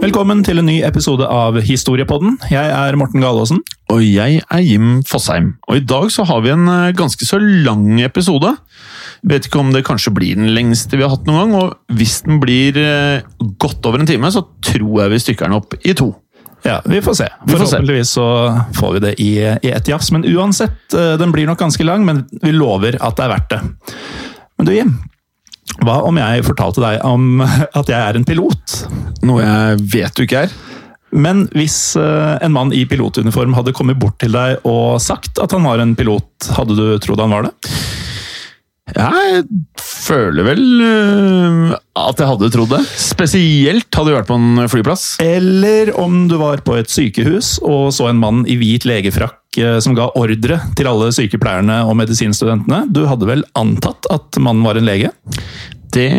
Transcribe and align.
Velkommen 0.00 0.38
til 0.40 0.56
en 0.56 0.64
ny 0.64 0.78
episode 0.80 1.26
av 1.28 1.58
Historiepodden. 1.60 2.38
Jeg 2.48 2.70
er 2.72 2.96
Morten 2.96 3.20
Galaasen. 3.20 3.58
Og 3.92 4.00
jeg 4.00 4.38
er 4.40 4.62
Jim 4.64 5.02
Fosheim. 5.04 5.50
Og 5.68 5.76
i 5.76 5.82
dag 5.84 6.06
så 6.14 6.24
har 6.24 6.40
vi 6.40 6.54
en 6.54 6.64
eh, 6.72 6.94
ganske 6.96 7.26
så 7.28 7.36
lang 7.36 8.00
episode. 8.00 8.54
Vet 9.28 9.50
ikke 9.50 9.60
om 9.60 9.74
det 9.74 9.82
kanskje 9.84 10.14
blir 10.16 10.40
den 10.40 10.54
lengste 10.56 10.96
vi 10.96 11.04
har 11.04 11.12
hatt 11.12 11.28
noen 11.28 11.42
gang, 11.42 11.52
og 11.58 11.98
hvis 12.00 12.22
den 12.24 12.40
blir 12.40 12.80
eh, 12.80 13.28
godt 13.60 13.84
over 13.90 14.00
en 14.00 14.08
time, 14.08 14.32
så 14.32 14.46
tror 14.64 15.02
jeg 15.02 15.12
vi 15.12 15.20
stykker 15.26 15.50
den 15.50 15.58
opp 15.60 15.76
i 15.84 15.92
to. 16.00 16.08
Ja, 16.64 16.78
vi 16.88 17.04
får 17.04 17.20
se. 17.20 17.28
Forhåpentligvis 17.44 18.16
så 18.16 18.26
får 18.80 18.96
vi 18.96 19.04
det 19.04 19.14
i, 19.20 19.30
i 19.52 19.74
ett 19.74 19.92
jafs. 19.92 20.08
Men 20.16 20.24
uansett, 20.24 20.80
eh, 20.96 21.18
den 21.20 21.36
blir 21.36 21.44
nok 21.52 21.60
ganske 21.60 21.84
lang, 21.84 22.08
men 22.08 22.24
vi 22.40 22.56
lover 22.56 22.96
at 22.96 23.20
det 23.20 23.28
er 23.28 23.34
verdt 23.36 23.52
det. 23.52 23.62
Men 24.56 24.72
du, 24.72 24.76
Jim. 24.80 24.96
Hva 25.80 26.00
om 26.04 26.18
jeg 26.20 26.44
fortalte 26.46 26.82
deg 26.82 27.04
om 27.06 27.44
at 27.80 27.88
jeg 27.92 28.00
er 28.00 28.18
en 28.18 28.26
pilot? 28.26 28.82
Noe 29.26 29.44
jeg 29.44 29.80
vet 29.94 30.16
du 30.16 30.26
ikke 30.26 30.44
er. 30.46 30.58
Men 31.10 31.46
hvis 31.56 31.96
eh, 31.98 32.36
en 32.44 32.54
mann 32.54 32.74
i 32.74 32.84
pilotuniform 32.86 33.56
hadde 33.56 33.74
kommet 33.74 33.98
bort 33.98 34.20
til 34.22 34.34
deg 34.34 34.62
og 34.68 35.00
sagt 35.02 35.40
at 35.42 35.56
han 35.56 35.66
var 35.66 35.82
en 35.82 35.96
pilot, 35.98 36.52
hadde 36.54 36.76
du 36.78 36.84
trodd 37.02 37.22
han 37.24 37.34
var 37.34 37.48
det? 37.48 37.72
Jeg 38.90 39.42
føler 39.78 40.46
vel 40.46 40.62
øh, 40.82 41.74
at 41.98 42.20
jeg 42.20 42.30
hadde 42.30 42.50
trodd 42.54 42.72
det. 42.74 42.80
Spesielt 42.98 43.90
hadde 43.94 44.10
vi 44.10 44.16
vært 44.16 44.30
på 44.30 44.38
en 44.38 44.64
flyplass. 44.70 45.04
Eller 45.22 45.92
om 45.98 46.24
du 46.30 46.36
var 46.40 46.62
på 46.66 46.78
et 46.78 46.90
sykehus 46.90 47.58
og 47.66 47.90
så 47.94 48.10
en 48.10 48.20
mann 48.22 48.42
i 48.50 48.58
hvit 48.60 48.86
legefrakk 48.88 49.36
eh, 49.36 49.39
som 49.82 49.96
ga 49.98 50.04
ordre 50.14 50.60
til 50.78 50.86
alle 50.86 51.08
sykepleierne 51.10 51.80
og 51.88 51.96
medisinstudentene. 51.98 52.84
Du 52.94 53.02
hadde 53.10 53.26
vel 53.26 53.42
antatt 53.58 54.06
at 54.14 54.38
mannen 54.38 54.62
var 54.62 54.78
en 54.78 54.86
lege? 54.86 55.10
Det 55.90 56.10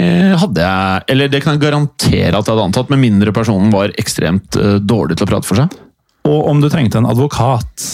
hadde 0.41 0.65
jeg 0.65 1.03
Eller 1.13 1.31
det 1.31 1.39
kan 1.43 1.55
jeg 1.55 1.63
garantere 1.63 2.35
at 2.35 2.43
jeg 2.43 2.51
hadde 2.51 2.67
antatt, 2.67 2.91
med 2.91 2.99
mindre 2.99 3.31
personen 3.35 3.71
var 3.73 3.93
ekstremt 4.01 4.57
øh, 4.59 4.77
dårlig 4.83 5.17
til 5.17 5.27
å 5.27 5.31
prate 5.31 5.47
for 5.47 5.61
seg. 5.61 5.79
Og 6.27 6.51
om 6.51 6.59
du 6.61 6.67
trengte 6.69 6.99
en 6.99 7.09
advokat? 7.09 7.87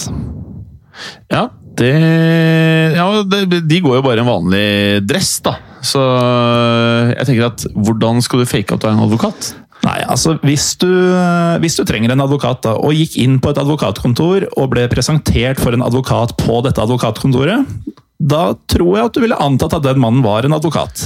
Ja, 1.31 1.47
det 1.77 1.93
Ja, 2.97 3.05
de 3.21 3.81
går 3.83 3.99
jo 3.99 4.03
bare 4.05 4.19
i 4.19 4.25
en 4.25 4.29
vanlig 4.29 4.67
dress, 5.05 5.37
da. 5.45 5.57
Så 5.85 6.01
jeg 7.13 7.27
tenker 7.29 7.51
at 7.51 7.65
hvordan 7.75 8.23
skal 8.25 8.41
du 8.41 8.49
fake 8.49 8.73
at 8.73 8.81
du 8.81 8.89
er 8.89 8.95
en 8.95 9.05
advokat? 9.05 9.53
Nei, 9.87 10.01
altså 10.03 10.35
hvis 10.43 10.73
du, 10.81 10.89
hvis 11.63 11.77
du 11.79 11.85
trenger 11.87 12.11
en 12.11 12.25
advokat 12.25 12.65
da, 12.65 12.75
og 12.75 12.97
gikk 12.97 13.15
inn 13.23 13.37
på 13.39 13.53
et 13.53 13.61
advokatkontor 13.61 14.49
og 14.57 14.71
ble 14.73 14.87
presentert 14.91 15.61
for 15.63 15.75
en 15.75 15.85
advokat 15.85 16.35
på 16.41 16.59
dette 16.65 16.83
advokatkontoret, 16.83 17.93
da 18.17 18.55
tror 18.69 18.95
jeg 18.97 19.07
at 19.07 19.15
du 19.15 19.21
ville 19.21 19.37
antatt 19.39 19.75
at 19.77 19.85
den 19.85 20.01
mannen 20.01 20.25
var 20.25 20.45
en 20.45 20.57
advokat. 20.57 21.05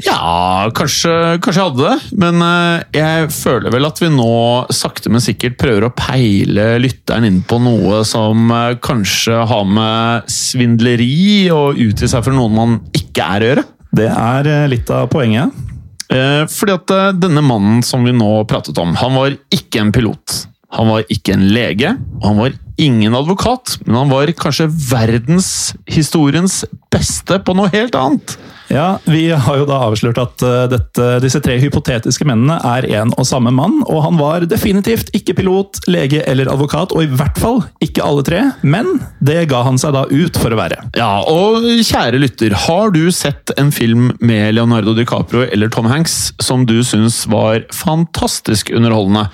Ja, 0.00 0.68
kanskje, 0.72 1.12
kanskje 1.44 1.60
jeg 1.60 1.72
hadde 1.72 1.88
det, 1.88 2.18
men 2.20 2.44
øh, 2.44 2.84
jeg 2.96 3.26
føler 3.34 3.74
vel 3.74 3.88
at 3.88 3.98
vi 4.00 4.08
nå 4.12 4.36
sakte, 4.72 5.12
men 5.12 5.24
sikkert 5.24 5.58
prøver 5.60 5.88
å 5.88 5.92
peile 5.96 6.78
lytteren 6.80 7.26
inn 7.28 7.42
på 7.44 7.58
noe 7.60 8.00
som 8.08 8.48
øh, 8.48 8.78
kanskje 8.84 9.42
har 9.50 9.66
med 9.68 10.32
svindleri 10.32 11.50
og 11.52 11.80
utgi 11.80 12.08
seg 12.08 12.24
for 12.24 12.36
noen 12.36 12.56
man 12.56 12.78
ikke 12.96 13.28
er 13.36 13.44
å 13.44 13.50
gjøre. 13.50 13.66
Det 13.92 14.08
er 14.08 14.48
eh, 14.48 14.70
litt 14.72 14.92
av 14.92 15.10
poenget. 15.12 15.71
Eh, 16.12 16.44
fordi 16.50 16.74
at 16.76 16.92
eh, 16.92 17.12
denne 17.16 17.42
mannen 17.44 17.82
som 17.86 18.04
vi 18.04 18.14
nå 18.14 18.30
pratet 18.50 18.78
om, 18.80 18.94
han 18.98 19.16
var 19.16 19.36
ikke 19.54 19.82
en 19.82 19.92
pilot. 19.94 20.42
Han 20.76 20.88
var 20.88 21.08
ikke 21.12 21.34
en 21.36 21.46
lege, 21.52 21.94
og 22.20 22.26
han 22.30 22.38
var 22.40 22.58
ingen 22.80 23.14
advokat, 23.16 23.76
men 23.84 23.98
han 23.98 24.12
var 24.12 24.32
kanskje 24.36 24.70
verdenshistoriens 24.72 26.62
beste 26.92 27.38
på 27.44 27.56
noe 27.56 27.72
helt 27.74 27.96
annet. 27.98 28.36
Ja, 28.72 28.98
Vi 29.04 29.26
har 29.30 29.58
jo 29.60 29.66
da 29.68 29.82
avslørt 29.84 30.18
at 30.22 30.42
eh, 30.46 30.64
dette, 30.72 31.08
disse 31.20 31.42
tre 31.44 31.58
hypotetiske 31.60 32.24
mennene 32.28 32.56
er 32.64 32.86
en 33.02 33.12
og 33.20 33.26
samme 33.28 33.52
mann, 33.54 33.82
og 33.84 34.00
han 34.06 34.16
var 34.20 34.46
definitivt 34.48 35.12
ikke 35.16 35.36
pilot, 35.42 35.82
lege 35.92 36.22
eller 36.28 36.48
advokat, 36.52 36.94
og 36.96 37.04
i 37.04 37.10
hvert 37.12 37.36
fall 37.40 37.60
ikke 37.84 38.04
alle 38.06 38.24
tre, 38.24 38.40
men 38.64 38.88
det 39.20 39.44
ga 39.52 39.60
han 39.66 39.80
seg 39.80 39.92
da 39.96 40.06
ut 40.08 40.40
for 40.40 40.54
å 40.54 40.60
være. 40.60 40.80
Ja, 40.96 41.10
og 41.28 41.68
kjære 41.84 42.22
lytter, 42.22 42.56
har 42.64 42.96
du 42.96 43.04
sett 43.12 43.52
en 43.60 43.74
film 43.74 44.10
med 44.24 44.56
Leonardo 44.56 44.96
DiCaprio 44.96 45.44
eller 45.52 45.72
Tom 45.72 45.90
Hanks 45.92 46.32
som 46.40 46.64
du 46.68 46.78
syns 46.86 47.22
var 47.28 47.66
fantastisk 47.76 48.72
underholdende? 48.72 49.28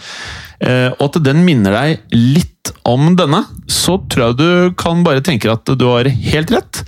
Eh, 0.64 0.90
og 0.96 1.08
at 1.10 1.20
den 1.26 1.44
minner 1.46 1.74
deg 1.74 2.14
litt 2.14 2.54
om 2.88 3.14
denne, 3.16 3.42
så 3.70 3.96
tror 4.10 4.24
jeg 4.24 4.38
du 4.38 4.74
kan 4.80 5.02
bare 5.06 5.22
tenke 5.24 5.50
at 5.52 5.68
du 5.78 5.84
har 5.88 6.08
helt 6.08 6.52
rett. 6.52 6.82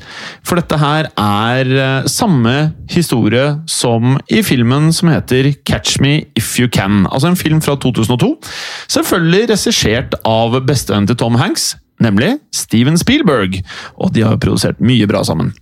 For 0.47 0.61
dette 0.61 0.79
her 0.81 1.11
er 1.15 1.73
eh, 1.73 2.09
samme 2.11 2.55
historie 2.91 3.61
som 3.71 4.19
i 4.33 4.43
filmen 4.47 4.91
som 4.97 5.13
heter 5.13 5.53
Catch 5.69 6.01
Me 6.05 6.19
If 6.39 6.57
You 6.61 6.71
Can. 6.73 7.07
Altså 7.11 7.31
en 7.31 7.41
film 7.41 7.63
fra 7.65 7.77
2002. 7.81 8.35
Selvfølgelig 8.97 9.51
regissert 9.55 10.19
av 10.29 10.61
bestevennen 10.67 11.11
til 11.11 11.21
Tom 11.21 11.41
Hanks, 11.41 11.75
nemlig 12.03 12.37
Steven 12.57 12.99
Spielberg. 13.01 13.61
Og 14.01 14.15
de 14.17 14.27
har 14.27 14.41
produsert 14.43 14.81
mye 14.85 15.09
bra 15.11 15.25
sammen. 15.27 15.55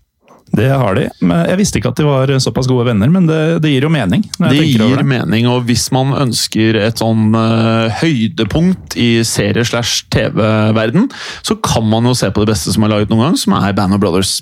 Det 0.57 0.69
har 0.71 0.97
de. 0.97 1.07
Men 1.21 1.45
jeg 1.51 1.61
visste 1.61 1.81
ikke 1.81 1.93
at 1.93 2.01
de 2.01 2.07
var 2.07 2.33
såpass 2.43 2.69
gode 2.71 2.87
venner, 2.89 3.11
men 3.13 3.29
det, 3.29 3.41
det 3.65 3.73
gir 3.75 3.87
jo 3.87 3.93
mening. 3.93 4.25
Det 4.41 4.65
gir 4.65 4.85
det. 4.99 5.05
mening, 5.07 5.49
og 5.51 5.67
hvis 5.69 5.89
man 5.95 6.15
ønsker 6.17 6.79
et 6.81 7.03
sånn 7.03 7.35
uh, 7.37 7.89
høydepunkt 8.01 8.97
i 8.99 9.11
serie- 9.29 9.67
slash 9.69 10.07
TV-verden, 10.15 11.09
så 11.45 11.59
kan 11.65 11.87
man 11.89 12.09
jo 12.09 12.17
se 12.17 12.31
på 12.33 12.45
det 12.45 12.55
beste 12.55 12.75
som 12.75 12.87
er 12.87 12.95
laget 12.95 13.13
noen 13.13 13.29
gang, 13.29 13.41
som 13.41 13.57
er 13.59 13.77
Band 13.77 13.97
of 13.97 14.03
Brothers. 14.03 14.39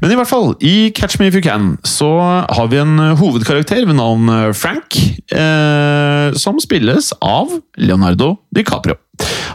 Men 0.00 0.12
i 0.12 0.18
hvert 0.18 0.30
fall, 0.30 0.52
i 0.62 0.90
Catch 0.96 1.18
Me 1.20 1.28
If 1.30 1.36
You 1.38 1.44
Can 1.44 1.72
så 1.86 2.10
har 2.46 2.70
vi 2.70 2.80
en 2.80 2.98
hovedkarakter 3.18 3.84
ved 3.88 3.98
navn 3.98 4.28
eh, 4.30 4.50
Frank, 4.56 4.96
uh, 5.34 6.36
som 6.38 6.60
spilles 6.62 7.12
av 7.20 7.52
Leonardo 7.80 8.36
DiCaprio. 8.54 8.98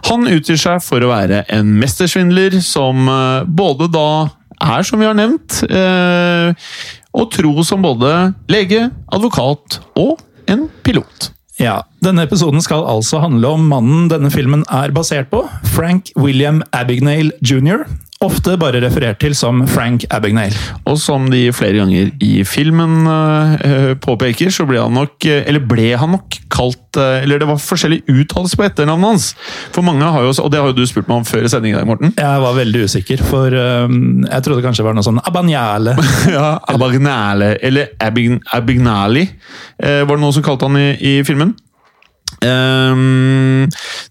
Han 0.09 0.27
utgir 0.29 0.59
seg 0.59 0.83
for 0.85 1.01
å 1.01 1.09
være 1.09 1.43
en 1.53 1.71
mestersvindler 1.79 2.59
som 2.65 3.07
uh, 3.09 3.45
både 3.47 3.89
da 3.93 4.09
er, 4.61 4.85
som 4.87 5.01
vi 5.01 5.07
har 5.07 5.17
nevnt, 5.17 5.61
å 5.65 6.55
og 7.15 7.31
tro 7.31 7.63
som 7.63 7.83
både 7.85 8.11
lege, 8.51 8.89
advokat 9.15 9.79
og 9.95 10.19
en 10.51 10.67
pilot. 10.83 11.31
Ja, 11.61 11.85
Denne 12.03 12.25
episoden 12.27 12.59
skal 12.63 12.83
altså 12.83 13.21
handle 13.23 13.53
om 13.55 13.69
mannen 13.71 14.09
denne 14.11 14.29
filmen 14.33 14.65
er 14.67 14.91
basert 14.95 15.29
på, 15.31 15.45
Frank 15.71 16.11
William 16.19 16.59
Abagnale 16.75 17.31
jr. 17.39 17.85
ofte 18.25 18.55
bare 18.59 18.81
referert 18.83 19.19
til 19.21 19.35
som 19.37 19.63
Frank 19.69 20.05
Abagnale. 20.13 20.55
Og 20.89 20.97
som 21.01 21.27
de 21.31 21.47
flere 21.55 21.79
ganger 21.79 22.11
i 22.23 22.43
filmen 22.47 23.07
eh, 23.09 23.91
påpeker, 24.01 24.51
så 24.53 24.67
ble 24.69 24.81
han 24.81 24.95
nok 24.95 25.27
eh, 25.29 25.43
Eller 25.47 25.63
ble 25.65 25.91
han 25.97 26.13
nok 26.15 26.37
kalt 26.53 26.99
eh, 26.99 27.23
Eller 27.23 27.41
det 27.41 27.49
var 27.49 27.61
forskjellige 27.61 28.05
uttalelser 28.11 28.59
på 28.59 28.67
etternavnet 28.67 29.13
hans. 29.13 29.27
For 29.75 29.85
mange 29.85 30.05
har 30.05 30.25
jo, 30.25 30.33
Og 30.43 30.51
det 30.53 30.61
har 30.61 30.71
jo 30.71 30.77
du 30.77 30.85
spurt 30.89 31.09
meg 31.11 31.21
om 31.21 31.27
før 31.27 31.45
i 31.45 31.51
sending 31.51 31.75
i 31.75 31.77
dag, 31.77 31.87
Morten. 31.89 32.13
Jeg 32.17 32.43
var 32.45 32.57
veldig 32.57 32.85
usikker, 32.85 33.21
for 33.25 33.53
jeg 33.55 34.43
trodde 34.45 34.63
kanskje 34.63 34.83
det 34.83 34.87
var 34.87 34.95
noe 34.97 35.05
sånn 35.05 35.21
Abagnale. 35.25 35.95
ja, 36.35 36.47
Abagnale, 36.71 37.55
eller 37.65 37.93
Abign 38.03 38.39
Abignali, 38.55 39.25
var 39.79 40.11
det 40.11 40.21
noen 40.21 40.35
som 40.35 40.45
kalte 40.45 40.67
han 40.69 40.79
i, 40.79 40.89
i 40.99 41.13
filmen. 41.27 41.53
Um, 42.43 43.65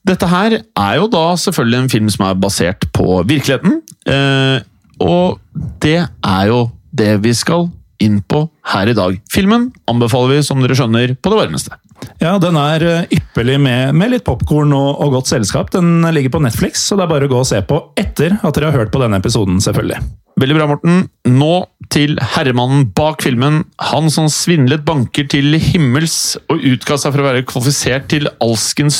dette 0.06 0.28
her 0.30 0.56
er 0.58 0.94
jo 0.98 1.08
da 1.12 1.24
selvfølgelig 1.38 1.82
en 1.82 1.90
film 1.92 2.08
som 2.12 2.26
er 2.28 2.38
basert 2.40 2.86
på 2.96 3.20
virkeligheten. 3.28 3.82
Eh, 4.10 4.58
og 5.04 5.40
det 5.82 6.00
er 6.04 6.44
jo 6.50 6.60
det 6.94 7.16
vi 7.24 7.34
skal 7.36 7.68
inn 8.02 8.20
på 8.26 8.44
her 8.72 8.90
i 8.90 8.96
dag. 8.96 9.16
Filmen 9.32 9.68
anbefaler 9.90 10.36
vi, 10.36 10.44
som 10.46 10.60
dere 10.62 10.76
skjønner, 10.78 11.14
på 11.16 11.32
det 11.32 11.40
varmeste. 11.40 11.78
Ja, 12.20 12.34
den 12.42 12.58
er 12.58 12.84
eh, 12.84 13.14
ypperlig 13.16 13.56
med, 13.62 13.94
med 13.96 14.12
litt 14.12 14.26
popkorn 14.26 14.74
og, 14.76 14.90
og 15.00 15.18
godt 15.18 15.30
selskap. 15.30 15.70
Den 15.74 16.02
ligger 16.14 16.34
på 16.34 16.42
Netflix, 16.44 16.84
så 16.84 16.98
det 16.98 17.06
er 17.06 17.14
bare 17.14 17.28
å 17.28 17.32
gå 17.32 17.40
og 17.40 17.48
se 17.48 17.62
på 17.64 17.80
etter 18.00 18.36
at 18.40 18.56
dere 18.56 18.70
har 18.70 18.84
hørt 18.84 18.92
på 18.94 19.00
denne 19.02 19.20
episoden, 19.22 19.60
selvfølgelig. 19.64 20.02
Veldig 20.40 20.56
bra, 20.58 20.66
Morten. 20.66 21.04
Nå 21.30 21.52
til 21.94 22.16
herremannen 22.34 22.88
bak 22.96 23.22
filmen. 23.22 23.62
Han 23.92 24.10
som 24.10 24.26
svindlet 24.32 24.82
banker 24.86 25.28
til 25.30 25.54
himmels 25.62 26.34
og 26.50 26.64
utga 26.74 26.98
seg 26.98 27.14
for 27.14 27.22
å 27.22 27.28
være 27.28 27.44
kvalifisert 27.46 28.08
til 28.10 28.26
alskens 28.42 28.98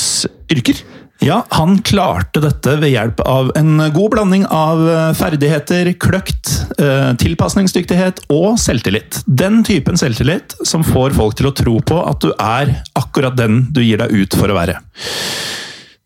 yrker. 0.53 0.79
Ja, 1.25 1.39
han 1.57 1.79
klarte 1.81 2.41
dette 2.45 2.75
ved 2.83 2.91
hjelp 2.93 3.23
av 3.25 3.49
en 3.57 3.79
god 3.95 4.11
blanding 4.13 4.43
av 4.53 4.83
eh, 4.85 5.15
ferdigheter, 5.17 5.89
kløkt, 5.97 6.51
eh, 6.77 7.15
tilpasningsdyktighet 7.17 8.27
og 8.35 8.59
selvtillit. 8.61 9.23
Den 9.25 9.63
typen 9.65 9.97
selvtillit 9.97 10.53
som 10.69 10.85
får 10.85 11.17
folk 11.17 11.39
til 11.41 11.49
å 11.49 11.55
tro 11.57 11.79
på 11.81 12.03
at 12.05 12.21
du 12.21 12.29
er 12.35 12.75
akkurat 13.01 13.41
den 13.41 13.63
du 13.73 13.81
gir 13.81 14.05
deg 14.05 14.13
ut 14.13 14.37
for 14.37 14.53
å 14.53 14.59
være. 14.59 14.77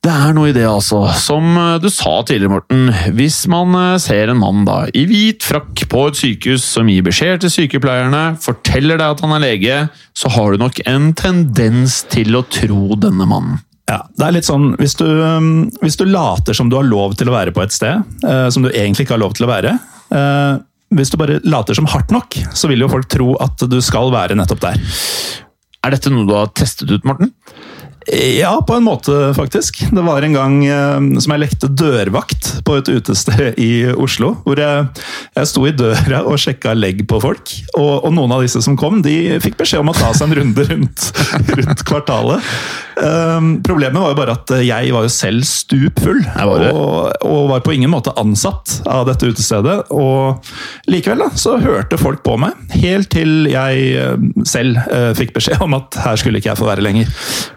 Det 0.06 0.15
er 0.15 0.38
noe 0.38 0.53
i 0.53 0.55
det, 0.55 0.69
altså. 0.70 1.03
Som 1.19 1.50
eh, 1.50 1.75
du 1.82 1.91
sa 1.91 2.21
tidligere, 2.23 2.55
Morten. 2.55 2.87
Hvis 3.19 3.43
man 3.50 3.75
ser 3.99 4.31
en 4.31 4.38
mann 4.38 4.62
da, 4.71 4.85
i 4.94 5.03
hvit 5.11 5.43
frakk 5.43 5.88
på 5.91 6.09
et 6.12 6.23
sykehus 6.23 6.62
som 6.79 6.87
gir 6.87 7.03
beskjed 7.03 7.43
til 7.43 7.56
sykepleierne, 7.59 8.37
forteller 8.38 9.03
deg 9.03 9.19
at 9.19 9.26
han 9.26 9.35
er 9.35 9.49
lege, 9.50 9.87
så 10.14 10.31
har 10.38 10.55
du 10.55 10.62
nok 10.62 10.79
en 10.87 11.11
tendens 11.19 12.05
til 12.06 12.38
å 12.38 12.47
tro 12.47 12.94
denne 12.94 13.26
mannen. 13.26 13.64
Ja, 13.88 14.02
det 14.20 14.26
er 14.26 14.35
litt 14.37 14.49
sånn, 14.49 14.75
hvis 14.76 14.99
du, 15.00 15.06
um, 15.08 15.69
hvis 15.81 15.96
du 15.96 16.05
later 16.08 16.56
som 16.56 16.69
du 16.69 16.76
har 16.76 16.85
lov 16.85 17.17
til 17.17 17.31
å 17.31 17.35
være 17.35 17.55
på 17.56 17.62
et 17.64 17.73
sted, 17.73 18.05
eh, 18.20 18.49
som 18.52 18.64
du 18.64 18.69
egentlig 18.69 19.06
ikke 19.06 19.17
har 19.17 19.23
lov 19.23 19.37
til 19.38 19.46
å 19.46 19.50
være 19.50 19.73
eh, 20.12 20.58
Hvis 20.99 21.12
du 21.12 21.17
bare 21.20 21.38
later 21.49 21.76
som 21.76 21.88
hardt 21.88 22.12
nok, 22.12 22.37
så 22.56 22.69
vil 22.69 22.85
jo 22.85 22.90
folk 22.93 23.08
tro 23.12 23.32
at 23.44 23.64
du 23.69 23.79
skal 23.85 24.12
være 24.12 24.37
nettopp 24.37 24.61
der. 24.67 24.79
Er 25.85 25.94
dette 25.94 26.12
noe 26.12 26.29
du 26.29 26.35
har 26.37 26.52
testet 26.56 26.93
ut, 26.93 27.05
Morten? 27.08 27.32
Ja, 28.13 28.65
på 28.67 28.75
en 28.75 28.83
måte, 28.83 29.35
faktisk. 29.37 29.83
Det 29.91 30.01
var 30.01 30.23
en 30.23 30.33
gang 30.33 30.55
eh, 30.65 31.01
som 31.21 31.35
jeg 31.35 31.43
lekte 31.43 31.69
dørvakt 31.69 32.51
på 32.65 32.79
et 32.79 32.89
utested 32.89 33.59
i 33.61 33.85
Oslo. 33.93 34.33
Hvor 34.47 34.61
jeg, 34.61 34.87
jeg 35.37 35.51
sto 35.51 35.67
i 35.69 35.75
døra 35.77 36.23
og 36.25 36.41
sjekka 36.41 36.73
legg 36.73 37.05
på 37.11 37.21
folk. 37.21 37.53
Og, 37.77 37.93
og, 37.99 38.09
noen 38.17 38.33
av 38.33 38.45
disse 38.47 38.63
som 38.65 38.79
kom, 38.81 39.03
de 39.05 39.37
fikk 39.45 39.59
beskjed 39.61 39.85
om 39.85 39.93
å 39.93 39.97
ta 39.97 40.15
seg 40.17 40.31
en 40.31 40.39
runde 40.41 40.65
rundt, 40.71 41.11
rundt 41.59 41.85
kvartalet. 41.89 42.49
Um, 42.99 43.51
problemet 43.63 44.01
var 44.01 44.11
jo 44.11 44.19
bare 44.19 44.35
at 44.35 44.53
jeg 44.67 44.91
var 44.91 45.05
jo 45.07 45.13
selv 45.13 45.45
stupfull, 45.47 46.25
og, 46.49 46.65
og, 47.23 47.45
var 47.53 47.63
på 47.63 47.77
ingen 47.77 47.93
måte 47.93 48.15
ansatt 48.19 48.81
av 48.89 49.05
dette 49.11 49.29
utestedet. 49.29 49.77
Og 49.95 50.49
likevel 50.91 51.27
da, 51.27 51.29
så 51.39 51.59
hørte 51.63 52.01
folk 52.01 52.25
på 52.27 52.39
meg, 52.41 52.57
helt 52.81 53.13
til 53.13 53.47
jeg 53.53 53.85
eh, 54.01 54.27
selv 54.49 54.81
uh, 54.89 55.13
fikk 55.17 55.37
beskjed 55.37 55.63
om 55.65 55.77
at 55.79 56.01
her 56.03 56.19
skulle 56.19 56.41
ikke 56.41 56.51
jeg 56.55 56.61
få 56.61 56.73
være 56.73 56.85
lenger. 56.85 57.13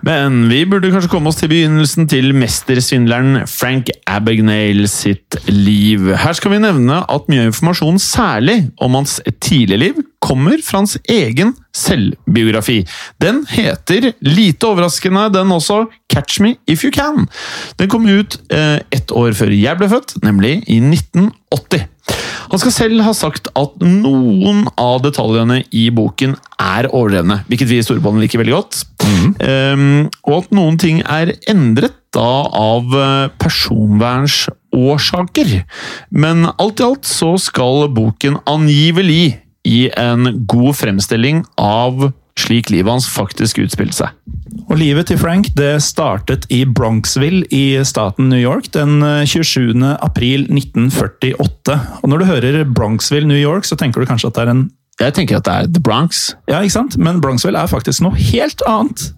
Men 0.05 0.40
vi 0.49 0.61
burde 0.69 0.89
kanskje 0.93 1.09
komme 1.11 1.31
oss 1.31 1.39
til 1.41 1.49
begynnelsen 1.51 2.07
til 2.09 2.31
mestersvindleren 2.37 3.43
Frank 3.49 3.89
Abagnale 4.09 4.87
sitt 4.89 5.35
liv. 5.49 6.07
Her 6.17 6.37
skal 6.37 6.53
vi 6.53 6.61
nevne 6.63 7.01
at 7.03 7.27
mye 7.31 7.49
informasjon, 7.49 7.99
særlig 8.01 8.57
om 8.81 8.95
hans 8.99 9.19
tidlige 9.43 9.81
liv, 9.81 10.01
kommer 10.21 10.61
fra 10.63 10.81
hans 10.81 10.97
egen 11.09 11.55
selvbiografi. 11.75 12.81
Den 13.21 13.43
heter, 13.49 14.11
lite 14.21 14.69
overraskende 14.69 15.27
den 15.33 15.51
også, 15.51 15.83
Catch 16.11 16.41
Me 16.41 16.55
If 16.67 16.85
You 16.85 16.91
Can. 16.95 17.27
Den 17.79 17.89
kom 17.91 18.07
ut 18.07 18.39
eh, 18.53 18.79
ett 18.91 19.11
år 19.11 19.35
før 19.37 19.53
jeg 19.55 19.79
ble 19.81 19.89
født, 19.91 20.19
nemlig 20.23 20.59
i 20.67 20.79
1980. 20.79 21.89
Han 22.51 22.59
skal 22.59 22.71
selv 22.75 23.01
ha 23.05 23.13
sagt 23.15 23.47
at 23.55 23.83
noen 23.83 24.65
av 24.79 25.01
detaljene 25.05 25.63
i 25.71 25.89
boken 25.93 26.35
er 26.59 26.87
overdrevne, 26.91 27.43
hvilket 27.47 27.69
vi 27.69 27.77
i 27.79 27.83
Storebåndet 27.85 28.21
liker 28.25 28.39
veldig 28.41 28.55
godt. 28.57 28.73
Mm. 29.01 29.35
Um, 29.39 30.09
og 30.27 30.33
at 30.41 30.51
noen 30.55 30.77
ting 30.81 30.97
er 31.05 31.31
endret 31.51 31.93
da 32.11 32.43
av 32.51 32.91
eh, 32.91 33.31
personvernsårsaker. 33.39 35.63
Men 36.11 36.45
alt 36.51 36.79
i 36.81 36.83
alt 36.89 37.05
så 37.07 37.39
skal 37.39 37.87
boken 37.95 38.35
angivelig 38.49 39.39
gi 39.63 39.91
en 39.95 40.43
god 40.49 40.75
fremstilling 40.75 41.45
av 41.55 42.11
slik 42.39 42.71
livet 42.71 42.91
hans 42.91 43.07
faktisk 43.11 43.61
utspilte 43.63 43.97
seg. 44.03 44.17
Og 44.71 44.77
Livet 44.79 45.09
til 45.09 45.19
Frank 45.19 45.49
det 45.57 45.81
startet 45.83 46.45
i 46.53 46.63
Bronxville 46.67 47.43
i 47.51 47.81
staten 47.87 48.29
New 48.31 48.39
York 48.39 48.69
den 48.75 48.99
27. 49.27 49.71
Eh, 49.75 49.95
april 50.03 50.45
1948. 50.47 51.77
Og 52.01 52.09
Når 52.09 52.17
du 52.17 52.25
hører 52.29 52.63
Bronxville, 52.65 53.27
New 53.27 53.39
York, 53.39 53.67
så 53.67 53.75
tenker 53.75 54.01
du 54.01 54.07
kanskje 54.07 54.31
at 54.31 54.39
det 54.39 54.45
er 54.47 54.53
en 54.55 54.69
Jeg 54.99 55.13
tenker 55.17 55.39
at 55.39 55.45
det 55.47 55.53
er 55.53 55.67
The 55.73 55.81
Bronx. 55.81 56.35
Ja, 56.47 56.59
ikke 56.61 56.77
sant? 56.77 56.97
Men 56.97 57.21
Bronxville 57.21 57.57
er 57.57 57.71
faktisk 57.71 58.03
noe 58.05 58.15
helt 58.15 58.61
annet. 58.67 59.13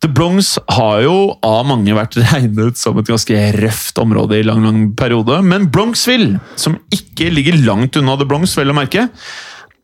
The 0.00 0.08
Bronx 0.08 0.54
har 0.72 1.02
jo 1.04 1.16
av 1.44 1.66
mange 1.68 1.92
vært 1.92 2.16
regnet 2.30 2.78
som 2.80 2.96
et 2.98 3.10
ganske 3.10 3.40
røft 3.58 4.00
område 4.00 4.38
i 4.38 4.46
lang 4.46 4.64
lang 4.64 4.86
periode, 4.96 5.42
men 5.44 5.68
Bronxville, 5.72 6.40
som 6.56 6.78
ikke 6.94 7.28
ligger 7.34 7.58
langt 7.66 7.98
unna 8.00 8.16
The 8.16 8.28
Bronx, 8.28 8.56
vel 8.56 8.72
å 8.72 8.78
merke, 8.78 9.10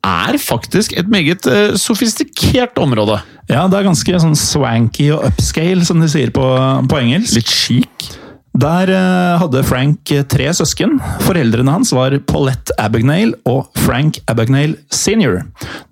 er 0.07 0.39
faktisk 0.41 0.95
et 0.97 1.09
meget 1.11 1.49
uh, 1.51 1.75
sofistikert 1.81 2.79
område. 2.79 3.19
Ja, 3.51 3.67
det 3.71 3.79
er 3.79 3.87
ganske 3.87 4.21
sånn 4.23 4.39
swanky 4.39 5.11
og 5.15 5.27
upscale, 5.29 5.85
som 5.87 6.01
de 6.03 6.11
sier 6.11 6.33
på, 6.35 6.47
på 6.91 7.03
engelsk. 7.03 7.37
Litt 7.39 7.51
chic. 7.51 8.09
Der 8.57 8.89
uh, 8.89 9.37
hadde 9.43 9.61
Frank 9.69 10.11
eh, 10.15 10.23
tre 10.25 10.47
søsken. 10.57 10.97
Foreldrene 11.27 11.75
hans 11.75 11.91
var 11.93 12.15
Paulette 12.25 12.73
Abagnale 12.81 13.37
og 13.45 13.69
Frank 13.85 14.23
Abagnale 14.33 14.79
senior. 14.89 15.43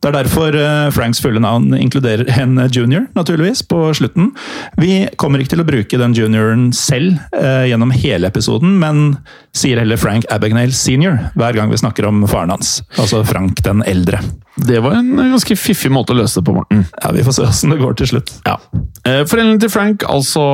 Det 0.00 0.08
er 0.08 0.16
derfor 0.16 0.56
uh, 0.56 0.88
Franks 0.94 1.20
fulle 1.20 1.42
navn 1.44 1.74
inkluderer 1.76 2.30
en 2.40 2.56
junior, 2.72 3.04
naturligvis, 3.18 3.66
på 3.68 3.82
slutten. 3.98 4.32
Vi 4.80 5.04
kommer 5.20 5.42
ikke 5.42 5.56
til 5.56 5.64
å 5.64 5.68
bruke 5.68 6.00
den 6.00 6.16
junioren 6.16 6.70
selv 6.74 7.20
gjennom 7.68 7.92
hele 7.94 8.28
episoden, 8.30 8.78
men 8.80 9.18
sier 9.56 9.78
heller 9.80 10.00
Frank 10.00 10.26
Abagnale 10.32 10.74
senior 10.74 11.18
hver 11.38 11.56
gang 11.58 11.72
vi 11.72 11.80
snakker 11.80 12.08
om 12.08 12.24
faren 12.30 12.54
hans. 12.54 12.78
Altså 12.96 13.22
Frank 13.28 13.60
den 13.66 13.84
eldre. 13.86 14.22
Det 14.56 14.78
var 14.80 14.94
en 15.00 15.16
ganske 15.18 15.56
fiffig 15.58 15.90
måte 15.90 16.14
å 16.14 16.18
løse 16.18 16.38
det 16.38 16.46
på, 16.46 16.54
Morten. 16.54 16.84
Ja, 17.02 17.10
Vi 17.14 17.24
får 17.26 17.36
se 17.36 17.46
åssen 17.48 17.74
det 17.74 17.80
går 17.80 17.96
til 17.98 18.12
slutt. 18.12 18.30
Ja. 18.46 18.58
Eh, 19.04 19.24
foreldrene 19.26 19.58
til 19.60 19.72
Frank, 19.72 20.04
altså 20.06 20.44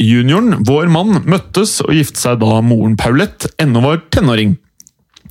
junioren, 0.00 0.58
vår 0.66 0.90
mann, 0.90 1.22
møttes 1.54 1.78
og 1.84 1.94
gifte 1.94 2.18
seg 2.18 2.40
da 2.42 2.60
moren 2.66 2.96
Paulette 2.98 3.48
ennå 3.62 3.80
var 3.84 4.00
tenåring. 4.10 4.56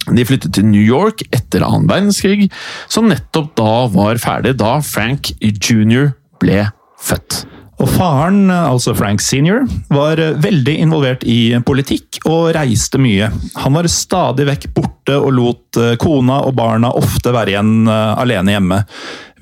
De 0.07 0.23
flyttet 0.23 0.53
til 0.55 0.65
New 0.65 0.83
York 0.83 1.21
etter 1.35 1.63
annen 1.63 1.89
verdenskrig, 1.89 2.49
som 2.87 3.09
nettopp 3.11 3.53
da 3.59 3.87
var 3.91 4.19
ferdig 4.19 4.55
da 4.59 4.79
Frank 4.81 5.33
jr. 5.41 6.13
ble 6.39 6.63
født. 7.03 7.43
Og 7.81 7.89
faren, 7.89 8.47
altså 8.53 8.93
Frank 8.95 9.19
senior, 9.19 9.65
var 9.91 10.21
veldig 10.39 10.77
involvert 10.79 11.23
i 11.27 11.57
politikk 11.65 12.21
og 12.29 12.53
reiste 12.55 13.01
mye. 13.01 13.27
Han 13.59 13.75
var 13.75 13.89
stadig 13.91 14.47
vekk 14.47 14.69
borte 14.77 14.92
og 15.11 15.31
lot 15.35 15.79
eh, 15.81 15.95
kona 16.01 16.39
og 16.47 16.55
barna 16.57 16.93
ofte 16.95 17.33
være 17.35 17.53
igjen 17.53 17.89
eh, 17.89 18.21
alene 18.21 18.55
hjemme. 18.55 18.79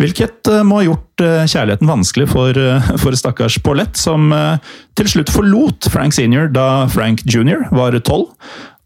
Hvilket 0.01 0.49
eh, 0.49 0.63
må 0.65 0.79
ha 0.79 0.87
gjort 0.89 1.07
kjærligheten 1.21 1.85
vanskelig 1.85 2.25
for, 2.31 2.57
for 2.97 3.13
stakkars 3.13 3.59
Paulette, 3.61 3.99
som 4.01 4.31
til 4.97 5.09
slutt 5.11 5.29
forlot 5.29 5.85
Frank 5.93 6.15
senior 6.17 6.47
da 6.49 6.87
Frank 6.89 7.21
junior 7.29 7.67
var 7.77 7.93
tolv. 8.01 8.31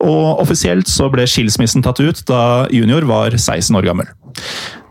Og 0.03 0.41
offisielt 0.43 0.89
så 0.91 1.07
ble 1.11 1.23
skilsmissen 1.29 1.83
tatt 1.85 2.01
ut 2.03 2.19
da 2.27 2.67
junior 2.73 3.05
var 3.07 3.35
16 3.37 3.77
år 3.79 3.87
gammel. 3.87 4.09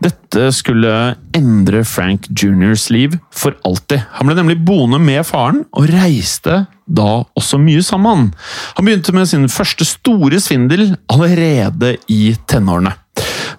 Dette 0.03 0.49
skulle 0.55 1.15
endre 1.37 1.83
Frank 1.87 2.27
juniors 2.33 2.87
liv 2.93 3.15
for 3.33 3.55
alltid. 3.67 4.01
Han 4.17 4.27
ble 4.27 4.37
nemlig 4.39 4.57
boende 4.65 4.99
med 5.01 5.21
faren, 5.27 5.63
og 5.77 5.91
reiste 5.93 6.65
da 6.85 7.09
også 7.37 7.59
mye 7.61 7.83
sammen. 7.85 8.31
Han 8.77 8.87
begynte 8.87 9.15
med 9.15 9.29
sin 9.29 9.47
første 9.49 9.87
store 9.87 10.41
svindel 10.43 10.95
allerede 11.13 11.95
i 12.11 12.35
tenårene. 12.49 12.93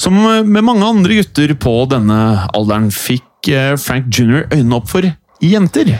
Som 0.02 0.18
med 0.18 0.66
mange 0.66 0.84
andre 0.84 1.22
gutter 1.22 1.54
på 1.58 1.78
denne 1.90 2.18
alderen 2.54 2.90
fikk 2.92 3.48
eh, 3.48 3.72
Frank 3.80 4.10
jr. 4.12 4.44
øynene 4.52 4.76
opp 4.76 4.90
for 4.92 5.08
jenter. 5.42 5.96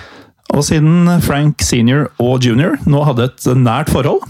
Og 0.54 0.62
siden 0.64 1.08
Frank 1.24 1.62
senior 1.66 2.06
og 2.22 2.44
junior 2.44 2.76
nå 2.86 3.02
hadde 3.08 3.26
et 3.26 3.48
nært 3.58 3.90
forhold, 3.92 4.22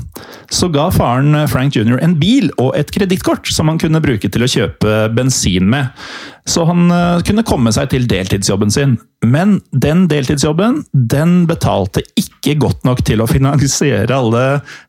så 0.48 0.70
ga 0.72 0.88
faren 0.94 1.36
Frank 1.50 1.76
junior 1.76 2.00
en 2.02 2.16
bil 2.18 2.48
og 2.56 2.72
et 2.78 2.90
kredittkort 2.94 3.50
som 3.52 3.68
han 3.68 3.80
kunne 3.82 4.00
bruke 4.02 4.30
til 4.32 4.46
å 4.46 4.48
kjøpe 4.50 4.96
bensin 5.16 5.68
med. 5.70 5.92
Så 6.46 6.64
han 6.68 6.86
eh, 6.94 7.22
kunne 7.26 7.44
komme 7.46 7.72
seg 7.74 7.90
til 7.90 8.06
deltidsjobben 8.10 8.70
sin. 8.72 8.96
Men 9.26 9.56
den 9.74 10.04
deltidsjobben 10.10 10.82
den 10.94 11.38
betalte 11.48 12.04
ikke 12.18 12.54
godt 12.62 12.84
nok 12.86 13.02
til 13.06 13.22
å 13.22 13.28
finansiere 13.30 14.14
alle 14.14 14.44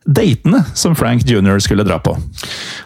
datene 0.06 0.62
som 0.78 0.94
Frank 0.98 1.26
jr. 1.26 1.58
skulle 1.64 1.86
dra 1.86 1.98
på. 2.02 2.14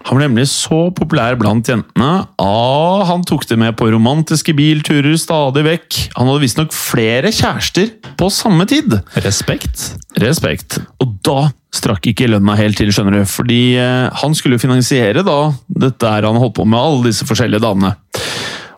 Han 0.08 0.16
ble 0.18 0.28
nemlig 0.28 0.48
så 0.50 0.86
populær 0.96 1.36
blant 1.40 1.68
jentene 1.68 2.10
Ah, 2.40 3.02
han 3.08 3.24
tok 3.28 3.44
det 3.50 3.58
med 3.60 3.76
på 3.78 3.90
romantiske 3.92 4.54
bilturer 4.56 5.18
stadig 5.20 5.66
vekk. 5.66 5.98
Han 6.16 6.30
hadde 6.30 6.44
visstnok 6.44 6.72
flere 6.76 7.32
kjærester 7.34 7.90
på 8.18 8.30
samme 8.32 8.66
tid. 8.70 8.96
Respekt. 9.26 9.92
Respekt. 10.22 10.80
Og 11.02 11.18
da 11.26 11.50
strakk 11.72 12.08
ikke 12.10 12.30
lønna 12.30 12.56
helt 12.58 12.78
til, 12.80 12.92
skjønner 12.94 13.20
du. 13.20 13.28
Fordi 13.28 13.62
eh, 13.80 14.08
han 14.22 14.36
skulle 14.38 14.60
finansiere 14.62 15.24
da 15.26 15.38
dette 15.68 16.16
her 16.16 16.28
han 16.28 16.40
holdt 16.40 16.56
på 16.60 16.68
med, 16.68 16.80
alle 16.80 17.10
disse 17.10 17.28
forskjellige 17.28 17.64
damene. 17.64 17.94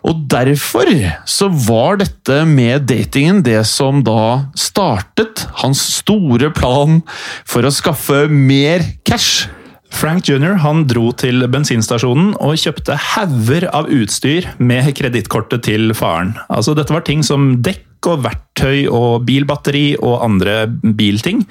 Og 0.05 0.25
derfor 0.29 0.89
så 1.29 1.49
var 1.65 1.99
dette 2.01 2.43
med 2.45 2.85
datingen 2.89 3.41
det 3.45 3.63
som 3.69 4.03
da 4.05 4.45
startet 4.57 5.47
hans 5.63 5.81
store 5.99 6.51
plan 6.53 6.99
for 7.47 7.65
å 7.65 7.73
skaffe 7.73 8.25
mer 8.29 8.85
cash. 9.07 9.47
Frank 9.95 10.27
jr. 10.27 10.57
han 10.59 10.83
dro 10.89 11.09
til 11.15 11.45
bensinstasjonen 11.49 12.33
og 12.43 12.59
kjøpte 12.59 12.97
hauger 13.13 13.67
av 13.71 13.87
utstyr 13.93 14.49
med 14.59 14.91
kredittkortet 14.97 15.63
til 15.69 15.93
faren. 15.97 16.33
Altså, 16.49 16.75
dette 16.75 16.93
var 16.93 17.05
ting 17.07 17.23
som 17.23 17.55
dekk 17.63 18.09
og 18.11 18.25
verktøy 18.25 18.85
og 18.91 19.25
bilbatteri 19.25 19.95
og 19.97 20.19
andre 20.25 20.65
bilting. 20.67 21.45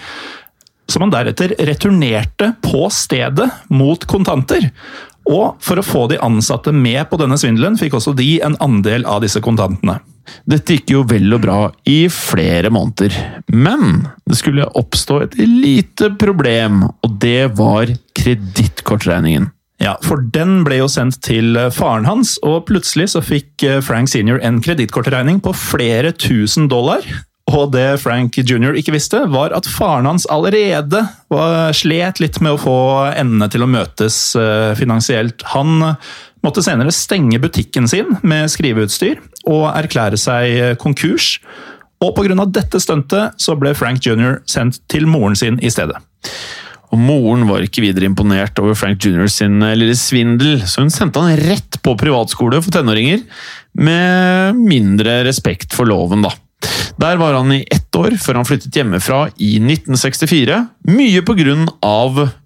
Som 0.91 1.07
han 1.07 1.15
deretter 1.15 1.57
returnerte 1.65 2.53
på 2.63 2.85
stedet 2.93 3.49
mot 3.73 4.05
kontanter. 4.11 4.69
Og 5.31 5.57
for 5.65 5.81
å 5.81 5.85
få 5.87 6.07
de 6.11 6.21
ansatte 6.23 6.73
med 6.75 7.07
på 7.09 7.19
denne 7.21 7.39
svindelen, 7.41 7.79
fikk 7.81 7.97
også 7.99 8.13
de 8.17 8.37
en 8.45 8.59
andel 8.65 9.07
av 9.09 9.23
disse 9.25 9.41
kontantene. 9.45 10.01
Dette 10.49 10.79
gikk 10.79 10.93
jo 10.95 11.03
vel 11.09 11.33
og 11.37 11.43
bra 11.45 11.59
i 11.89 12.07
flere 12.13 12.71
måneder, 12.73 13.13
men 13.53 14.07
det 14.25 14.39
skulle 14.41 14.69
oppstå 14.81 15.19
et 15.27 15.37
lite 15.41 16.11
problem, 16.21 16.87
og 17.05 17.19
det 17.21 17.53
var 17.59 17.93
kredittkortregningen. 18.17 19.51
Ja, 19.83 19.97
for 20.07 20.23
den 20.33 20.63
ble 20.65 20.79
jo 20.79 20.89
sendt 20.89 21.19
til 21.27 21.59
faren 21.75 22.09
hans, 22.09 22.39
og 22.47 22.65
plutselig 22.71 23.11
så 23.13 23.21
fikk 23.25 23.67
Frank 23.85 24.09
senior 24.13 24.41
en 24.41 24.63
kredittkortregning 24.65 25.43
på 25.45 25.53
flere 25.59 26.15
tusen 26.17 26.71
dollar. 26.73 27.05
Og 27.55 27.71
det 27.71 28.01
Frank 28.03 28.35
jr. 28.41 28.75
ikke 28.75 28.97
visste, 28.97 29.21
var 29.31 29.55
at 29.55 29.69
faren 29.71 30.09
hans 30.11 30.27
allerede 30.33 31.05
slet 31.77 32.19
litt 32.23 32.41
med 32.43 32.57
å 32.57 32.61
få 32.61 32.79
endene 33.13 33.47
til 33.53 33.63
å 33.63 33.71
møtes 33.71 34.17
uh, 34.35 34.73
finansielt. 34.79 35.45
Han 35.53 35.95
måtte 36.45 36.65
senere 36.67 36.93
stenge 36.93 37.39
butikken 37.41 37.87
sin 37.89 38.17
med 38.27 38.51
skriveutstyr 38.53 39.23
og 39.47 39.69
erklære 39.71 40.19
seg 40.21 40.81
konkurs. 40.83 41.39
Og 42.03 42.13
pga. 42.17 42.35
dette 42.51 42.81
stuntet 42.83 43.39
så 43.41 43.55
ble 43.57 43.73
Frank 43.79 44.05
jr. 44.05 44.41
sendt 44.51 44.83
til 44.91 45.07
moren 45.09 45.39
sin 45.39 45.61
i 45.63 45.71
stedet. 45.73 46.03
Og 46.95 47.01
Moren 47.01 47.49
var 47.49 47.65
ikke 47.65 47.83
videre 47.83 48.07
imponert 48.07 48.59
over 48.63 48.77
Frank 48.79 49.03
jr. 49.03 49.27
sin 49.33 49.59
eh, 49.65 49.75
lille 49.79 49.97
svindel, 49.99 50.61
så 50.63 50.85
hun 50.85 50.93
sendte 50.95 51.23
han 51.23 51.41
rett 51.41 51.81
på 51.83 51.97
privatskole 51.99 52.61
for 52.63 52.75
tenåringer, 52.75 53.25
med 53.75 54.61
mindre 54.61 55.23
respekt 55.27 55.75
for 55.75 55.91
loven, 55.91 56.23
da. 56.23 56.31
Der 57.01 57.19
var 57.21 57.35
han 57.35 57.53
i 57.53 57.65
ett 57.71 57.97
år 57.99 58.17
før 58.23 58.41
han 58.41 58.49
flyttet 58.49 58.77
hjemmefra 58.77 59.27
i 59.37 59.57
1964. 59.59 60.61
Mye 60.91 61.23
pga. 61.27 61.57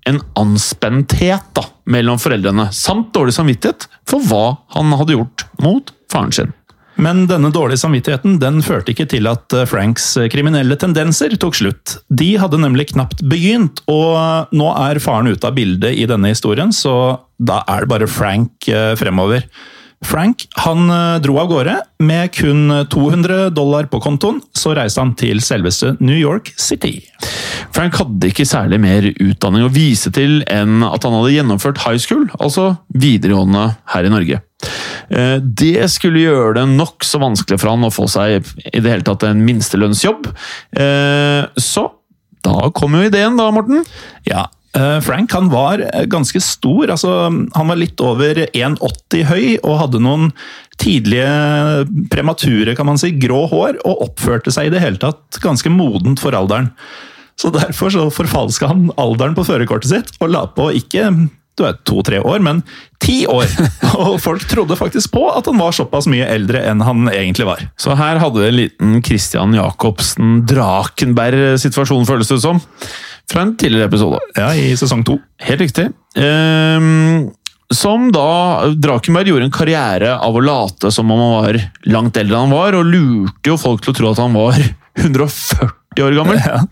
en 0.09 0.21
anspenthet 0.41 1.51
da, 1.55 1.65
mellom 1.85 2.19
foreldrene, 2.19 2.71
samt 2.73 3.13
dårlig 3.15 3.35
samvittighet 3.37 3.89
for 4.09 4.25
hva 4.25 4.57
han 4.77 4.93
hadde 4.97 5.19
gjort 5.19 5.45
mot 5.61 5.93
faren 6.13 6.33
sin. 6.33 6.55
Men 6.99 7.29
denne 7.31 7.53
dårlige 7.55 7.79
samvittigheten 7.79 8.41
den 8.43 8.59
førte 8.67 8.91
ikke 8.91 9.07
til 9.07 9.29
at 9.31 9.55
eh, 9.55 9.69
Franks 9.71 10.17
kriminelle 10.33 10.75
tendenser 10.81 11.37
tok 11.39 11.55
slutt. 11.55 11.95
De 12.11 12.33
hadde 12.43 12.59
nemlig 12.59 12.89
knapt 12.91 13.23
begynt, 13.23 13.85
og 13.87 14.51
nå 14.51 14.73
er 14.89 14.99
faren 15.03 15.31
ute 15.31 15.47
av 15.47 15.55
bildet 15.55 15.95
i 15.95 16.09
denne 16.11 16.33
historien, 16.33 16.75
så 16.75 17.21
da 17.39 17.61
er 17.71 17.85
det 17.85 17.93
bare 17.93 18.11
Frank 18.11 18.67
eh, 18.73 18.97
fremover. 18.99 19.47
Frank 20.07 20.47
han 20.62 20.90
eh, 20.90 21.19
dro 21.25 21.38
av 21.43 21.49
gårde. 21.50 21.75
Med 22.05 22.33
kun 22.35 22.71
200 22.90 23.50
dollar 23.50 23.88
på 23.90 24.00
kontoen 24.02 24.40
så 24.57 24.75
reiste 24.78 25.02
han 25.02 25.14
til 25.19 25.43
selveste 25.45 25.97
New 25.99 26.17
York 26.17 26.52
City. 26.57 27.00
Frank 27.75 27.99
hadde 27.99 28.31
ikke 28.31 28.47
særlig 28.49 28.78
mer 28.83 29.09
utdanning 29.11 29.67
å 29.67 29.73
vise 29.73 30.12
til 30.14 30.40
enn 30.50 30.85
at 30.87 31.05
han 31.05 31.17
hadde 31.19 31.35
gjennomført 31.35 31.83
high 31.85 31.99
school, 32.00 32.28
altså 32.38 32.71
videregående 32.95 33.64
her 33.95 34.07
i 34.07 34.12
Norge. 34.12 34.40
Eh, 35.11 35.37
det 35.43 35.88
skulle 35.93 36.25
gjøre 36.25 36.61
det 36.61 36.69
nokså 36.73 37.21
vanskelig 37.23 37.61
for 37.61 37.75
han 37.75 37.87
å 37.88 37.95
få 37.95 38.09
seg 38.11 38.38
i 38.73 38.83
det 38.83 38.93
hele 38.93 39.07
tatt 39.07 39.26
en 39.28 39.43
minstelønnsjobb. 39.47 40.31
Eh, 40.78 41.43
så 41.59 41.88
da 42.47 42.71
kom 42.75 42.95
jo 42.95 43.02
ideen, 43.09 43.37
da, 43.37 43.50
Morten. 43.52 43.83
Ja, 44.28 44.47
Eh, 44.47 44.58
Frank 45.03 45.33
han 45.33 45.49
var 45.53 45.81
eh, 45.81 46.05
ganske 46.11 46.41
stor. 46.45 46.91
altså 46.91 47.13
Han 47.31 47.71
var 47.71 47.79
litt 47.81 48.01
over 48.05 48.45
1,80 48.47 49.25
høy 49.29 49.45
og 49.63 49.79
hadde 49.83 50.03
noen 50.05 50.33
tidlige 50.79 51.87
premature 52.13 52.77
kan 52.79 52.87
man 52.87 53.01
si, 53.01 53.11
grå 53.19 53.47
hår, 53.51 53.81
og 53.83 54.05
oppførte 54.05 54.53
seg 54.55 54.69
i 54.69 54.75
det 54.77 54.83
hele 54.85 55.01
tatt 55.03 55.41
ganske 55.43 55.73
modent 55.75 56.23
for 56.23 56.37
alderen. 56.39 56.71
Så 57.39 57.51
Derfor 57.55 57.91
så 57.95 58.05
forfalska 58.11 58.71
han 58.71 58.89
alderen 58.99 59.35
på 59.39 59.47
førerkortet 59.47 59.91
sitt 59.91 60.15
og 60.23 60.31
la 60.35 60.45
på 60.55 60.71
ikke 60.79 61.11
du 61.59 61.65
er 61.67 61.79
to-tre 61.87 62.21
år, 62.23 62.39
men 62.39 62.61
ti 63.03 63.25
år! 63.27 63.51
Og 63.99 64.19
folk 64.23 64.45
trodde 64.47 64.77
faktisk 64.79 65.11
på 65.17 65.25
at 65.33 65.49
han 65.51 65.59
var 65.59 65.75
såpass 65.75 66.07
mye 66.11 66.29
eldre 66.31 66.63
enn 66.71 66.85
han 66.87 67.11
egentlig 67.11 67.49
var. 67.49 67.65
Så 67.81 67.97
her 67.99 68.21
hadde 68.23 68.45
en 68.47 68.59
liten 68.61 69.01
Christian 69.03 69.57
Jacobsen 69.59 70.45
Drakenberg-situasjon, 70.47 72.07
føles 72.07 72.31
det 72.31 72.39
som 72.45 72.63
fra 73.28 73.44
en 73.44 73.56
tidligere 73.61 73.90
episode. 73.90 74.20
Ja, 74.38 74.52
i 74.56 74.73
sesong 74.78 75.04
to. 75.06 75.18
Helt 75.44 75.61
riktig. 75.61 75.88
Um, 76.16 77.28
som 77.75 78.08
da 78.14 78.70
Drakenberg 78.80 79.28
gjorde 79.28 79.49
en 79.50 79.52
karriere 79.54 80.14
av 80.25 80.37
å 80.37 80.42
late 80.44 80.90
som 80.94 81.11
om 81.12 81.20
han 81.20 81.35
var 81.35 81.58
langt 81.92 82.16
eldre 82.16 82.38
enn 82.38 82.49
han 82.49 82.56
var, 82.56 82.78
og 82.78 82.88
lurte 82.88 83.52
jo 83.52 83.58
folk 83.61 83.85
til 83.85 83.92
å 83.92 83.99
tro 83.99 84.12
at 84.14 84.23
han 84.23 84.37
var 84.37 84.56
140 85.04 86.06
år 86.06 86.16
gammel. 86.16 86.40
Ja. 86.40 86.62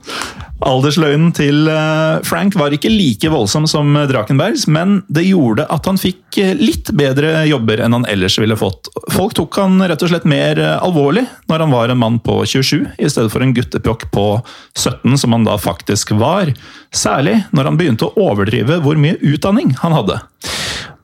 Aldersløgnen 0.64 1.34
til 1.36 1.66
eh, 1.68 2.22
Frank 2.24 2.54
var 2.56 2.72
ikke 2.72 2.88
like 2.88 3.28
voldsom 3.28 3.66
som 3.68 3.90
Drakenbergs, 4.08 4.64
men 4.72 5.02
det 5.12 5.26
gjorde 5.28 5.66
at 5.72 5.84
han 5.84 5.98
fikk 6.00 6.38
eh, 6.40 6.54
litt 6.56 6.88
bedre 6.96 7.42
jobber 7.44 7.82
enn 7.84 7.92
han 7.92 8.06
ellers 8.08 8.38
ville 8.40 8.56
fått. 8.56 8.88
Folk 9.12 9.34
tok 9.36 9.58
han 9.60 9.82
rett 9.84 10.00
og 10.00 10.08
slett 10.08 10.24
mer 10.28 10.56
eh, 10.62 10.78
alvorlig 10.80 11.26
når 11.50 11.64
han 11.64 11.74
var 11.74 11.92
en 11.92 12.00
mann 12.00 12.16
på 12.24 12.38
27, 12.48 12.86
i 12.96 13.10
stedet 13.12 13.32
for 13.34 13.44
en 13.44 13.52
guttepjokk 13.56 14.06
på 14.14 14.24
17, 14.72 15.18
som 15.20 15.36
han 15.36 15.44
da 15.44 15.58
faktisk 15.60 16.14
var. 16.16 16.54
Særlig 16.88 17.42
når 17.52 17.68
han 17.68 17.80
begynte 17.80 18.08
å 18.08 18.30
overdrive 18.30 18.78
hvor 18.84 18.96
mye 19.00 19.18
utdanning 19.28 19.74
han 19.82 19.96
hadde. 19.96 20.22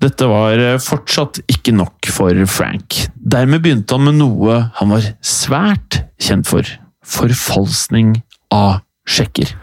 Dette 0.03 0.27
var 0.27 0.59
fortsatt 0.83 1.43
ikke 1.53 1.75
nok 1.77 2.09
for 2.11 2.41
Frank. 2.51 3.05
Dermed 3.15 3.63
begynte 3.63 3.99
han 3.99 4.09
med 4.09 4.17
noe 4.19 4.57
han 4.81 4.97
var 4.97 5.13
svært 5.21 6.01
kjent 6.23 6.49
for. 6.49 6.67
Forfalskning 7.07 8.17
av 8.55 8.81
sjekker. 9.09 9.55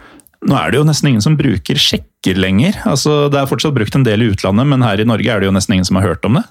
Nå 0.48 0.56
er 0.56 0.72
det 0.72 0.80
jo 0.80 0.86
nesten 0.88 1.10
ingen 1.10 1.24
som 1.24 1.36
bruker 1.36 1.76
sjekker 1.80 2.38
lenger. 2.40 2.78
Altså, 2.88 3.26
det 3.32 3.40
er 3.40 3.50
fortsatt 3.50 3.76
brukt 3.76 3.96
en 3.96 4.06
del 4.06 4.24
i 4.24 4.30
utlandet, 4.32 4.68
men 4.68 4.84
her 4.84 5.00
i 5.00 5.08
Norge 5.08 5.28
er 5.28 5.42
det 5.42 5.50
jo 5.50 5.56
nesten 5.56 5.76
ingen 5.76 5.88
som 5.88 6.00
har 6.00 6.08
hørt 6.08 6.24
om 6.28 6.40
det. 6.40 6.46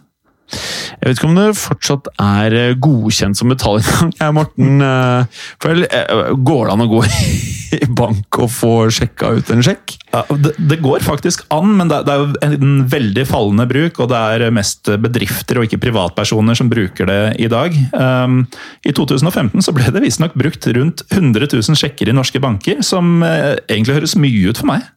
Jeg 0.50 1.06
vet 1.06 1.20
ikke 1.20 1.30
om 1.30 1.38
det 1.38 1.48
fortsatt 1.60 2.08
er 2.20 2.56
eh, 2.58 2.76
godkjent 2.82 3.38
som 3.38 3.52
betaling. 3.54 4.14
Ja, 4.18 4.32
Morten, 4.36 4.82
eh, 4.82 5.44
eh, 5.70 6.32
går 6.34 6.64
det 6.66 6.74
an 6.74 6.86
å 6.86 6.90
gå 6.90 7.04
i 7.80 7.90
bank 7.94 8.42
og 8.42 8.50
få 8.54 8.74
sjekka 8.94 9.36
ut 9.38 9.54
en 9.54 9.66
sjekk? 9.66 9.96
Det, 10.10 10.56
det, 10.58 10.80
går 10.82 11.04
faktisk 11.06 11.44
an, 11.54 11.76
men 11.78 11.90
det, 11.92 12.02
det 12.08 12.14
er 12.14 12.24
jo 12.24 12.56
en 12.64 12.84
veldig 12.90 13.26
fallende 13.30 13.66
bruk. 13.70 14.00
Og 14.02 14.10
det 14.10 14.20
er 14.20 14.54
mest 14.56 14.90
bedrifter 15.02 15.60
og 15.60 15.68
ikke 15.68 15.82
privatpersoner 15.86 16.58
som 16.58 16.72
bruker 16.72 17.10
det 17.10 17.20
i 17.44 17.50
dag. 17.52 17.76
Um, 17.94 18.42
I 18.88 18.94
2015 18.96 19.66
så 19.66 19.74
ble 19.76 19.92
det 19.94 20.04
visstnok 20.06 20.38
brukt 20.40 20.66
rundt 20.76 21.06
100 21.12 21.52
000 21.54 21.80
sjekker 21.80 22.10
i 22.10 22.16
norske 22.16 22.42
banker, 22.42 22.82
som 22.86 23.20
uh, 23.22 23.56
egentlig 23.70 24.00
høres 24.00 24.18
mye 24.20 24.50
ut 24.50 24.62
for 24.62 24.72
meg. 24.72 24.88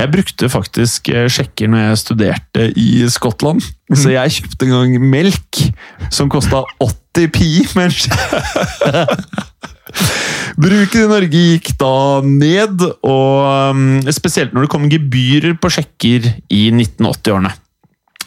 Jeg 0.00 0.12
brukte 0.12 0.48
faktisk 0.52 1.10
sjekker 1.28 1.68
når 1.68 1.82
jeg 1.82 2.02
studerte 2.04 2.68
i 2.80 2.90
Skottland. 3.12 3.64
Så 3.92 4.12
jeg 4.14 4.36
kjøpte 4.38 4.68
en 4.68 4.76
gang 4.76 5.08
melk 5.12 5.64
som 6.12 6.30
kosta 6.32 6.62
80 6.80 7.32
pi. 7.34 7.50
Men 7.76 7.92
Bruken 10.60 11.06
i 11.06 11.08
Norge 11.08 11.40
gikk 11.54 11.72
da 11.80 12.20
ned, 12.26 12.82
og 13.06 13.72
um, 13.72 13.84
spesielt 14.12 14.52
når 14.52 14.66
det 14.66 14.72
kom 14.72 14.88
gebyrer 14.92 15.56
på 15.60 15.70
sjekker 15.72 16.26
i 16.52 16.62
1980-årene. 16.74 17.52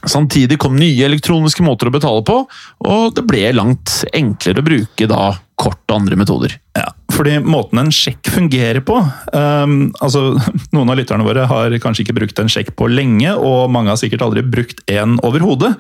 Samtidig 0.10 0.58
kom 0.60 0.76
nye 0.76 1.06
elektroniske 1.06 1.64
måter 1.64 1.88
å 1.88 1.94
betale 1.94 2.24
på, 2.28 2.42
og 2.90 3.04
det 3.16 3.24
ble 3.28 3.46
langt 3.56 4.02
enklere 4.12 4.64
å 4.64 4.66
bruke 4.66 5.08
da 5.08 5.30
kort 5.60 5.84
og 5.88 5.96
andre 6.02 6.18
metoder. 6.20 6.58
Ja, 6.76 6.90
fordi 7.14 7.38
måten 7.46 7.82
en 7.82 7.92
sjekk 7.94 8.30
fungerer 8.34 8.82
på 8.86 8.98
um, 8.98 9.76
altså 10.04 10.34
Noen 10.76 10.92
av 10.92 10.98
lytterne 11.00 11.26
våre 11.28 11.46
har 11.50 11.76
kanskje 11.84 12.06
ikke 12.06 12.18
brukt 12.18 12.42
en 12.42 12.52
sjekk 12.52 12.74
på 12.80 12.90
lenge, 12.92 13.36
og 13.38 13.72
mange 13.74 13.94
har 13.94 14.00
sikkert 14.02 14.26
aldri 14.26 14.44
brukt 14.46 14.82
en 14.92 15.20
overhodet. 15.26 15.74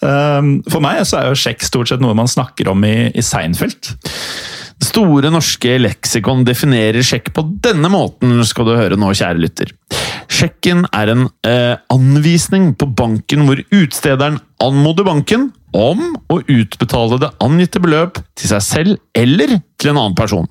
Um, 0.00 0.58
for 0.70 0.82
meg 0.84 1.02
så 1.08 1.20
er 1.20 1.30
jo 1.30 1.38
sjekk 1.38 1.64
stort 1.66 1.92
sett 1.92 2.02
noe 2.02 2.16
man 2.18 2.30
snakker 2.30 2.72
om 2.72 2.84
i, 2.86 3.10
i 3.14 3.24
Seinfeld. 3.24 3.92
Store 4.80 5.28
norske 5.32 5.76
leksikon 5.80 6.46
definerer 6.48 7.04
sjekk 7.04 7.34
på 7.36 7.44
denne 7.62 7.90
måten, 7.92 8.38
skal 8.48 8.68
du 8.68 8.76
høre 8.78 8.98
nå, 8.98 9.12
kjære 9.12 9.42
lytter. 9.42 9.74
Sjekken 10.30 10.84
er 10.94 11.10
en 11.10 11.26
eh, 11.46 11.74
anvisning 11.90 12.70
på 12.78 12.86
banken 12.96 13.48
hvor 13.48 13.60
utstederen 13.74 14.38
anmoder 14.62 15.06
banken 15.08 15.48
om 15.76 16.14
å 16.30 16.38
utbetale 16.40 17.18
det 17.22 17.32
angitte 17.42 17.82
beløp 17.82 18.22
til 18.38 18.52
seg 18.52 18.64
selv 18.64 19.00
eller 19.18 19.58
til 19.80 19.92
en 19.92 20.00
annen 20.04 20.18
person. 20.18 20.46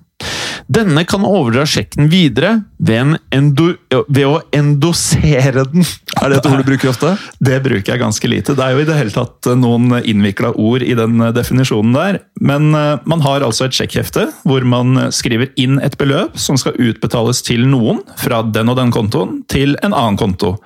Denne 0.69 1.01
kan 1.09 1.23
overdra 1.25 1.63
sjekken 1.65 2.11
videre 2.11 2.59
ved, 2.77 3.15
endo, 3.33 3.71
ved, 3.89 4.25
å 4.27 4.35
endosere 4.53 5.63
den. 5.71 5.85
Er 6.21 6.29
det 6.29 6.37
et 6.37 6.49
ord 6.49 6.61
du 6.61 6.67
bruker 6.67 6.91
ofte? 6.91 7.15
Det 7.41 7.57
bruker 7.65 7.95
jeg 7.95 8.01
ganske 8.03 8.29
lite. 8.29 8.53
Det 8.53 8.65
er 8.65 8.75
jo 8.75 8.83
i 8.83 8.85
det 8.85 8.97
hele 8.99 9.15
tatt 9.15 9.49
noen 9.57 9.97
innvikla 10.03 10.53
ord 10.61 10.85
i 10.85 10.93
den 10.99 11.17
definisjonen 11.33 11.97
der. 11.97 12.21
Men 12.37 12.69
eh, 12.77 13.01
man 13.09 13.25
har 13.25 13.45
altså 13.47 13.65
et 13.65 13.79
sjekkhefte 13.79 14.27
hvor 14.45 14.67
man 14.67 15.09
skriver 15.15 15.49
inn 15.57 15.81
et 15.81 15.97
beløp 15.97 16.37
som 16.37 16.59
skal 16.59 16.77
utbetales 16.77 17.41
til 17.49 17.65
noen 17.65 18.03
fra 18.21 18.43
den 18.45 18.69
og 18.69 18.77
den 18.77 18.93
kontoen 18.93 19.41
til 19.49 19.73
en 19.81 19.95
annen 19.95 20.21
konto. 20.21 20.59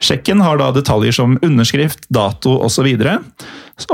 Sjekken 0.00 0.40
har 0.40 0.56
da 0.56 0.70
detaljer 0.72 1.12
som 1.12 1.36
underskrift, 1.44 2.06
dato 2.08 2.56
osv. 2.64 2.88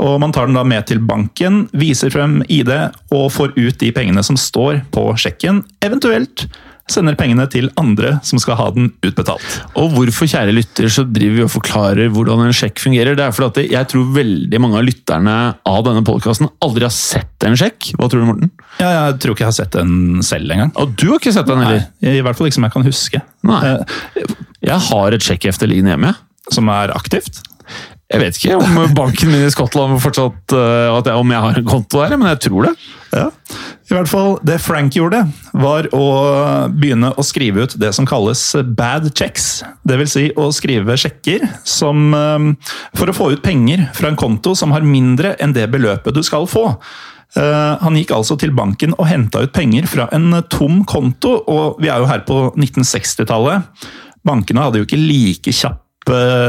Og 0.01 0.19
man 0.23 0.33
tar 0.35 0.49
den 0.49 0.57
da 0.57 0.65
med 0.67 0.87
til 0.89 1.01
banken, 1.03 1.65
viser 1.77 2.11
frem 2.13 2.41
ID 2.51 2.71
og 3.13 3.29
får 3.35 3.55
ut 3.57 3.79
de 3.81 3.91
pengene 3.95 4.23
som 4.25 4.39
står 4.39 4.83
på 4.93 5.09
sjekken. 5.19 5.63
Eventuelt 5.85 6.47
sender 6.87 7.17
pengene 7.19 7.43
til 7.51 7.67
andre 7.79 8.13
som 8.25 8.39
skal 8.39 8.57
ha 8.59 8.67
den 8.71 8.89
utbetalt. 9.03 9.57
Og 9.79 9.91
hvorfor, 9.95 10.29
kjære 10.31 10.53
lytter, 10.55 10.87
så 10.91 11.03
driver 11.03 11.35
vi 11.35 11.43
og 11.43 11.51
forklarer 11.51 12.11
hvordan 12.13 12.45
en 12.45 12.55
sjekk 12.55 12.79
fungerer? 12.79 13.17
Det 13.17 13.25
er 13.25 13.35
fordi 13.35 13.65
at 13.65 13.73
jeg 13.75 13.89
tror 13.91 14.13
veldig 14.15 14.61
mange 14.63 14.79
av 14.79 14.87
lytterne 14.87 15.35
av 15.67 15.81
denne 15.87 16.05
podkasten 16.07 16.47
aldri 16.63 16.87
har 16.87 16.95
sett 16.95 17.47
en 17.47 17.57
sjekk. 17.59 17.91
Hva 17.99 18.07
tror 18.07 18.23
du, 18.23 18.29
Morten? 18.29 18.53
Ja, 18.79 18.93
jeg 18.93 19.19
tror 19.23 19.35
ikke 19.35 19.43
jeg 19.45 19.51
har 19.51 19.59
sett 19.59 19.75
den 19.75 20.23
selv 20.25 20.55
engang. 20.55 20.71
Og 20.79 20.95
du 20.95 21.09
har 21.11 21.19
ikke 21.19 21.35
sett 21.35 21.51
den 21.51 21.65
heller? 21.65 21.83
Nei, 22.05 22.15
I 22.15 22.23
hvert 22.23 22.39
fall 22.39 22.49
ikke 22.49 22.59
som 22.59 22.69
jeg 22.69 22.75
kan 22.77 22.87
huske. 22.87 23.23
Nei. 23.51 23.75
Jeg 24.71 24.79
har 24.87 25.17
et 25.17 25.27
sjekkhefte 25.27 25.69
liggende 25.69 25.95
hjemme. 25.95 26.15
Som 26.55 26.71
er 26.71 26.95
aktivt? 26.95 27.41
Jeg 28.07 28.21
vet 28.21 28.37
ikke 28.39 28.55
om 28.55 28.77
banken 28.95 29.27
min 29.33 29.43
i 29.43 29.51
Skottland 29.51 29.97
fortsatt 29.99 30.53
uh, 30.55 30.95
jeg, 30.95 31.11
om 31.11 31.31
jeg 31.33 31.43
har 31.43 31.57
en 31.59 31.65
konto 31.67 31.99
der, 31.99 32.13
men 32.15 32.29
jeg 32.31 32.39
tror 32.45 32.69
det. 32.69 32.71
Ja. 33.11 33.25
I 33.87 33.95
hvert 33.95 34.07
fall, 34.11 34.37
Det 34.47 34.57
Frank 34.63 34.95
gjorde, 34.95 35.25
var 35.51 35.89
å 35.95 36.05
begynne 36.71 37.11
å 37.19 37.25
skrive 37.27 37.65
ut 37.65 37.75
det 37.79 37.89
som 37.95 38.07
kalles 38.07 38.41
bad 38.79 39.09
checks. 39.11 39.61
Dvs. 39.87 40.13
Si 40.13 40.25
å 40.39 40.47
skrive 40.55 40.95
sjekker 40.99 41.43
som, 41.67 42.13
um, 42.15 42.53
for 42.95 43.11
å 43.11 43.15
få 43.15 43.29
ut 43.35 43.43
penger 43.43 43.89
fra 43.97 44.11
en 44.11 44.19
konto 44.19 44.55
som 44.55 44.71
har 44.75 44.87
mindre 44.87 45.35
enn 45.43 45.55
det 45.55 45.67
beløpet 45.73 46.15
du 46.15 46.23
skal 46.23 46.47
få. 46.47 46.69
Uh, 47.35 47.75
han 47.81 47.97
gikk 47.99 48.13
altså 48.15 48.37
til 48.39 48.53
banken 48.55 48.95
og 48.95 49.09
henta 49.09 49.43
ut 49.43 49.51
penger 49.55 49.89
fra 49.91 50.07
en 50.15 50.31
tom 50.47 50.85
konto, 50.87 51.41
og 51.43 51.83
vi 51.83 51.91
er 51.91 51.99
jo 51.99 52.07
her 52.07 52.23
på 52.27 52.39
1960-tallet. 52.55 53.67
Bankene 54.27 54.63
hadde 54.63 54.79
jo 54.79 54.87
ikke 54.87 55.01
like 55.01 55.55
kjapp 55.55 55.83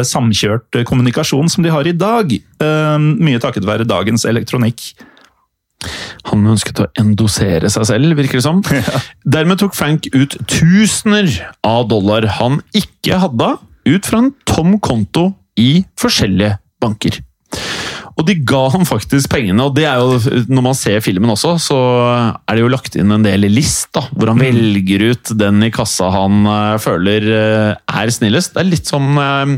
samkjørt 0.07 0.81
kommunikasjon 0.89 1.51
som 1.53 1.65
de 1.65 1.73
har 1.75 1.87
i 1.89 1.97
dag. 1.97 2.31
Mye 3.19 3.41
takket 3.43 3.67
være 3.67 3.87
dagens 3.89 4.27
elektronikk. 4.29 4.93
Han 6.29 6.47
ønsket 6.51 6.81
å 6.83 6.89
endosere 6.99 7.71
seg 7.71 7.87
selv, 7.93 8.17
virker 8.19 8.41
det 8.41 8.47
som. 8.47 8.63
Ja. 8.79 9.03
Dermed 9.39 9.61
tok 9.61 9.77
Frank 9.79 10.09
ut 10.15 10.37
tusener 10.51 11.31
av 11.67 11.89
dollar 11.91 12.27
han 12.39 12.61
ikke 12.77 13.21
hadde, 13.23 13.55
ut 13.89 14.09
fra 14.09 14.23
en 14.25 14.33
tom 14.49 14.77
konto 14.83 15.31
i 15.59 15.85
forskjellige 16.01 16.59
banker. 16.83 17.21
Og 18.19 18.27
de 18.27 18.35
ga 18.43 18.65
ham 18.75 18.83
faktisk 18.89 19.31
pengene, 19.31 19.63
og 19.63 19.77
det 19.77 19.85
er 19.87 20.01
jo, 20.03 20.43
når 20.51 20.65
man 20.67 20.75
ser 20.75 20.99
filmen 21.05 21.31
også, 21.31 21.53
så 21.63 21.77
er 22.11 22.57
det 22.57 22.65
jo 22.65 22.71
lagt 22.73 22.97
inn 22.99 23.15
en 23.15 23.23
del 23.23 23.47
list, 23.47 23.93
da, 23.95 24.03
hvor 24.11 24.33
han 24.33 24.41
mm. 24.41 24.43
velger 24.43 25.05
ut 25.13 25.33
den 25.39 25.63
i 25.63 25.71
kassa 25.75 26.09
han 26.11 26.41
uh, 26.49 26.75
føler 26.83 27.29
uh, 27.31 28.01
er 28.03 28.11
snillest. 28.15 28.57
Det 28.57 28.65
er 28.65 28.71
litt 28.73 28.91
som 28.91 29.07
uh, 29.15 29.55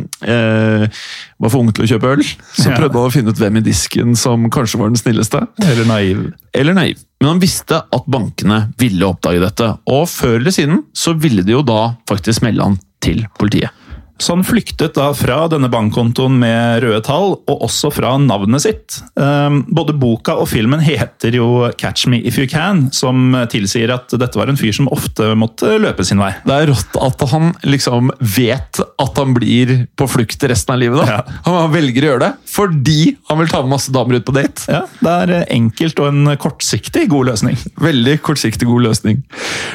var 1.41 1.55
for 1.55 1.63
ung 1.63 1.73
til 1.73 1.87
å 1.87 1.91
kjøpe 1.95 2.13
øl, 2.19 2.27
så 2.27 2.75
prøvde 2.75 3.01
han 3.01 3.09
å 3.09 3.15
finne 3.15 3.33
ut 3.33 3.41
hvem 3.41 3.63
i 3.63 3.65
disken 3.65 4.13
som 4.21 4.45
kanskje 4.53 4.83
var 4.83 4.93
den 4.93 5.01
snilleste. 5.01 5.41
Eller 5.65 5.89
naiv. 5.89 6.27
Eller 6.53 6.77
naiv. 6.77 7.01
Men 7.21 7.33
han 7.33 7.41
visste 7.41 7.81
at 7.81 8.13
bankene 8.13 8.67
ville 8.81 9.09
oppdage 9.09 9.41
dette, 9.41 9.73
og 9.89 10.05
før 10.13 10.37
eller 10.37 10.53
siden 10.57 10.85
så 10.93 11.17
ville 11.17 11.47
de 11.49 11.57
jo 11.57 11.65
da 11.65 11.95
faktisk 12.13 12.45
melde 12.45 12.69
han 12.69 12.81
til 13.01 13.25
politiet. 13.41 13.73
Så 14.21 14.35
han 14.35 14.45
flyktet 14.45 14.95
da 14.99 15.11
fra 15.17 15.47
denne 15.49 15.71
bankkontoen 15.73 16.35
med 16.43 16.83
røde 16.85 17.01
tall, 17.07 17.39
og 17.49 17.63
også 17.65 17.89
fra 17.95 18.13
navnet 18.21 18.61
sitt. 18.67 18.99
Ehm, 19.17 19.63
både 19.73 19.95
boka 19.97 20.35
og 20.37 20.49
filmen 20.51 20.83
heter 20.85 21.39
jo 21.39 21.71
'Catch 21.73 22.07
Me 22.07 22.21
If 22.21 22.37
You 22.39 22.47
Can', 22.47 22.91
som 22.93 23.33
tilsier 23.49 23.93
at 23.95 24.13
dette 24.13 24.37
var 24.37 24.49
en 24.49 24.61
fyr 24.61 24.75
som 24.77 24.91
ofte 24.93 25.33
måtte 25.35 25.79
løpe 25.81 26.05
sin 26.05 26.21
vei. 26.21 26.35
Det 26.45 26.53
er 26.53 26.69
rått 26.69 26.99
at 27.01 27.25
han 27.31 27.55
liksom 27.65 28.11
vet 28.21 28.81
at 28.81 29.17
han 29.17 29.33
blir 29.35 29.87
på 29.97 30.09
flukt 30.09 30.45
resten 30.45 30.75
av 30.75 30.81
livet. 30.81 31.09
Ja. 31.09 31.23
Han 31.47 31.73
velger 31.73 32.05
å 32.05 32.11
gjøre 32.13 32.25
det 32.27 32.33
fordi 32.51 33.17
han 33.29 33.39
vil 33.39 33.49
ta 33.49 33.63
med 33.63 33.73
masse 33.73 33.93
damer 33.93 34.21
ut 34.21 34.27
på 34.27 34.37
date. 34.37 34.69
Ja, 34.69 34.85
Det 35.01 35.31
er 35.31 35.47
enkelt 35.49 35.99
og 36.01 36.09
en 36.09 36.37
kortsiktig 36.37 37.09
god 37.09 37.31
løsning. 37.33 37.57
Veldig 37.81 38.21
kortsiktig 38.21 38.69
god 38.69 38.83
løsning. 38.91 39.23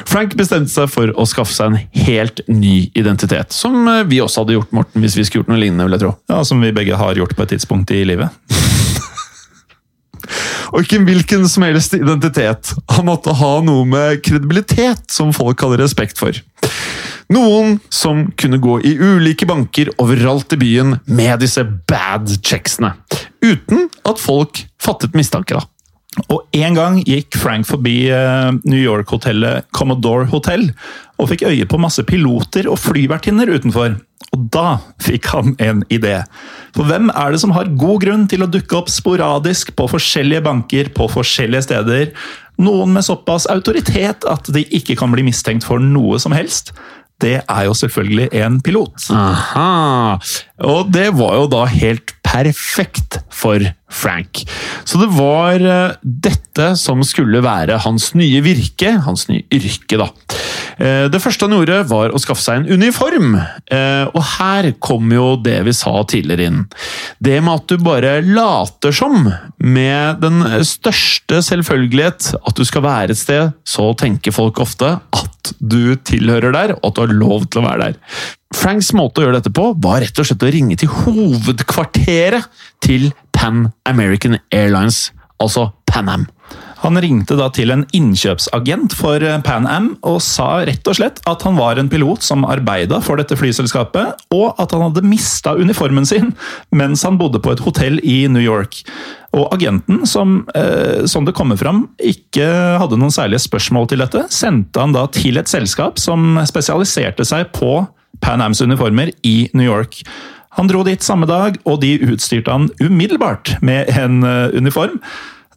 Frank 0.06 0.36
bestemte 0.38 0.70
seg 0.70 0.90
for 0.92 1.08
å 1.16 1.26
skaffe 1.26 1.54
seg 1.56 1.74
en 1.74 2.06
helt 2.06 2.42
ny 2.48 2.92
identitet, 2.94 3.52
som 3.56 3.88
vi 4.06 4.22
også 4.22 4.35
hadde 4.40 4.58
gjort, 4.58 4.72
Morten, 4.76 5.04
hvis 5.04 5.18
vi 5.18 5.26
skulle 5.26 5.44
gjort 5.44 5.52
noe 5.54 5.62
lignende, 5.62 5.88
vil 5.88 5.98
jeg 5.98 6.04
tro. 6.06 6.14
Ja, 6.32 6.38
Som 6.48 6.58
vi 6.64 6.76
begge 6.76 7.00
har 7.00 7.20
gjort 7.20 7.36
på 7.36 7.46
et 7.46 7.52
tidspunkt 7.56 7.94
i 7.96 8.04
livet. 8.08 8.30
Og 10.74 10.82
ikke 10.82 11.04
hvilken 11.06 11.44
som 11.48 11.64
helst 11.68 11.94
identitet. 11.96 12.74
Han 12.96 13.06
måtte 13.08 13.36
ha 13.38 13.54
noe 13.64 13.86
med 13.88 14.24
kredibilitet 14.26 15.04
som 15.14 15.34
folk 15.36 15.62
hadde 15.64 15.84
respekt 15.84 16.20
for. 16.20 16.34
Noen 17.34 17.80
som 17.90 18.28
kunne 18.38 18.60
gå 18.62 18.78
i 18.86 18.92
ulike 19.02 19.48
banker 19.50 19.90
overalt 20.02 20.54
i 20.54 20.60
byen 20.62 20.98
med 21.06 21.42
disse 21.42 21.64
bad 21.90 22.30
checksene. 22.46 22.92
Uten 23.42 23.88
at 24.06 24.22
folk 24.22 24.62
fattet 24.82 25.16
mistanke, 25.18 25.58
da. 25.58 25.66
Og 26.32 26.46
en 26.56 26.78
gang 26.78 27.00
gikk 27.04 27.36
Frank 27.40 27.68
forbi 27.68 28.08
eh, 28.14 28.52
New 28.64 28.80
York-hotellet 28.80 29.68
Commodore 29.76 30.30
Hotel 30.32 30.70
og 31.20 31.30
fikk 31.32 31.46
øye 31.50 31.68
på 31.68 31.80
masse 31.80 32.04
piloter 32.08 32.70
og 32.72 32.80
flyvertinner 32.80 33.52
utenfor. 33.52 33.98
Og 34.36 34.48
da 34.52 34.78
fikk 35.04 35.30
han 35.32 35.54
en 35.64 35.84
idé. 35.94 36.18
For 36.76 36.88
hvem 36.88 37.12
er 37.12 37.36
det 37.36 37.42
som 37.44 37.54
har 37.56 37.72
god 37.80 38.04
grunn 38.04 38.26
til 38.32 38.44
å 38.44 38.50
dukke 38.52 38.80
opp 38.80 38.92
sporadisk 38.92 39.72
på 39.78 39.88
forskjellige 39.92 40.44
banker 40.48 40.92
på 40.96 41.08
forskjellige 41.12 41.68
steder? 41.70 42.12
Noen 42.64 42.96
med 42.96 43.08
såpass 43.08 43.48
autoritet 43.52 44.28
at 44.28 44.52
de 44.56 44.64
ikke 44.76 44.96
kan 45.00 45.12
bli 45.12 45.26
mistenkt 45.28 45.68
for 45.68 45.84
noe 45.84 46.20
som 46.24 46.36
helst. 46.36 46.72
Det 47.24 47.38
er 47.40 47.64
jo 47.68 47.76
selvfølgelig 47.78 48.28
en 48.44 48.60
pilot. 48.64 49.08
Aha! 49.16 50.18
Og 50.68 50.92
det 50.92 51.10
var 51.16 51.38
jo 51.40 51.48
da 51.52 51.64
helt 51.72 52.12
perfekt 52.26 53.22
for 53.32 53.64
Frank. 53.92 54.44
Så 54.84 54.98
det 54.98 55.12
var 55.14 55.62
eh, 55.62 55.96
dette 56.02 56.72
som 56.80 57.04
skulle 57.06 57.44
være 57.46 57.78
hans 57.86 58.14
nye 58.18 58.42
virke, 58.46 58.96
hans 59.06 59.28
nye 59.30 59.46
yrke, 59.54 60.00
da. 60.02 60.10
Eh, 60.82 61.06
det 61.12 61.22
første 61.24 61.46
han 61.46 61.56
gjorde, 61.56 61.84
var 61.92 62.14
å 62.14 62.22
skaffe 62.22 62.44
seg 62.44 62.64
en 62.64 62.82
uniform. 62.82 63.36
Eh, 63.38 64.06
og 64.10 64.22
her 64.36 64.72
kom 64.84 65.14
jo 65.14 65.36
det 65.42 65.60
vi 65.68 65.76
sa 65.78 65.94
tidligere 66.02 66.50
inn. 66.50 66.64
Det 67.24 67.38
med 67.40 67.62
at 67.62 67.70
du 67.70 67.86
bare 67.86 68.16
later 68.26 68.96
som, 68.96 69.30
med 69.62 70.24
den 70.24 70.42
største 70.66 71.44
selvfølgelighet, 71.46 72.34
at 72.42 72.58
du 72.58 72.66
skal 72.68 72.86
være 72.86 73.14
et 73.14 73.22
sted, 73.22 73.54
så 73.68 73.92
tenker 73.98 74.36
folk 74.36 74.64
ofte 74.64 74.96
at 74.98 75.54
du 75.60 75.94
tilhører 76.02 76.56
der, 76.56 76.74
og 76.80 76.90
at 76.90 76.98
du 76.98 77.06
har 77.06 77.20
lov 77.22 77.46
til 77.50 77.62
å 77.62 77.68
være 77.70 77.92
der. 77.92 78.02
Franks 78.56 78.92
måte 78.96 79.22
å 79.22 79.26
gjøre 79.26 79.40
dette 79.40 79.54
på 79.54 79.72
var 79.84 80.02
rett 80.04 80.20
og 80.22 80.28
slett 80.28 80.44
å 80.46 80.52
ringe 80.54 80.78
til 80.80 80.92
hovedkvarteret 80.92 82.48
til 82.84 83.10
Pan 83.36 83.70
American 83.90 84.40
Airlines, 84.52 85.12
altså 85.44 85.70
Pan 85.90 86.10
Am. 86.10 86.26
Han 86.86 87.00
ringte 87.02 87.38
da 87.40 87.48
til 87.54 87.72
en 87.74 87.86
innkjøpsagent 87.96 88.94
for 88.98 89.24
eh, 89.24 89.40
Pan 89.46 89.66
Am 89.70 89.88
og 90.06 90.20
sa 90.24 90.60
rett 90.68 90.86
og 90.86 90.98
slett 91.00 91.22
at 91.30 91.46
han 91.48 91.58
var 91.58 91.80
en 91.82 91.90
pilot 91.90 92.26
som 92.26 92.46
arbeida 92.46 93.00
for 93.02 93.18
dette 93.18 93.38
flyselskapet, 93.40 94.26
og 94.36 94.62
at 94.62 94.76
han 94.76 94.84
hadde 94.86 95.06
mista 95.08 95.56
uniformen 95.58 96.06
sin 96.06 96.34
mens 96.80 97.06
han 97.08 97.18
bodde 97.22 97.42
på 97.42 97.56
et 97.56 97.64
hotell 97.66 98.00
i 98.04 98.26
New 98.30 98.44
York. 98.44 98.84
Og 99.36 99.50
agenten, 99.56 100.04
som, 100.08 100.44
eh, 100.56 101.08
som 101.10 101.26
det 101.26 101.36
kommer 101.36 101.60
fram, 101.60 101.88
ikke 101.98 102.46
hadde 102.82 103.00
noen 103.02 103.14
særlige 103.14 103.48
spørsmål 103.48 103.90
til 103.92 104.06
dette, 104.06 104.28
sendte 104.32 104.84
han 104.84 104.96
da 104.96 105.08
til 105.12 105.42
et 105.42 105.52
selskap 105.52 106.00
som 106.02 106.38
spesialiserte 106.48 107.26
seg 107.28 107.50
på 107.56 107.82
Pan 108.24 108.44
Ams 108.44 108.62
uniformer 108.64 109.12
i 109.28 109.38
New 109.58 109.66
York. 109.66 110.04
Han 110.56 110.72
dro 110.72 110.84
dit 110.88 111.04
samme 111.04 111.28
dag, 111.30 111.58
og 111.68 111.82
de 111.84 111.96
utstyrte 112.08 112.52
han 112.52 112.70
umiddelbart 112.80 113.58
med 113.66 113.92
en 113.96 114.24
eh, 114.24 114.56
uniform. 114.56 115.02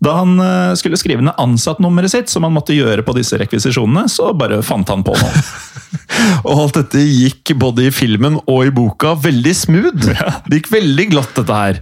Da 0.04 0.14
han 0.20 0.36
eh, 0.42 0.74
skulle 0.78 0.98
skrive 0.98 1.24
ned 1.26 1.38
ansattnummeret 1.42 2.12
sitt, 2.12 2.30
som 2.30 2.46
han 2.46 2.54
måtte 2.54 2.76
gjøre 2.76 3.02
på 3.06 3.14
disse 3.16 3.38
rekvisisjonene, 3.40 4.06
så 4.10 4.30
bare 4.38 4.60
fant 4.66 4.90
han 4.92 5.04
på 5.06 5.14
noe. 5.18 5.42
Og 6.48 6.52
alt 6.64 6.78
dette 6.78 7.02
gikk 7.02 7.54
både 7.58 7.88
i 7.88 7.94
filmen 7.94 8.38
og 8.44 8.66
i 8.66 8.74
boka 8.74 9.14
veldig 9.22 9.54
smooth. 9.56 10.10
Det 10.46 10.60
gikk 10.60 10.70
veldig 10.72 11.06
glatt, 11.12 11.32
dette 11.38 11.58
her. 11.62 11.80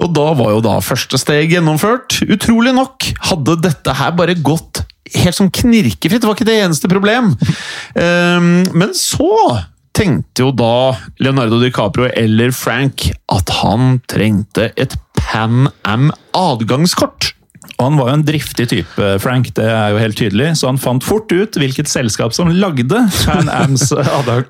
Og 0.00 0.10
da 0.16 0.26
var 0.38 0.54
jo 0.54 0.64
da 0.64 0.78
første 0.84 1.18
steg 1.20 1.54
gjennomført. 1.54 2.22
Utrolig 2.24 2.74
nok 2.76 3.10
hadde 3.30 3.58
dette 3.66 3.96
her 3.98 4.14
bare 4.16 4.38
gått 4.38 4.84
helt 5.14 5.36
sånn 5.36 5.52
knirkefritt. 5.54 6.22
Det 6.22 6.30
var 6.30 6.38
ikke 6.38 6.48
det 6.48 6.58
eneste 6.64 6.90
problem. 6.90 7.34
Um, 7.94 8.64
men 8.80 8.94
så 8.96 9.30
tenkte 9.94 10.44
jo 10.44 10.50
da 10.54 10.96
Leonardo 11.22 11.60
DiCaprio 11.62 12.10
eller 12.18 12.52
Frank 12.54 13.08
at 13.32 13.52
han 13.60 14.00
trengte 14.10 14.72
et 14.80 14.96
Pan 15.18 15.68
Am 15.86 16.10
adgangskort. 16.36 17.32
Og 17.74 17.88
han 17.88 17.96
var 17.98 18.10
jo 18.10 18.16
en 18.18 18.26
driftig 18.26 18.66
type, 18.70 19.06
Frank, 19.22 19.48
det 19.56 19.64
er 19.66 19.94
jo 19.94 19.98
helt 19.98 20.18
tydelig, 20.18 20.52
så 20.60 20.68
han 20.68 20.78
fant 20.78 21.02
fort 21.02 21.32
ut 21.34 21.56
hvilket 21.58 21.90
selskap 21.90 22.34
som 22.36 22.52
lagde 22.54 23.00
Pan 23.24 23.50
Ams 23.50 23.88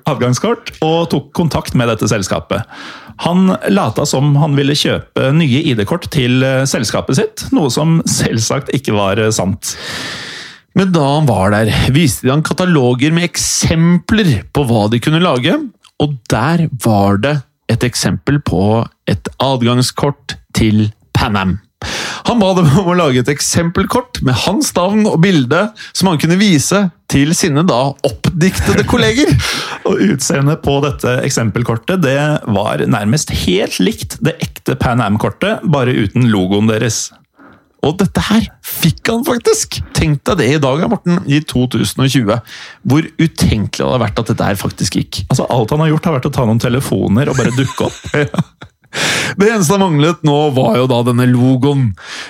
adgangskort, 0.05 0.69
og 0.85 1.09
tok 1.13 1.31
kontakt 1.37 1.73
med 1.77 1.89
dette 1.89 2.09
selskapet. 2.11 2.67
Han 3.23 3.55
lata 3.71 4.05
som 4.05 4.35
han 4.41 4.57
ville 4.59 4.75
kjøpe 4.77 5.31
nye 5.33 5.63
ID-kort 5.71 6.09
til 6.13 6.43
eh, 6.45 6.65
selskapet 6.69 7.17
sitt, 7.17 7.45
noe 7.55 7.71
som 7.73 8.01
selvsagt 8.09 8.73
ikke 8.75 8.93
var 8.97 9.21
eh, 9.23 9.33
sant. 9.33 9.73
Men 10.75 10.91
da 10.91 11.03
han 11.07 11.27
var 11.29 11.53
der, 11.53 11.71
viste 11.95 12.27
de 12.27 12.33
han 12.33 12.43
kataloger 12.45 13.13
med 13.15 13.29
eksempler 13.29 14.41
på 14.53 14.65
hva 14.67 14.87
de 14.91 14.99
kunne 15.03 15.23
lage, 15.23 15.55
og 16.03 16.17
der 16.31 16.67
var 16.83 17.21
det 17.23 17.37
et 17.71 17.85
eksempel 17.87 18.41
på 18.43 18.83
et 19.09 19.29
adgangskort 19.41 20.35
til 20.57 20.89
Pan 21.15 21.39
Am. 21.39 21.55
Han 22.25 22.39
ba 22.41 22.51
dem 22.57 22.69
om 22.81 22.89
å 22.89 22.97
lage 22.97 23.21
et 23.21 23.29
eksempelkort 23.29 24.19
med 24.25 24.37
hans 24.45 24.71
navn 24.75 25.05
og 25.07 25.19
bilde, 25.23 25.61
som 25.93 26.09
han 26.09 26.19
kunne 26.21 26.39
vise 26.39 26.81
til 27.11 27.35
sine 27.37 27.63
da 27.67 27.81
oppdiktede 28.07 28.85
kolleger. 28.89 29.29
og 29.87 30.01
Utseendet 30.09 30.63
på 30.65 30.79
dette 30.83 31.19
eksempelkortet 31.25 32.01
det 32.03 32.17
var 32.57 32.81
nærmest 32.89 33.33
helt 33.45 33.77
likt 33.83 34.17
det 34.25 34.35
ekte 34.43 34.75
Pan 34.81 35.03
Am-kortet, 35.05 35.63
bare 35.63 35.93
uten 35.93 36.27
logoen 36.33 36.71
deres. 36.71 37.07
Og 37.85 37.97
dette 37.99 38.21
her 38.29 38.45
fikk 38.65 39.11
han 39.11 39.25
faktisk! 39.27 39.79
Tenk 39.97 40.21
deg 40.25 40.39
det 40.41 40.47
i 40.55 40.61
dag, 40.61 40.85
Morten, 40.89 41.19
i 41.29 41.41
2020. 41.45 42.31
Hvor 42.87 43.09
utenkelig 43.19 43.81
det 43.81 43.85
hadde 43.85 44.03
vært 44.05 44.21
at 44.21 44.31
dette 44.31 44.47
her 44.51 44.59
faktisk 44.59 44.97
gikk. 44.99 45.23
Altså, 45.29 45.45
Alt 45.53 45.75
han 45.75 45.83
har 45.83 45.91
gjort, 45.93 46.07
har 46.09 46.17
vært 46.17 46.29
å 46.31 46.33
ta 46.37 46.47
noen 46.47 46.61
telefoner 46.63 47.29
og 47.29 47.37
bare 47.39 47.53
dukke 47.57 47.89
opp. 47.89 47.99
Det 49.35 49.49
eneste 49.51 49.75
han 49.75 49.81
manglet 49.83 50.21
nå, 50.23 50.35
var 50.55 50.77
jo 50.79 50.85
da 50.87 51.01
denne 51.03 51.25
logoen. 51.27 51.89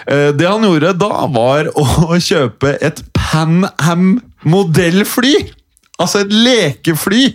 Eh, 0.10 0.32
det 0.34 0.48
han 0.50 0.66
gjorde 0.66 0.96
da, 0.98 1.28
var 1.30 1.70
å 1.78 2.18
kjøpe 2.30 2.72
et 2.82 3.04
Pan 3.14 3.68
Am-modellfly! 3.78 5.36
Altså 6.02 6.24
et 6.24 6.34
lekefly! 6.34 7.28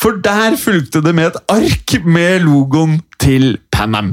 For 0.00 0.18
der 0.20 0.58
fulgte 0.60 1.00
det 1.04 1.14
med 1.16 1.30
et 1.30 1.38
ark 1.52 1.94
med 2.04 2.44
logoen 2.44 2.98
til 3.22 3.54
Pan 3.72 3.94
Am. 3.96 4.10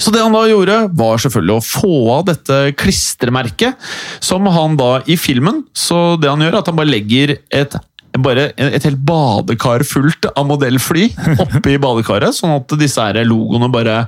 Så 0.00 0.12
det 0.14 0.22
han 0.24 0.34
da 0.34 0.46
gjorde, 0.48 0.78
var 0.96 1.20
selvfølgelig 1.20 1.56
å 1.58 1.66
få 1.66 1.94
av 2.16 2.24
dette 2.30 2.58
klistremerket, 2.80 3.76
som 4.24 4.48
han 4.50 4.78
da 4.80 5.00
i 5.10 5.16
filmen 5.20 5.64
Så 5.76 6.16
det 6.20 6.30
han 6.30 6.40
gjør, 6.40 6.54
er 6.54 6.62
at 6.62 6.70
han 6.70 6.78
bare 6.78 6.94
legger 6.94 7.36
et 7.52 7.78
bare 8.18 8.48
et 8.58 8.86
helt 8.88 9.02
badekar 9.06 9.84
fullt 9.86 10.26
av 10.32 10.46
modellfly 10.48 11.04
oppi 11.44 11.76
badekaret, 11.78 12.34
sånn 12.34 12.56
at 12.56 12.74
disse 12.80 13.02
her 13.02 13.20
logoene 13.22 13.70
bare 13.70 14.00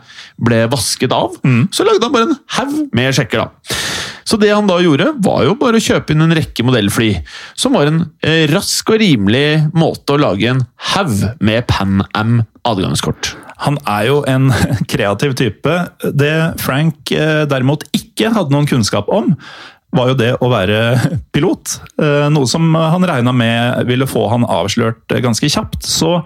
ble 0.43 0.65
vasket 0.73 1.15
av. 1.15 1.37
Mm. 1.47 1.69
Så 1.71 1.87
lagde 1.87 2.09
han 2.09 2.15
bare 2.15 2.31
en 2.31 2.41
haug 2.57 2.75
med 2.97 3.15
sjekker, 3.15 3.45
da. 3.45 3.79
Så 4.27 4.39
det 4.41 4.53
han 4.53 4.69
da 4.71 4.79
gjorde, 4.83 5.13
var 5.23 5.43
jo 5.47 5.55
bare 5.61 5.79
å 5.79 5.83
kjøpe 5.83 6.15
inn 6.15 6.25
en 6.25 6.35
rekke 6.35 6.67
modellfly, 6.67 7.13
som 7.59 7.79
var 7.79 7.91
en 7.91 8.05
eh, 8.25 8.47
rask 8.51 8.91
og 8.91 9.01
rimelig 9.03 9.69
måte 9.77 10.15
å 10.15 10.21
lage 10.23 10.51
en 10.51 10.65
haug 10.93 11.17
med 11.43 11.67
Pan 11.71 12.03
Am 12.19 12.41
adgangskort. 12.67 13.35
Han 13.63 13.79
er 13.89 14.09
jo 14.11 14.23
en 14.29 14.51
kreativ 14.93 15.37
type. 15.39 15.77
Det 16.03 16.35
Frank 16.63 17.15
eh, 17.15 17.45
derimot 17.51 17.87
ikke 17.97 18.33
hadde 18.35 18.55
noen 18.55 18.69
kunnskap 18.71 19.11
om, 19.13 19.35
var 19.93 20.09
jo 20.09 20.19
det 20.19 20.31
å 20.41 20.51
være 20.53 20.83
pilot. 21.35 21.79
Eh, 22.01 22.29
noe 22.33 22.49
som 22.51 22.75
han 22.75 23.09
regna 23.09 23.35
med 23.37 23.89
ville 23.91 24.09
få 24.09 24.27
han 24.33 24.49
avslørt 24.49 25.19
ganske 25.25 25.51
kjapt. 25.53 25.87
Så 25.87 26.21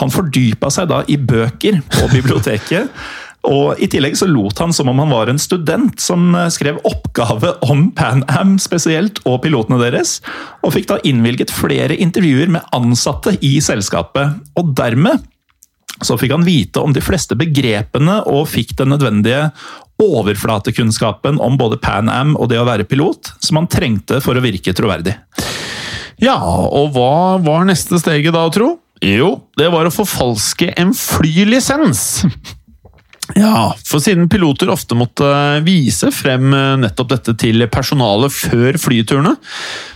han 0.00 0.12
fordypa 0.12 0.72
seg 0.72 0.90
da 0.92 1.04
i 1.10 1.18
bøker 1.18 1.80
på 1.92 2.10
biblioteket. 2.16 2.92
Og 3.46 3.78
I 3.78 3.86
tillegg 3.86 4.16
så 4.18 4.26
lot 4.26 4.58
han 4.58 4.72
som 4.74 4.88
om 4.90 4.98
han 4.98 5.12
var 5.12 5.30
en 5.30 5.38
student 5.38 6.00
som 6.02 6.32
skrev 6.50 6.80
oppgave 6.88 7.52
om 7.62 7.84
Pan 7.94 8.24
Am 8.34 8.56
spesielt, 8.58 9.20
og 9.22 9.44
pilotene 9.44 9.78
deres. 9.78 10.16
Og 10.66 10.74
fikk 10.74 10.88
da 10.90 10.98
innvilget 11.06 11.54
flere 11.54 11.94
intervjuer 11.94 12.50
med 12.56 12.66
ansatte 12.74 13.36
i 13.46 13.52
selskapet. 13.62 14.34
Og 14.58 14.74
dermed 14.74 15.22
så 16.04 16.16
fikk 16.20 16.34
han 16.36 16.46
vite 16.46 16.82
om 16.82 16.92
de 16.92 17.02
fleste 17.04 17.36
begrepene 17.38 18.20
og 18.28 18.48
fikk 18.52 18.74
den 18.80 18.92
nødvendige 18.92 19.50
overflatekunnskapen 20.02 21.38
om 21.40 21.56
både 21.56 21.78
Pan 21.80 22.10
Am 22.12 22.34
og 22.36 22.50
det 22.52 22.58
å 22.60 22.66
være 22.68 22.84
pilot, 22.88 23.32
som 23.40 23.62
han 23.62 23.70
trengte 23.72 24.20
for 24.24 24.36
å 24.36 24.44
virke 24.44 24.74
troverdig. 24.76 25.16
Ja, 26.20 26.36
og 26.36 26.92
hva 26.96 27.36
var 27.44 27.64
neste 27.68 28.00
steget 28.00 28.36
da, 28.36 28.44
tro? 28.52 28.76
Jo, 29.04 29.34
det 29.60 29.68
var 29.72 29.88
å 29.88 29.92
forfalske 29.92 30.70
en 30.80 30.94
flylisens. 30.96 32.24
Ja, 33.34 33.72
for 33.82 33.98
siden 34.02 34.28
piloter 34.30 34.70
ofte 34.70 34.94
måtte 34.94 35.26
vise 35.66 36.12
frem 36.14 36.52
nettopp 36.78 37.10
dette 37.10 37.34
til 37.40 37.64
personalet 37.72 38.30
før 38.30 38.78
flyturene, 38.78 39.32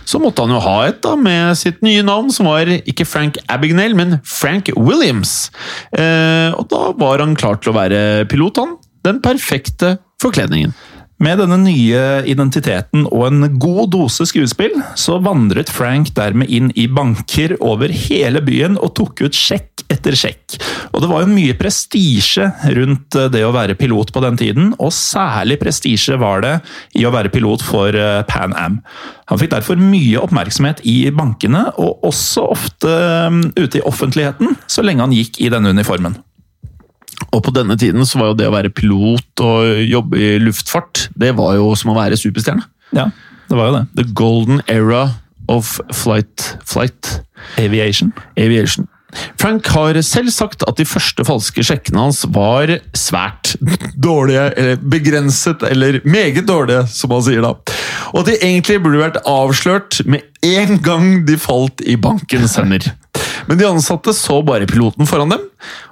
så 0.03 0.19
måtte 0.19 0.43
han 0.43 0.51
jo 0.51 0.59
ha 0.65 0.75
et 0.89 0.99
da 1.05 1.15
med 1.15 1.55
sitt 1.59 1.79
nye 1.85 2.03
navn, 2.03 2.27
som 2.33 2.49
var 2.51 2.67
ikke 2.67 3.07
Frank 3.07 3.39
Abignale, 3.47 3.95
men 3.95 4.19
Frank 4.27 4.73
Williams. 4.75 5.49
Eh, 5.95 6.51
og 6.51 6.67
da 6.73 6.91
var 6.99 7.23
han 7.23 7.37
klar 7.39 7.61
til 7.61 7.71
å 7.71 7.77
være 7.79 8.01
pilot, 8.31 8.59
han. 8.59 8.75
Den 9.07 9.21
perfekte 9.23 9.95
forkledningen. 10.21 10.75
Med 11.21 11.37
denne 11.37 11.59
nye 11.61 11.99
identiteten 12.25 13.03
og 13.05 13.27
en 13.27 13.43
god 13.61 13.91
dose 13.93 14.25
skuespill, 14.25 14.73
så 14.97 15.19
vandret 15.21 15.69
Frank 15.69 16.09
dermed 16.17 16.49
inn 16.49 16.71
i 16.73 16.87
banker 16.89 17.53
over 17.61 17.93
hele 17.93 18.41
byen 18.41 18.79
og 18.81 18.95
tok 18.97 19.21
ut 19.27 19.37
sjekk 19.37 19.83
etter 19.91 20.17
sjekk. 20.17 20.57
Og 20.89 21.03
det 21.03 21.09
var 21.11 21.21
jo 21.21 21.29
mye 21.29 21.57
prestisje 21.59 22.47
rundt 22.73 23.17
eh, 23.19 23.29
det 23.33 23.43
å 23.45 23.53
være 23.53 23.77
pilot 23.77 24.09
på 24.15 24.23
den 24.25 24.39
tiden, 24.39 24.73
og 24.81 24.95
særlig 24.95 25.59
prestisje 25.61 26.17
var 26.21 26.41
det 26.45 26.55
i 26.97 27.05
å 27.05 27.13
være 27.13 27.29
pilot 27.33 27.67
for 27.69 27.93
eh, 27.93 28.23
Pan 28.25 28.57
Am. 28.57 28.79
Han 29.29 29.41
fikk 29.41 29.53
derfor 29.53 29.77
mye 29.77 30.25
oppmerksomhet 30.25 30.81
i 30.89 30.97
bankene, 31.13 31.67
og 31.77 32.01
også 32.09 32.49
ofte 32.55 32.97
mm, 33.29 33.43
ute 33.61 33.77
i 33.77 33.85
offentligheten, 33.85 34.57
så 34.65 34.81
lenge 34.85 35.05
han 35.05 35.15
gikk 35.15 35.37
i 35.43 35.53
denne 35.53 35.75
uniformen. 35.75 36.17
Og 37.31 37.43
på 37.45 37.53
denne 37.55 37.77
tiden 37.79 38.05
så 38.07 38.19
var 38.19 38.31
jo 38.31 38.37
det 38.41 38.49
å 38.49 38.53
være 38.53 38.73
pilot 38.75 39.43
og 39.45 39.81
jobbe 39.87 40.19
i 40.19 40.31
luftfart, 40.43 41.07
det 41.15 41.33
var 41.37 41.55
jo 41.59 41.71
som 41.79 41.93
å 41.93 41.97
være 41.97 42.19
superstjerne. 42.19 42.65
Ja, 42.95 43.09
det 43.47 43.57
var 43.59 43.69
jo 43.69 43.75
det. 43.79 43.83
The 43.99 44.07
golden 44.15 44.63
era 44.67 45.05
of 45.51 45.79
flight, 45.95 46.55
flight. 46.67 47.21
Aviation. 47.59 48.11
Aviation. 48.39 48.87
Frank 49.39 49.67
har 49.73 49.97
selv 50.07 50.31
sagt 50.31 50.63
at 50.67 50.77
de 50.79 50.85
første 50.87 51.23
falske 51.27 51.63
sjekkene 51.67 52.05
hans 52.05 52.21
var 52.31 52.71
svært 52.95 53.55
dårlige, 53.99 54.45
eller 54.55 54.79
begrenset, 54.93 55.65
eller 55.67 55.99
meget 56.07 56.47
dårlige, 56.47 56.85
som 56.91 57.11
han 57.15 57.25
sier 57.25 57.43
da. 57.43 57.53
Og 58.13 58.21
at 58.21 58.31
de 58.31 58.37
egentlig 58.39 58.79
burde 58.83 59.03
vært 59.03 59.21
avslørt 59.27 60.01
med 60.07 60.23
en 60.47 60.79
gang 60.83 61.09
de 61.27 61.37
falt 61.39 61.83
i 61.83 61.97
bankens 61.99 62.55
hender. 62.59 62.91
Men 63.49 63.59
de 63.59 63.67
ansatte 63.69 64.13
så 64.17 64.41
bare 64.45 64.69
piloten 64.69 65.09
foran 65.09 65.33
dem, 65.33 65.43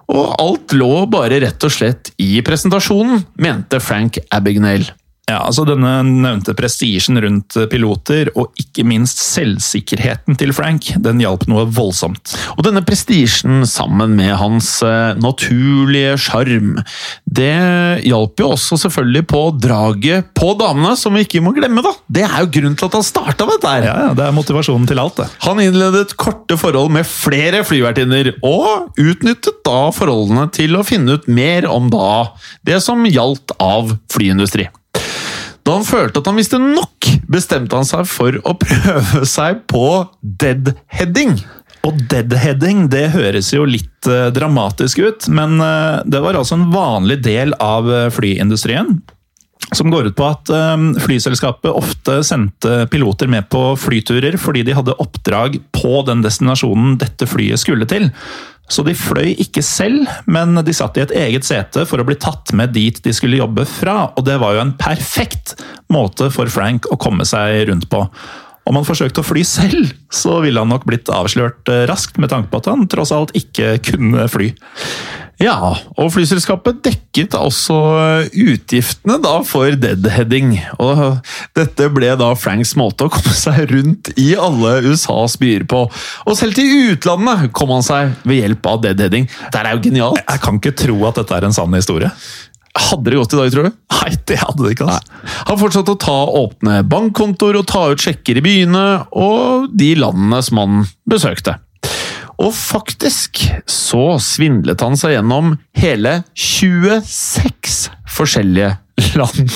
og 0.10 0.34
alt 0.42 0.74
lå 0.78 1.06
bare 1.12 1.42
rett 1.44 1.66
og 1.66 1.74
slett 1.74 2.14
i 2.22 2.40
presentasjonen, 2.46 3.26
mente 3.42 3.82
Frank 3.84 4.22
Abignale. 4.34 4.96
Ja, 5.30 5.44
altså 5.46 5.66
Denne 5.68 6.00
nevnte 6.08 6.56
prestisjen 6.58 7.20
rundt 7.22 7.58
piloter, 7.70 8.32
og 8.40 8.56
ikke 8.60 8.86
minst 8.88 9.22
selvsikkerheten 9.22 10.38
til 10.40 10.54
Frank, 10.58 10.88
den 11.04 11.22
hjalp 11.22 11.46
noe 11.52 11.68
voldsomt. 11.70 12.34
Og 12.56 12.66
denne 12.66 12.82
prestisjen, 12.86 13.62
sammen 13.70 14.16
med 14.18 14.34
hans 14.40 14.72
uh, 14.86 15.14
naturlige 15.22 16.16
sjarm, 16.22 16.80
det 17.30 17.54
hjalp 18.08 18.42
jo 18.42 18.54
også 18.56 18.80
selvfølgelig 18.86 19.26
på 19.30 19.44
draget 19.62 20.32
på 20.38 20.54
damene, 20.60 20.96
som 20.98 21.14
vi 21.14 21.28
ikke 21.28 21.44
må 21.46 21.54
glemme, 21.54 21.84
da! 21.86 21.94
Det 22.10 22.26
er 22.26 22.40
jo 22.42 22.52
grunnen 22.58 22.80
til 22.80 22.90
at 22.90 22.98
han 22.98 23.06
starta 23.06 23.50
med 23.50 23.60
dette! 23.60 23.76
Ja, 23.86 23.96
ja, 24.08 24.18
Det 24.18 24.26
er 24.26 24.36
motivasjonen 24.40 24.90
til 24.90 25.04
alt, 25.04 25.22
det. 25.22 25.30
Han 25.46 25.62
innledet 25.62 26.18
korte 26.20 26.58
forhold 26.58 26.90
med 26.96 27.06
flere 27.10 27.62
flyvertinner, 27.68 28.34
og 28.42 28.98
utnyttet 28.98 29.62
da 29.68 29.80
forholdene 29.94 30.50
til 30.56 30.80
å 30.80 30.86
finne 30.88 31.20
ut 31.20 31.30
mer 31.30 31.70
om 31.70 31.92
da 31.94 32.32
det 32.66 32.82
som 32.86 33.06
gjaldt 33.06 33.54
av 33.62 33.94
flyindustri. 34.10 34.70
Da 35.70 35.76
han 35.78 35.86
følte 35.86 36.18
at 36.18 36.26
han 36.26 36.40
visste 36.40 36.58
nok, 36.58 37.06
bestemte 37.30 37.78
han 37.78 37.86
seg 37.86 38.08
for 38.10 38.34
å 38.42 38.56
prøve 38.58 39.22
seg 39.30 39.60
på 39.70 39.86
deadheading. 40.42 41.36
Og 41.86 42.00
deadheading 42.10 42.88
det 42.90 43.12
høres 43.14 43.52
jo 43.54 43.68
litt 43.70 44.10
uh, 44.10 44.32
dramatisk 44.34 45.04
ut, 45.06 45.30
men 45.30 45.60
uh, 45.62 46.02
det 46.10 46.24
var 46.26 46.40
altså 46.40 46.58
en 46.58 46.72
vanlig 46.74 47.20
del 47.22 47.54
av 47.62 47.86
uh, 47.86 48.10
flyindustrien. 48.10 48.98
som 49.78 49.92
går 49.94 50.08
ut 50.10 50.16
på 50.18 50.26
at 50.26 50.50
flyselskapet 51.04 51.70
ofte 51.70 52.24
sendte 52.26 52.88
piloter 52.90 53.28
med 53.30 53.46
på 53.54 53.76
flyturer 53.78 54.40
fordi 54.42 54.64
de 54.66 54.74
hadde 54.74 54.96
oppdrag 54.98 55.60
på 55.70 56.02
den 56.08 56.24
destinasjonen 56.26 56.98
dette 56.98 57.28
flyet 57.30 57.62
skulle 57.62 57.86
til. 57.86 58.10
Så 58.70 58.84
de 58.86 58.94
fløy 58.98 59.34
ikke 59.42 59.64
selv, 59.66 60.06
men 60.30 60.54
de 60.66 60.76
satt 60.76 60.98
i 61.00 61.04
et 61.04 61.14
eget 61.18 61.48
sete 61.48 61.88
for 61.90 62.02
å 62.02 62.06
bli 62.06 62.18
tatt 62.22 62.54
med 62.58 62.76
dit 62.76 63.00
de 63.04 63.14
skulle 63.16 63.40
jobbe 63.40 63.66
fra, 63.66 64.12
og 64.14 64.28
det 64.28 64.38
var 64.42 64.56
jo 64.56 64.62
en 64.62 64.76
perfekt 64.78 65.56
måte 65.90 66.30
for 66.34 66.52
Frank 66.54 66.86
å 66.94 67.00
komme 67.02 67.26
seg 67.28 67.66
rundt 67.72 67.90
på. 67.90 68.04
Om 68.70 68.78
han 68.78 68.86
forsøkte 68.86 69.24
å 69.24 69.26
fly 69.26 69.42
selv, 69.48 69.96
så 70.14 70.38
ville 70.44 70.62
han 70.62 70.70
nok 70.70 70.86
blitt 70.86 71.10
avslørt 71.10 71.72
eh, 71.74 71.88
raskt, 71.90 72.20
med 72.22 72.30
tanke 72.30 72.52
på 72.52 72.62
at 72.62 72.70
han 72.70 72.86
tross 72.92 73.14
alt 73.16 73.34
ikke 73.38 73.80
kunne 73.90 74.28
fly. 74.30 74.52
Ja, 75.40 75.56
og 75.96 76.10
flyselskapet 76.12 76.82
dekket 76.84 77.36
altså 77.38 77.78
utgiftene 78.28 79.16
da 79.24 79.38
for 79.48 79.72
deadheading. 79.80 80.58
Og 80.84 81.22
dette 81.56 81.88
ble 81.96 82.10
da 82.20 82.34
Franks 82.36 82.74
måte 82.80 83.08
å 83.08 83.14
komme 83.14 83.36
seg 83.38 83.72
rundt 83.72 84.12
i 84.20 84.34
alle 84.36 84.82
USAs 84.90 85.38
byer 85.40 85.64
på. 85.72 85.86
Og 86.28 86.36
selv 86.36 86.60
til 86.60 86.92
utlandet 86.92 87.54
kom 87.56 87.72
han 87.72 87.86
seg 87.88 88.18
ved 88.28 88.42
hjelp 88.42 88.68
av 88.68 88.84
deadheading. 88.84 89.30
Det 89.48 89.64
er 89.64 89.72
jo 89.72 89.84
genialt! 89.88 90.20
Jeg 90.26 90.44
kan 90.44 90.60
ikke 90.60 90.76
tro 90.84 91.00
at 91.08 91.22
dette 91.22 91.40
er 91.40 91.48
en 91.48 91.56
sann 91.56 91.80
historie. 91.80 92.12
Hadde 92.80 93.08
det 93.08 93.18
gått 93.18 93.34
i 93.34 93.40
dag, 93.40 93.54
tror 93.54 93.70
du? 93.70 93.80
Nei, 93.96 94.12
det 94.28 94.42
hadde 94.44 94.66
det 94.66 94.76
ikke. 94.76 94.90
Altså. 94.92 95.24
Han 95.48 95.62
fortsatte 95.64 95.96
å 95.96 96.00
ta 96.04 96.18
åpne 96.44 96.82
bankkontoer 96.88 97.62
og 97.62 97.68
ta 97.72 97.88
ut 97.94 98.04
sjekker 98.04 98.40
i 98.40 98.44
byene 98.44 98.86
og 99.16 99.72
de 99.72 99.94
landene 100.04 100.44
som 100.46 100.62
han 100.62 100.86
besøkte. 101.10 101.58
Og 102.40 102.54
faktisk 102.56 103.42
så 103.68 104.04
svindlet 104.24 104.82
han 104.84 104.96
seg 105.00 105.18
gjennom 105.18 105.58
hele 105.76 106.22
26 106.40 107.90
forskjellige 108.16 108.72
land. 109.20 109.56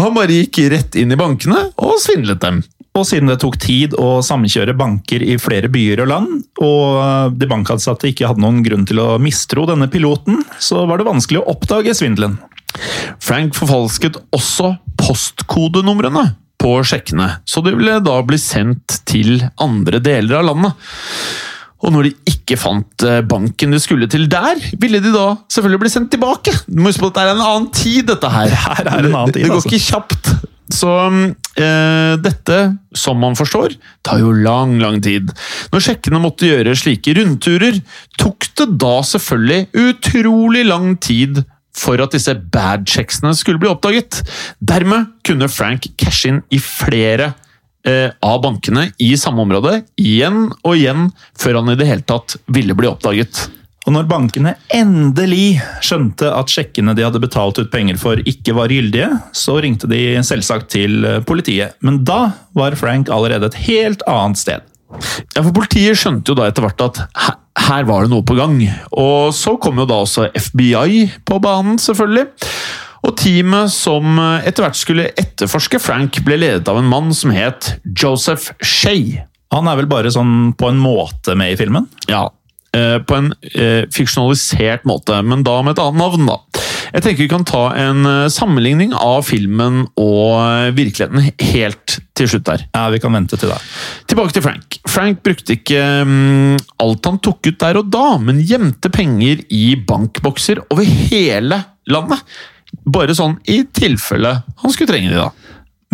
Han 0.00 0.16
bare 0.16 0.42
gikk 0.42 0.66
rett 0.72 0.96
inn 0.98 1.12
i 1.12 1.18
bankene 1.18 1.70
og 1.80 1.96
svindlet 2.02 2.42
dem. 2.44 2.62
Og 2.96 3.04
siden 3.04 3.28
det 3.28 3.38
tok 3.42 3.58
tid 3.60 3.94
å 4.00 4.22
samkjøre 4.24 4.76
banker 4.76 5.20
i 5.24 5.36
flere 5.40 5.68
byer 5.72 6.00
og 6.04 6.08
land, 6.08 6.30
og 6.64 7.36
de 7.36 7.48
bankansatte 7.50 8.08
ikke 8.08 8.30
hadde 8.30 8.40
noen 8.40 8.62
grunn 8.64 8.86
til 8.88 9.02
å 9.02 9.08
mistro 9.20 9.66
denne 9.68 9.90
piloten, 9.92 10.40
så 10.56 10.86
var 10.88 11.00
det 11.00 11.08
vanskelig 11.08 11.42
å 11.42 11.50
oppdage 11.52 11.92
svindelen. 11.98 12.38
Frank 13.20 13.56
forfalsket 13.56 14.16
også 14.36 14.74
postkodenumrene 15.00 16.24
på 16.60 16.72
sjekkene, 16.88 17.28
så 17.44 17.60
det 17.64 17.74
ville 17.76 17.98
da 18.04 18.16
bli 18.24 18.40
sendt 18.40 19.02
til 19.08 19.44
andre 19.60 20.00
deler 20.00 20.40
av 20.40 20.48
landet. 20.48 20.88
Og 21.84 21.92
når 21.92 22.08
de 22.08 22.12
ikke 22.32 22.56
fant 22.58 23.04
eh, 23.04 23.22
banken 23.28 23.74
de 23.74 23.80
skulle 23.82 24.08
til 24.10 24.26
der, 24.32 24.60
ville 24.80 25.00
de 25.04 25.12
da 25.12 25.28
selvfølgelig 25.52 25.82
bli 25.84 25.92
sendt 25.92 26.12
tilbake. 26.14 26.54
Du 26.66 26.80
må 26.80 26.90
huske 26.90 27.04
på 27.04 27.10
at 27.12 27.18
det 27.18 27.24
er 27.24 27.32
en 27.34 27.46
annen 27.46 27.72
tid, 27.74 28.04
dette 28.08 28.30
her. 28.32 28.54
Her 28.66 28.84
er 28.84 29.00
en 29.02 29.10
annen 29.12 29.34
tid, 29.34 29.42
det, 29.42 29.48
det 29.48 29.50
går 29.52 29.60
altså. 29.60 29.72
ikke 29.72 29.88
kjapt. 29.90 30.30
Så 30.72 30.92
eh, 31.62 32.14
dette, 32.18 32.56
som 32.96 33.20
man 33.22 33.36
forstår, 33.38 33.76
tar 34.06 34.22
jo 34.22 34.32
lang, 34.34 34.78
lang 34.82 34.98
tid. 35.04 35.30
Når 35.70 35.84
sjekkene 35.84 36.22
måtte 36.22 36.48
gjøre 36.48 36.74
slike 36.78 37.14
rundturer, 37.20 37.78
tok 38.18 38.48
det 38.58 38.70
da 38.82 38.96
selvfølgelig 39.06 39.84
utrolig 39.86 40.64
lang 40.66 40.96
tid 40.98 41.44
for 41.76 42.00
at 42.00 42.14
disse 42.16 42.32
bad-checksene 42.32 43.34
skulle 43.36 43.60
bli 43.62 43.70
oppdaget. 43.70 44.22
Dermed 44.64 45.12
kunne 45.26 45.50
Frank 45.52 45.90
cashe 46.00 46.32
inn 46.32 46.40
i 46.48 46.60
flere 46.62 47.34
av 47.86 48.40
bankene 48.42 48.88
i 48.98 49.12
samme 49.20 49.44
område, 49.44 49.80
igjen 50.00 50.48
og 50.62 50.72
igjen, 50.74 51.10
før 51.38 51.60
han 51.60 51.70
i 51.70 51.78
det 51.78 51.86
hele 51.86 52.06
tatt 52.06 52.34
ville 52.50 52.74
bli 52.74 52.90
oppdaget. 52.90 53.44
Og 53.86 53.94
når 53.94 54.08
bankene 54.10 54.56
endelig 54.74 55.60
skjønte 55.84 56.32
at 56.34 56.50
sjekkene 56.50 56.96
de 56.98 57.04
hadde 57.06 57.22
betalt 57.22 57.60
ut 57.60 57.70
penger 57.70 57.98
for 58.02 58.18
ikke 58.18 58.56
var 58.58 58.74
gyldige, 58.74 59.12
så 59.30 59.60
ringte 59.62 59.86
de 59.90 60.00
selvsagt 60.26 60.72
til 60.74 61.06
eh, 61.06 61.20
politiet. 61.26 61.78
Men 61.86 62.02
da 62.06 62.32
var 62.58 62.74
Frank 62.78 63.12
allerede 63.14 63.52
et 63.52 63.60
helt 63.68 64.02
annet 64.10 64.42
sted. 64.42 64.66
Ja, 65.34 65.42
for 65.42 65.52
Politiet 65.54 65.98
skjønte 65.98 66.32
jo 66.32 66.38
da 66.38 66.48
etter 66.50 66.66
hvert 66.66 66.82
at 66.82 67.00
her 67.66 67.86
var 67.86 68.04
det 68.04 68.12
noe 68.12 68.26
på 68.26 68.36
gang. 68.38 68.58
Og 68.94 69.30
så 69.34 69.54
kom 69.62 69.78
jo 69.82 69.86
da 69.88 70.00
også 70.02 70.28
FBI 70.34 71.22
på 71.26 71.38
banen, 71.42 71.78
selvfølgelig. 71.82 72.26
Og 73.06 73.14
teamet 73.20 73.70
som 73.70 74.18
etter 74.18 74.64
hvert 74.66 74.78
skulle 74.78 75.10
etterforske 75.14 75.78
Frank, 75.82 76.18
ble 76.26 76.40
ledet 76.40 76.66
av 76.70 76.80
en 76.80 76.88
mann 76.90 77.12
som 77.14 77.30
het 77.34 77.76
Joseph 77.86 78.50
Shea. 78.58 79.26
Han 79.54 79.70
er 79.70 79.78
vel 79.78 79.90
bare 79.90 80.10
sånn 80.12 80.56
på 80.58 80.72
en 80.72 80.80
måte 80.82 81.36
med 81.38 81.54
i 81.54 81.58
filmen? 81.60 81.86
Ja, 82.10 82.26
eh, 82.74 82.98
på 82.98 83.18
en 83.18 83.30
eh, 83.54 83.84
fiksjonalisert 83.94 84.86
måte, 84.88 85.20
men 85.22 85.44
da 85.46 85.60
med 85.62 85.76
et 85.76 85.84
annet 85.84 86.02
navn, 86.02 86.26
da. 86.26 86.64
Jeg 86.94 87.02
tenker 87.02 87.24
vi 87.24 87.30
kan 87.30 87.46
ta 87.46 87.62
en 87.78 88.06
eh, 88.08 88.26
sammenligning 88.32 88.94
av 88.96 89.24
filmen 89.28 89.84
og 90.00 90.32
eh, 90.40 90.72
virkeligheten 90.76 91.30
helt 91.52 91.96
til 92.16 92.30
slutt 92.30 92.46
der. 92.48 92.66
Ja, 92.72 92.88
vi 92.94 93.00
kan 93.02 93.14
vente 93.16 93.38
til 93.38 93.52
da. 93.52 93.60
Tilbake 94.10 94.36
til 94.36 94.44
Frank. 94.46 94.78
Frank 94.88 95.22
brukte 95.26 95.56
ikke 95.58 95.82
mm, 96.08 96.58
alt 96.82 97.10
han 97.10 97.22
tok 97.22 97.50
ut 97.50 97.60
der 97.62 97.80
og 97.82 97.90
da, 97.92 98.06
men 98.22 98.42
gjemte 98.42 98.92
penger 98.94 99.42
i 99.52 99.64
bankbokser 99.88 100.64
over 100.70 100.86
hele 100.86 101.62
landet. 101.90 102.22
Bare 102.86 103.16
sånn 103.18 103.38
i 103.50 103.62
tilfelle 103.74 104.38
han 104.62 104.72
skulle 104.72 104.92
trenge 104.92 105.10
de, 105.10 105.18
da. 105.18 105.30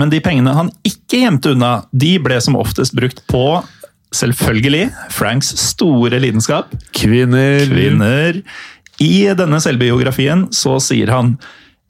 Men 0.01 0.13
de 0.13 0.21
pengene 0.25 0.55
han 0.57 0.71
ikke 0.89 1.23
gjemte 1.23 1.53
unna, 1.55 1.73
de 1.93 2.17
ble 2.23 2.39
som 2.45 2.59
oftest 2.61 2.97
brukt 2.97 3.25
på 3.31 3.47
Selvfølgelig 4.13 4.91
Franks 5.09 5.55
store 5.57 6.19
lidenskap. 6.21 6.73
Kvinner. 6.93 7.65
Kvinner. 7.65 8.43
I 9.01 9.25
denne 9.37 9.61
selvbiografien 9.65 10.47
så 10.53 10.77
sier 10.85 11.09
han 11.15 11.39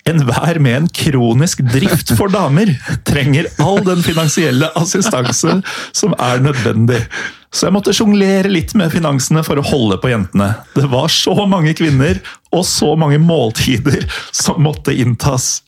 Enhver 0.08 0.58
med 0.58 0.76
en 0.76 0.88
kronisk 0.90 1.60
drift 1.70 2.10
for 2.18 2.32
damer 2.32 2.72
trenger 3.06 3.46
all 3.62 3.78
den 3.86 4.02
finansielle 4.02 4.70
assistanse 4.78 5.60
som 5.94 6.16
er 6.18 6.42
nødvendig. 6.42 6.98
Så 7.52 7.68
jeg 7.68 7.76
måtte 7.76 7.94
sjonglere 7.94 8.50
litt 8.50 8.72
med 8.78 8.90
finansene 8.94 9.44
for 9.46 9.60
å 9.60 9.66
holde 9.66 10.00
på 10.02 10.10
jentene. 10.10 10.54
Det 10.74 10.88
var 10.90 11.12
så 11.12 11.36
mange 11.46 11.74
kvinner 11.78 12.18
og 12.50 12.64
så 12.66 12.94
mange 12.98 13.20
måltider 13.22 14.08
som 14.34 14.62
måtte 14.64 14.96
inntas. 14.96 15.60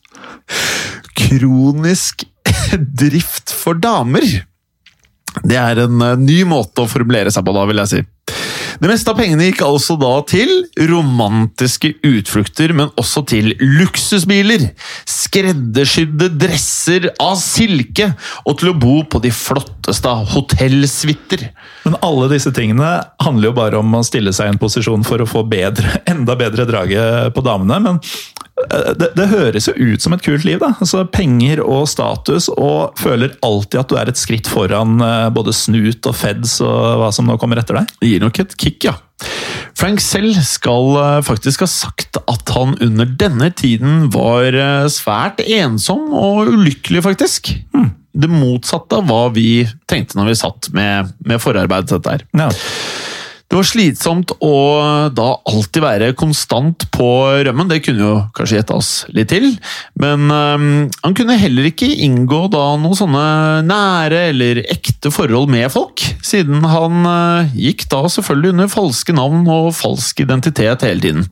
Kronisk 1.14 2.26
drift 3.04 3.54
for 3.54 3.78
damer. 3.78 4.26
Det 5.42 5.58
er 5.58 5.84
en 5.84 6.02
eh, 6.02 6.18
ny 6.20 6.42
måte 6.48 6.84
å 6.84 6.90
formulere 6.90 7.32
seg 7.34 7.44
på, 7.46 7.54
da, 7.54 7.64
vil 7.68 7.82
jeg 7.82 7.92
si. 7.92 8.02
Det 8.80 8.90
meste 8.90 9.12
av 9.12 9.18
pengene 9.18 9.48
gikk 9.48 9.62
altså 9.66 9.96
da 10.00 10.12
til 10.28 10.50
romantiske 10.90 11.92
utflukter, 12.06 12.74
men 12.76 12.90
også 13.00 13.24
til 13.30 13.52
luksusbiler, 13.60 14.66
skreddersydde 15.08 16.30
dresser 16.40 17.10
av 17.22 17.36
silke 17.40 18.10
og 18.44 18.58
til 18.60 18.72
å 18.72 18.76
bo 18.78 18.96
på 19.08 19.20
de 19.24 19.32
flotteste 19.34 20.14
hotellsuiter. 20.34 21.48
Men 21.84 21.98
alle 22.04 22.30
disse 22.32 22.52
tingene 22.54 22.96
handler 23.22 23.50
jo 23.50 23.56
bare 23.58 23.80
om 23.80 23.98
å 23.98 24.04
stille 24.06 24.34
seg 24.34 24.50
i 24.50 24.54
en 24.54 24.60
posisjon 24.60 25.06
for 25.06 25.22
å 25.22 25.28
få 25.28 25.44
bedre, 25.48 26.00
enda 26.12 26.36
bedre 26.38 26.66
drage 26.68 27.04
på 27.34 27.44
damene. 27.44 27.80
men 27.84 28.02
det, 28.54 29.08
det, 29.18 29.26
høres 29.32 29.66
jo 29.66 29.74
ut 29.74 30.02
som 30.02 30.14
et 30.14 30.22
kult 30.22 30.44
liv. 30.46 30.60
da. 30.62 30.72
Altså 30.78 31.02
Penger 31.10 31.62
og 31.64 31.88
status, 31.90 32.48
og 32.54 32.94
føler 33.00 33.34
alltid 33.44 33.80
at 33.80 33.90
du 33.90 33.96
er 33.98 34.10
et 34.10 34.20
skritt 34.20 34.50
foran 34.50 35.00
eh, 35.02 35.30
både 35.34 35.54
snut 35.56 36.06
og 36.06 36.14
feds 36.18 36.60
og 36.64 37.00
hva 37.02 37.10
som 37.14 37.26
nå 37.28 37.38
kommer 37.40 37.60
etter 37.60 37.80
deg. 37.80 37.90
Det 37.98 38.12
gir 38.12 38.22
nok 38.24 38.40
et 38.44 38.54
kick, 38.60 38.86
ja. 38.86 38.94
Frank 39.78 40.02
selv 40.02 40.38
skal 40.46 40.94
eh, 41.00 41.18
faktisk 41.26 41.64
ha 41.66 41.70
sagt 41.70 42.20
at 42.22 42.54
han 42.54 42.76
under 42.84 43.10
denne 43.24 43.50
tiden 43.58 44.08
var 44.14 44.54
svært 44.92 45.42
ensom 45.44 46.12
og 46.14 46.54
ulykkelig, 46.54 47.02
faktisk. 47.08 47.50
Hmm. 47.74 47.90
Det 48.14 48.30
motsatte 48.30 49.00
av 49.00 49.10
hva 49.10 49.24
vi 49.34 49.64
tenkte 49.90 50.20
når 50.20 50.30
vi 50.30 50.38
satt 50.38 50.70
med, 50.76 51.10
med 51.26 51.42
forarbeidet 51.42 51.90
til 51.90 51.98
dette 51.98 52.14
her. 52.14 52.26
Ja. 52.38 52.52
Det 53.54 53.60
var 53.60 53.66
slitsomt 53.68 54.32
å 54.42 54.54
da 55.14 55.24
alltid 55.46 55.84
være 55.84 56.06
konstant 56.18 56.88
på 56.90 57.04
rømmen. 57.46 57.68
Det 57.70 57.84
kunne 57.86 58.02
jo 58.02 58.14
kanskje 58.34 58.56
gjette 58.58 58.74
oss 58.74 58.88
litt 59.14 59.30
til. 59.30 59.46
Men 60.02 60.24
øhm, 60.26 60.64
han 61.04 61.14
kunne 61.14 61.36
heller 61.38 61.68
ikke 61.68 61.86
inngå 61.86 62.48
da 62.50 62.64
noen 62.82 62.98
sånne 62.98 63.22
nære 63.68 64.24
eller 64.32 64.64
ekte 64.74 65.14
forhold 65.14 65.54
med 65.54 65.70
folk. 65.70 66.02
Siden 66.26 66.66
han 66.66 67.06
øh, 67.06 67.54
gikk 67.54 67.86
da 67.94 68.02
selvfølgelig 68.16 68.56
under 68.56 68.74
falske 68.74 69.14
navn 69.14 69.46
og 69.46 69.70
falsk 69.78 70.26
identitet 70.26 70.82
hele 70.90 71.06
tiden. 71.06 71.30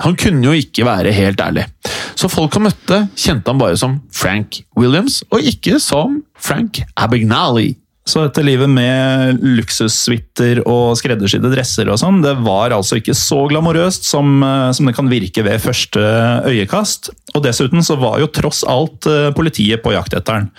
Han 0.00 0.16
kunne 0.16 0.48
jo 0.48 0.56
ikke 0.64 0.88
være 0.88 1.12
helt 1.12 1.44
ærlig. 1.44 1.68
Så 2.16 2.32
folk 2.32 2.56
han 2.56 2.70
møtte, 2.70 3.04
kjente 3.20 3.52
han 3.52 3.60
bare 3.60 3.76
som 3.76 4.00
Frank 4.16 4.62
Williams, 4.80 5.20
og 5.28 5.44
ikke 5.44 5.76
som 5.76 6.22
Frank 6.40 6.80
Abagnale. 6.96 7.74
Så 8.04 8.20
dette 8.20 8.42
livet 8.44 8.68
med 8.68 9.40
luksussuiter 9.40 10.60
og 10.68 10.92
skreddersydde 11.00 11.48
dresser 11.54 11.88
og 11.88 11.96
sånn, 12.02 12.20
det 12.20 12.34
var 12.44 12.74
altså 12.76 12.98
ikke 13.00 13.16
så 13.16 13.46
glamorøst 13.48 14.04
som, 14.04 14.42
eh, 14.44 14.72
som, 14.76 14.90
det 14.90 14.96
kan 14.96 15.08
virke 15.08 15.44
ved 15.46 15.62
første 15.64 16.02
øyekast. 16.44 17.08
Og 17.32 17.46
dessuten 17.46 17.84
så 17.84 17.96
var 18.00 18.20
jo 18.20 18.28
tross 18.28 18.60
alt 18.68 19.08
eh, 19.08 19.30
politiet 19.36 19.80
på 19.84 19.94
jakt 19.96 20.16
etter 20.16 20.42
han. 20.42 20.50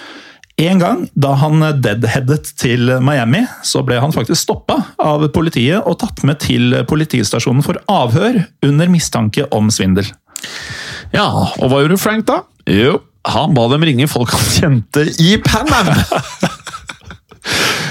En 0.57 0.79
gang 0.79 1.05
da 1.19 1.35
han 1.37 1.59
deadheadet 1.83 2.53
til 2.57 2.89
Miami, 3.03 3.43
så 3.61 3.83
ble 3.85 3.99
han 3.99 4.15
faktisk 4.15 4.39
stoppa 4.39 4.79
av 5.03 5.27
politiet 5.35 5.83
og 5.83 5.99
tatt 6.01 6.23
med 6.25 6.39
til 6.41 6.79
politistasjonen 6.87 7.65
for 7.65 7.81
avhør 7.91 8.39
under 8.65 8.89
mistanke 8.89 9.45
om 9.53 9.67
svindel. 9.69 10.07
Ja, 11.13 11.27
og 11.59 11.67
hva 11.69 11.83
gjorde 11.83 11.99
Frank 12.01 12.25
da? 12.31 12.41
Jo, 12.71 13.01
han 13.27 13.53
ba 13.53 13.67
dem 13.69 13.85
ringe 13.85 14.07
folk 14.09 14.31
han 14.33 14.53
kjente 14.55 15.05
i 15.21 15.35
Pan 15.43 15.69
Am! 15.75 15.91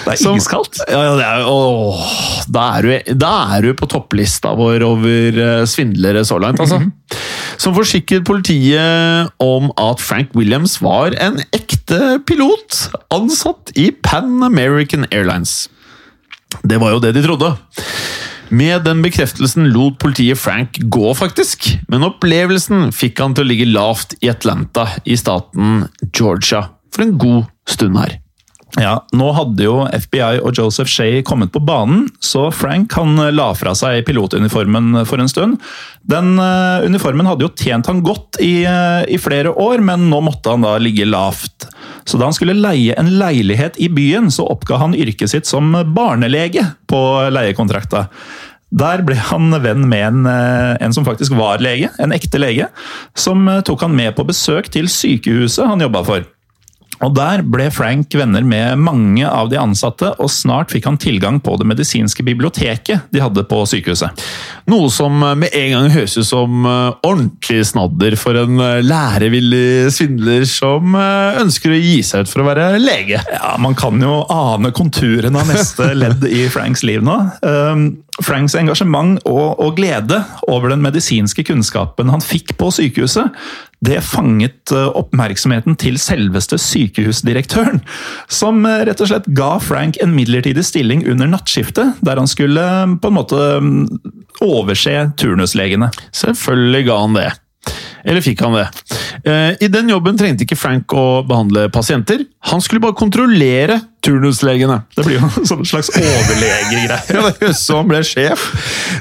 Det 0.05 0.13
er 0.13 0.21
Som- 0.21 0.37
iskaldt. 0.37 0.81
Ja, 0.91 1.01
er, 1.17 1.47
åh, 1.49 2.01
da, 2.53 2.65
er 2.79 2.83
du, 2.83 3.15
da 3.17 3.33
er 3.57 3.63
du 3.65 3.75
på 3.79 3.89
topplista 3.89 4.53
vår 4.59 4.85
over 4.85 5.39
eh, 5.41 5.65
svindlere 5.71 6.25
så 6.29 6.37
langt, 6.43 6.61
altså. 6.61 6.83
Som 7.57 7.77
forsikret 7.77 8.25
politiet 8.27 9.31
om 9.41 9.71
at 9.81 10.03
Frank 10.03 10.35
Williams 10.37 10.77
var 10.83 11.15
en 11.23 11.39
ekte 11.57 12.19
pilot 12.29 12.83
ansatt 13.15 13.73
i 13.81 13.91
Pan 14.05 14.43
American 14.45 15.07
Airlines. 15.11 15.69
Det 16.63 16.79
var 16.83 16.95
jo 16.95 17.01
det 17.03 17.15
de 17.17 17.23
trodde. 17.25 17.55
Med 18.55 18.85
den 18.85 19.01
bekreftelsen 19.03 19.71
lot 19.73 19.97
politiet 20.03 20.39
Frank 20.39 20.77
gå, 20.93 21.15
faktisk. 21.17 21.71
Men 21.89 22.05
opplevelsen 22.07 22.91
fikk 22.95 23.23
han 23.25 23.35
til 23.35 23.47
å 23.47 23.49
ligge 23.49 23.71
lavt 23.71 24.15
i 24.23 24.29
Atlanta 24.31 24.85
i 25.09 25.17
staten 25.19 25.87
Georgia 26.13 26.67
for 26.95 27.07
en 27.07 27.17
god 27.19 27.49
stund 27.71 27.99
her. 27.99 28.19
Ja, 28.81 28.97
Nå 29.15 29.29
hadde 29.37 29.63
jo 29.63 29.75
FBI 29.87 30.41
og 30.43 30.57
Joseph 30.59 30.91
Shea 30.91 31.23
kommet 31.27 31.53
på 31.55 31.63
banen, 31.63 32.09
så 32.19 32.49
Frank 32.51 32.97
han 32.99 33.15
la 33.37 33.53
fra 33.55 33.71
seg 33.79 34.03
pilotuniformen 34.09 35.05
for 35.07 35.23
en 35.23 35.31
stund. 35.31 35.61
Den 36.03 36.33
uh, 36.41 36.83
uniformen 36.83 37.29
hadde 37.31 37.47
jo 37.47 37.53
tjent 37.55 37.87
han 37.87 38.03
godt 38.05 38.41
i, 38.43 38.65
uh, 38.67 39.07
i 39.07 39.21
flere 39.23 39.53
år, 39.55 39.79
men 39.85 40.09
nå 40.11 40.19
måtte 40.27 40.57
han 40.57 40.67
da 40.67 40.75
ligge 40.83 41.07
lavt. 41.07 41.69
Så 42.05 42.19
da 42.19 42.27
han 42.27 42.35
skulle 42.37 42.57
leie 42.59 42.97
en 42.99 43.13
leilighet 43.21 43.79
i 43.79 43.87
byen, 43.93 44.27
så 44.35 44.49
oppga 44.51 44.81
han 44.83 44.99
yrket 44.99 45.31
sitt 45.31 45.49
som 45.49 45.71
barnelege 45.95 46.67
på 46.91 47.05
leiekontrakta. 47.31 48.09
Der 48.75 49.05
ble 49.07 49.17
han 49.31 49.55
venn 49.63 49.87
med 49.91 50.05
en, 50.09 50.27
eh, 50.27 50.77
en 50.83 50.93
som 50.93 51.07
faktisk 51.07 51.37
var 51.39 51.63
lege, 51.63 51.93
en 51.99 52.15
ekte 52.15 52.41
lege, 52.43 52.69
som 53.15 53.47
eh, 53.49 53.61
tok 53.63 53.87
han 53.87 53.95
med 53.95 54.17
på 54.17 54.27
besøk 54.27 54.71
til 54.75 54.91
sykehuset 54.91 55.69
han 55.69 55.85
jobba 55.85 56.03
for. 56.07 56.27
Og 57.05 57.15
Der 57.17 57.43
ble 57.45 57.69
Frank 57.75 58.15
venner 58.17 58.45
med 58.47 58.81
mange 58.81 59.27
av 59.29 59.51
de 59.53 59.59
ansatte, 59.61 60.13
og 60.17 60.31
snart 60.33 60.73
fikk 60.73 60.89
han 60.89 60.99
tilgang 61.01 61.41
på 61.45 61.57
det 61.61 61.67
medisinske 61.69 62.25
biblioteket 62.25 63.11
de 63.13 63.23
hadde 63.23 63.45
på 63.49 63.61
sykehuset. 63.69 64.25
Noe 64.71 64.89
som 64.93 65.19
med 65.21 65.53
en 65.53 65.75
gang 65.75 65.91
høres 65.93 66.17
ut 66.17 66.29
som 66.29 66.65
eh, 66.69 66.97
ordentlig 67.05 67.61
snadder 67.69 68.17
for 68.21 68.39
en 68.41 68.61
eh, 68.63 68.81
lærevillig 68.85 69.93
svindler 69.95 70.47
som 70.49 70.97
eh, 70.99 71.43
ønsker 71.43 71.75
å 71.75 71.81
gi 71.81 71.99
seg 72.07 72.25
ut 72.25 72.33
for 72.33 72.45
å 72.45 72.49
være 72.49 72.71
lege. 72.81 73.21
Ja, 73.29 73.55
Man 73.61 73.77
kan 73.79 74.01
jo 74.03 74.23
ane 74.33 74.73
konturene 74.75 75.43
av 75.43 75.53
neste 75.53 75.93
ledd 75.99 76.25
i 76.29 76.47
Franks 76.53 76.85
liv 76.87 77.05
nå. 77.05 77.19
Franks 78.23 78.55
engasjement 78.55 79.19
og, 79.27 79.59
og 79.59 79.75
glede 79.79 80.21
over 80.47 80.71
den 80.71 80.85
medisinske 80.85 81.43
kunnskapen 81.49 82.13
han 82.13 82.23
fikk 82.23 82.53
på 82.61 82.69
sykehuset, 82.71 83.33
det 83.85 83.99
fanget 84.07 84.71
uh, 84.71 84.87
oppmerksomheten 84.95 85.75
til 85.81 85.99
selveste 86.01 86.59
sykehusdirektøren, 86.63 87.83
som 88.31 88.63
uh, 88.69 88.85
rett 88.87 89.03
og 89.03 89.11
slett 89.11 89.27
ga 89.35 89.57
Frank 89.63 89.99
en 90.03 90.15
midlertidig 90.15 90.63
stilling 90.65 91.03
under 91.11 91.33
nattskiftet, 91.35 91.99
der 92.07 92.23
han 92.23 92.31
skulle 92.31 92.63
um, 92.85 92.99
på 93.03 93.11
en 93.11 93.19
måte 93.19 93.41
um, 93.59 93.73
overse 94.45 94.95
turnuslegene. 95.19 95.91
Selvfølgelig 96.15 96.87
ga 96.87 97.01
han 97.03 97.19
det. 97.19 97.31
Eller 98.05 98.25
fikk 98.25 98.43
han 98.45 98.57
det. 98.59 98.69
Eh, 99.25 99.65
I 99.65 99.69
den 99.73 99.89
jobben 99.89 100.19
trengte 100.21 100.45
ikke 100.45 100.59
Frank 100.59 100.93
å 100.93 101.25
behandle 101.27 101.69
pasienter. 101.73 102.25
Han 102.51 102.61
skulle 102.61 102.83
bare 102.85 102.97
kontrollere 102.99 103.81
turnuslegene. 104.05 104.83
Det 104.97 105.05
blir 105.07 105.17
jo 105.17 105.29
en 105.41 105.65
slags 105.65 105.89
overlegegreie. 105.97 107.53
Som 107.57 107.83
han 107.83 107.89
ble 107.89 108.03
sjef. 108.05 108.45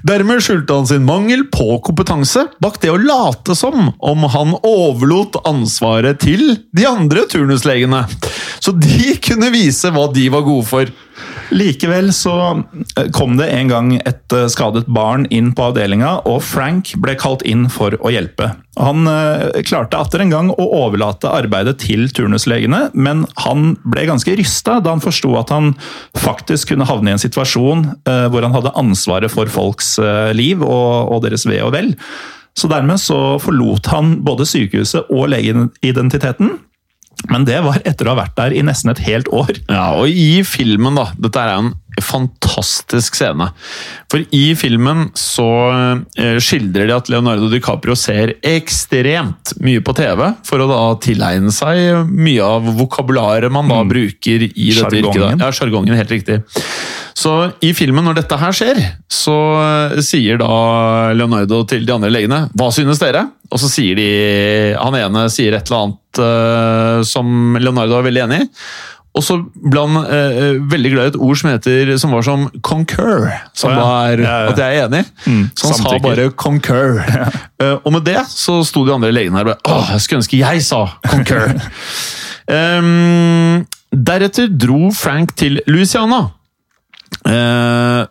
Dermed 0.08 0.44
skjulte 0.44 0.78
han 0.78 0.88
sin 0.88 1.04
mangel 1.08 1.46
på 1.52 1.78
kompetanse 1.84 2.46
bak 2.64 2.80
det 2.84 2.94
å 2.94 3.00
late 3.02 3.56
som 3.60 3.92
om 4.00 4.28
han 4.32 4.56
overlot 4.64 5.42
ansvaret 5.50 6.22
til 6.24 6.56
de 6.76 6.88
andre 6.88 7.28
turnuslegene. 7.32 8.06
Så 8.64 8.72
de 8.72 9.16
kunne 9.28 9.52
vise 9.54 9.92
hva 9.94 10.08
de 10.14 10.30
var 10.32 10.46
gode 10.48 10.68
for. 10.70 10.92
Likevel 11.54 12.10
så 12.16 12.34
eh, 12.98 13.10
kom 13.14 13.36
det 13.38 13.50
en 13.54 13.70
gang 13.70 13.90
et 14.00 14.34
eh, 14.34 14.48
skadet 14.50 14.88
barn 14.92 15.28
inn 15.34 15.52
på 15.54 15.68
avdelinga, 15.70 16.16
og 16.30 16.42
Frank 16.46 16.94
ble 17.04 17.18
kalt 17.20 17.44
inn 17.48 17.68
for 17.72 17.98
å 18.00 18.14
hjelpe. 18.14 18.54
Han 18.80 19.06
eh, 19.10 19.62
klarte 19.68 20.00
atter 20.00 20.24
en 20.24 20.34
gang 20.34 20.52
å 20.54 20.68
overlate 20.86 21.30
arbeidet 21.30 21.78
til 21.84 22.08
turnuslegene, 22.16 22.88
men 22.96 23.28
han 23.44 23.76
ble 23.84 24.08
ganske 24.10 24.38
rysta 24.40 24.80
da 24.82 24.96
han 24.96 25.04
forsto 25.04 25.36
at 25.40 25.54
han 25.54 25.74
faktisk 26.18 26.74
kunne 26.74 26.88
havne 26.90 27.12
i 27.12 27.18
en 27.18 27.22
situasjon 27.22 27.86
hvor 28.04 28.46
han 28.46 28.54
hadde 28.56 28.72
ansvaret 28.80 29.32
for 29.32 29.50
folks 29.52 29.96
liv 30.36 30.62
og 30.66 31.20
deres 31.26 31.46
ve 31.50 31.60
og 31.66 31.74
vel. 31.76 31.92
Så 32.58 32.70
dermed 32.72 33.02
så 33.02 33.38
forlot 33.42 33.90
han 33.92 34.18
både 34.26 34.48
sykehuset 34.48 35.12
og 35.14 35.32
legeidentiteten. 35.34 36.56
Men 37.32 37.46
det 37.48 37.60
var 37.64 37.80
etter 37.88 38.08
å 38.08 38.14
ha 38.14 38.24
vært 38.24 38.36
der 38.40 38.56
i 38.58 38.64
nesten 38.66 38.92
et 38.92 39.02
helt 39.06 39.30
år. 39.32 39.56
Ja, 39.72 39.94
og 39.96 40.12
i 40.12 40.44
filmen, 40.48 40.98
da 41.00 41.10
Dette 41.16 41.40
er 41.40 41.54
en 41.56 41.72
fantastisk 42.02 43.18
scene. 43.18 43.50
For 44.12 44.24
i 44.34 44.44
filmen 44.58 45.08
så 45.18 45.48
eh, 46.18 46.40
skildrer 46.42 46.90
de 46.90 46.96
at 46.96 47.12
Leonardo 47.12 47.50
DiCaprio 47.52 47.96
ser 48.00 48.36
ekstremt 48.46 49.56
mye 49.64 49.84
på 49.84 49.96
TV 49.98 50.26
for 50.48 50.64
å 50.64 50.70
da 50.70 50.82
tilegne 51.04 51.54
seg 51.54 52.10
mye 52.10 52.44
av 52.46 52.72
vokabularet 52.80 53.54
man 53.54 53.70
da 53.70 53.84
bruker 53.88 54.48
i 54.48 54.72
dette 54.74 55.02
yrket. 55.02 55.42
Ja, 55.42 55.52
sjargongen. 55.54 55.96
Helt 55.98 56.14
riktig. 56.14 56.42
Så 57.14 57.34
i 57.62 57.74
filmen, 57.78 58.06
når 58.08 58.18
dette 58.22 58.38
her 58.42 58.56
skjer, 58.56 58.80
så 59.12 59.36
eh, 59.62 60.00
sier 60.06 60.40
da 60.42 61.14
Leonardo 61.14 61.62
til 61.70 61.86
de 61.86 61.94
andre 61.94 62.10
legene 62.12 62.48
Hva 62.58 62.72
synes 62.74 63.02
dere? 63.02 63.28
Og 63.54 63.62
så 63.62 63.70
sier 63.70 64.00
de 64.00 64.08
Han 64.80 64.98
ene 64.98 65.28
sier 65.32 65.54
et 65.54 65.70
eller 65.70 65.84
annet 65.86 66.22
uh, 66.24 67.04
som 67.06 67.58
Leonardo 67.60 68.00
er 68.00 68.08
veldig 68.08 68.24
enig 68.26 68.42
i. 68.44 68.50
Og 69.14 69.22
så 69.22 69.36
ble 69.54 69.82
han 69.84 69.98
eh, 70.10 70.56
veldig 70.72 70.92
glad 70.96 71.06
i 71.06 71.12
et 71.12 71.18
ord 71.22 71.38
som 71.38 71.52
heter 71.52 71.92
som 72.02 72.14
var 72.16 72.26
som 72.26 72.48
concur. 72.66 73.28
Som 73.54 73.74
ja. 73.76 73.82
var 73.82 74.24
Ja, 74.24 74.38
ja. 74.46 74.54
at 74.54 74.62
jeg 74.62 74.80
er 74.80 74.88
enig. 74.88 75.04
Mm, 75.28 75.44
så 75.54 75.70
han 75.70 75.82
sa 75.84 76.00
bare 76.02 76.30
concur. 76.34 76.98
uh, 77.62 77.76
og 77.76 77.92
med 77.94 78.08
det 78.10 78.24
så 78.32 78.60
sto 78.66 78.86
de 78.88 78.96
andre 78.96 79.12
legene 79.14 79.38
her 79.38 79.52
og 79.52 79.54
bare 79.54 79.76
Åh, 79.78 79.92
jeg 79.94 80.06
skulle 80.06 80.24
ønske 80.24 80.40
jeg 80.42 80.64
sa 80.66 80.82
concur. 81.12 81.54
um, 82.58 83.62
deretter 83.94 84.50
dro 84.50 84.90
Frank 84.98 85.36
til 85.38 85.62
Louisiana. 85.70 86.24
Uh, 87.22 88.10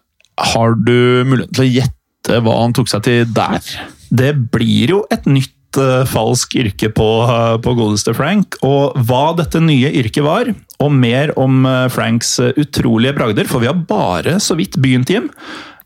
har 0.53 0.79
du 0.79 1.27
mulighet 1.27 1.51
til 1.51 1.67
å 1.67 1.73
gjette 1.81 2.39
hva 2.47 2.61
han 2.61 2.79
tok 2.79 2.95
seg 2.95 3.03
til 3.09 3.35
der? 3.35 3.75
Det 4.13 4.31
blir 4.55 4.95
jo 4.95 5.03
et 5.11 5.27
nytt 5.27 5.57
eh, 5.81 6.05
falsk 6.09 6.57
yrke 6.61 6.91
på, 6.95 7.09
uh, 7.29 7.57
på 7.63 7.75
godeste 7.79 8.15
Frank. 8.17 8.59
Og 8.67 8.97
hva 9.09 9.33
dette 9.39 9.63
nye 9.63 9.93
yrket 10.03 10.27
var, 10.27 10.51
og 10.83 10.93
mer 10.97 11.35
om 11.41 11.65
uh, 11.69 11.87
Franks 11.93 12.39
utrolige 12.57 13.15
bragder, 13.17 13.49
for 13.51 13.63
vi 13.63 13.71
har 13.71 13.85
bare 13.89 14.39
så 14.43 14.59
vidt 14.59 14.79
begynt, 14.83 15.13
Jim. 15.13 15.31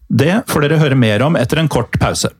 Det 0.08 0.42
får 0.50 0.66
dere 0.66 0.82
høre 0.82 0.98
mer 0.98 1.24
om 1.26 1.38
etter 1.38 1.60
en 1.60 1.70
kort 1.70 1.96
pause. 2.02 2.30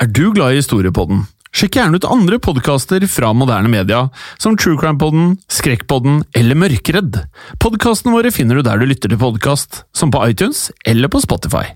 Er 0.00 0.08
du 0.08 0.30
glad 0.32 0.54
i 0.54 0.62
historiepodden? 0.62 1.26
Sjekk 1.50 1.80
gjerne 1.80 1.98
ut 1.98 2.06
andre 2.06 2.38
podkaster 2.38 3.02
fra 3.10 3.32
moderne 3.34 3.68
media, 3.72 4.04
som 4.38 4.54
True 4.56 4.78
Crime 4.78 5.00
Podden, 5.02 5.34
Skrekkpodden 5.50 6.22
eller 6.38 6.58
Mørkeredd. 6.58 7.18
Podkastene 7.62 8.14
våre 8.14 8.30
finner 8.34 8.60
du 8.60 8.64
der 8.66 8.78
du 8.78 8.86
lytter 8.86 9.10
til 9.10 9.20
podkast, 9.20 9.82
som 9.92 10.14
på 10.14 10.22
iTunes 10.30 10.68
eller 10.86 11.10
på 11.10 11.20
Spotify. 11.26 11.66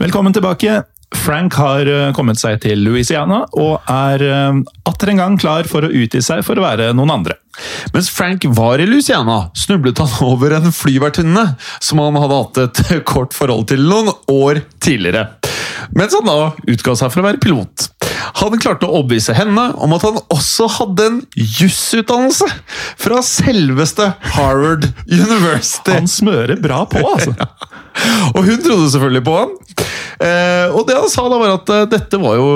Velkommen 0.00 0.32
tilbake. 0.36 0.82
Frank 1.14 1.54
har 1.54 1.86
eh, 1.86 2.12
kommet 2.16 2.40
seg 2.40 2.58
til 2.64 2.82
Louisiana 2.82 3.44
og 3.54 3.86
er 3.90 4.22
eh, 4.26 4.60
atter 4.88 5.12
en 5.12 5.22
gang 5.22 5.36
klar 5.40 5.68
for 5.70 5.86
å 5.86 5.90
utgi 5.90 6.22
seg 6.24 6.42
for 6.46 6.58
å 6.58 6.64
være 6.66 6.90
noen 6.96 7.14
andre. 7.18 7.38
Mens 7.94 8.10
Frank 8.12 8.44
var 8.58 8.82
i 8.82 8.88
Louisiana, 8.88 9.46
snublet 9.56 10.02
han 10.02 10.12
over 10.28 10.58
en 10.58 10.72
flyvertinne 10.74 11.48
som 11.78 12.02
han 12.02 12.18
hadde 12.20 12.40
hatt 12.42 12.62
et 12.64 13.04
kort 13.12 13.36
forhold 13.36 13.68
til 13.72 13.86
noen 13.86 14.12
år 14.32 14.64
tidligere. 14.82 15.28
Mens 15.96 16.16
han 16.16 16.26
da 16.26 16.50
utga 16.66 16.96
seg 16.98 17.12
for 17.12 17.22
å 17.22 17.28
være 17.28 17.42
pilot. 17.42 17.90
Han 18.40 18.58
klarte 18.60 18.88
å 18.88 18.98
overbevise 18.98 19.34
henne 19.36 19.68
om 19.80 19.94
at 19.96 20.04
han 20.04 20.18
også 20.34 20.66
hadde 20.80 21.06
en 21.08 21.18
jusutdannelse 21.36 22.48
fra 23.00 23.22
selveste 23.24 24.10
Harvard 24.34 24.88
University. 25.06 25.94
Han 25.94 26.10
smører 26.10 26.60
bra 26.60 26.82
på, 26.90 27.00
altså. 27.06 27.36
Og 28.34 28.42
hun 28.44 28.60
trodde 28.64 28.90
selvfølgelig 28.92 29.24
på 29.24 29.38
han. 29.38 29.54
Eh, 30.22 30.72
og 30.72 30.86
det 30.88 30.96
han 30.96 31.10
sa 31.12 31.26
da 31.28 31.38
var 31.40 31.54
at 31.58 31.72
eh, 31.72 31.86
dette 31.92 32.20
var 32.20 32.38
jo 32.38 32.48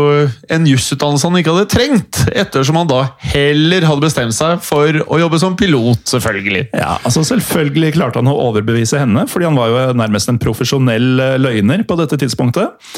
en 0.52 0.68
jusutdannelse 0.68 1.28
han 1.28 1.40
ikke 1.40 1.54
hadde 1.54 1.70
trengt, 1.72 2.20
ettersom 2.32 2.80
han 2.80 2.90
da 2.90 3.02
heller 3.32 3.86
hadde 3.88 4.06
bestemt 4.06 4.36
seg 4.36 4.62
for 4.64 5.02
å 5.04 5.20
jobbe 5.20 5.40
som 5.42 5.56
pilot, 5.60 6.04
selvfølgelig. 6.14 6.68
Ja, 6.72 6.96
altså 7.04 7.24
Selvfølgelig 7.30 7.94
klarte 7.94 8.18
han 8.18 8.30
å 8.30 8.38
overbevise 8.48 8.98
henne, 8.98 9.26
fordi 9.30 9.46
han 9.46 9.58
var 9.58 9.70
jo 9.70 9.82
nærmest 10.00 10.30
en 10.32 10.40
profesjonell 10.42 11.20
eh, 11.20 11.36
løgner 11.42 11.84
på 11.86 11.98
dette 12.00 12.18
tidspunktet. 12.20 12.90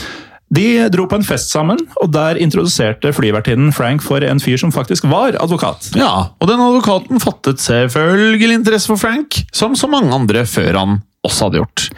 De 0.53 0.67
dro 0.93 1.07
på 1.09 1.17
en 1.17 1.25
fest 1.25 1.53
sammen, 1.55 1.79
og 2.03 2.11
der 2.13 2.37
introduserte 2.41 3.15
flyvertinnen 3.17 3.73
Frank 3.73 4.05
for 4.05 4.25
en 4.25 4.41
fyr 4.43 4.59
som 4.61 4.73
faktisk 4.75 5.07
var 5.09 5.39
advokat. 5.41 5.89
Ja, 5.97 6.35
og 6.37 6.51
den 6.51 6.61
advokaten 6.61 7.23
fattet 7.25 7.63
selvfølgelig 7.65 8.59
interesse 8.59 8.93
for 8.93 9.01
Frank, 9.01 9.41
som 9.57 9.77
så 9.79 9.89
mange 9.89 10.13
andre 10.13 10.45
før 10.49 10.77
han 10.77 11.01
også 11.27 11.49
hadde 11.49 11.61
gjort. 11.63 11.89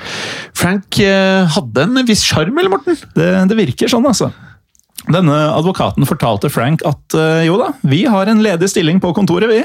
Frank 0.57 0.99
eh, 1.03 1.45
hadde 1.57 1.87
en 1.87 2.03
viss 2.09 2.25
sjarm, 2.27 2.57
eller 2.59 2.72
Morten? 2.72 2.99
Det, 3.16 3.31
det 3.51 3.61
virker 3.61 3.91
sånn, 3.91 4.07
altså. 4.09 4.31
Denne 5.05 5.37
advokaten 5.53 6.07
fortalte 6.09 6.49
Frank 6.53 6.85
at 6.89 7.16
eh, 7.18 7.45
jo 7.49 7.59
da, 7.61 7.72
vi 7.85 8.05
har 8.09 8.31
en 8.31 8.43
ledig 8.45 8.70
stilling 8.72 9.01
på 9.05 9.12
kontoret, 9.16 9.51
vi. 9.51 9.62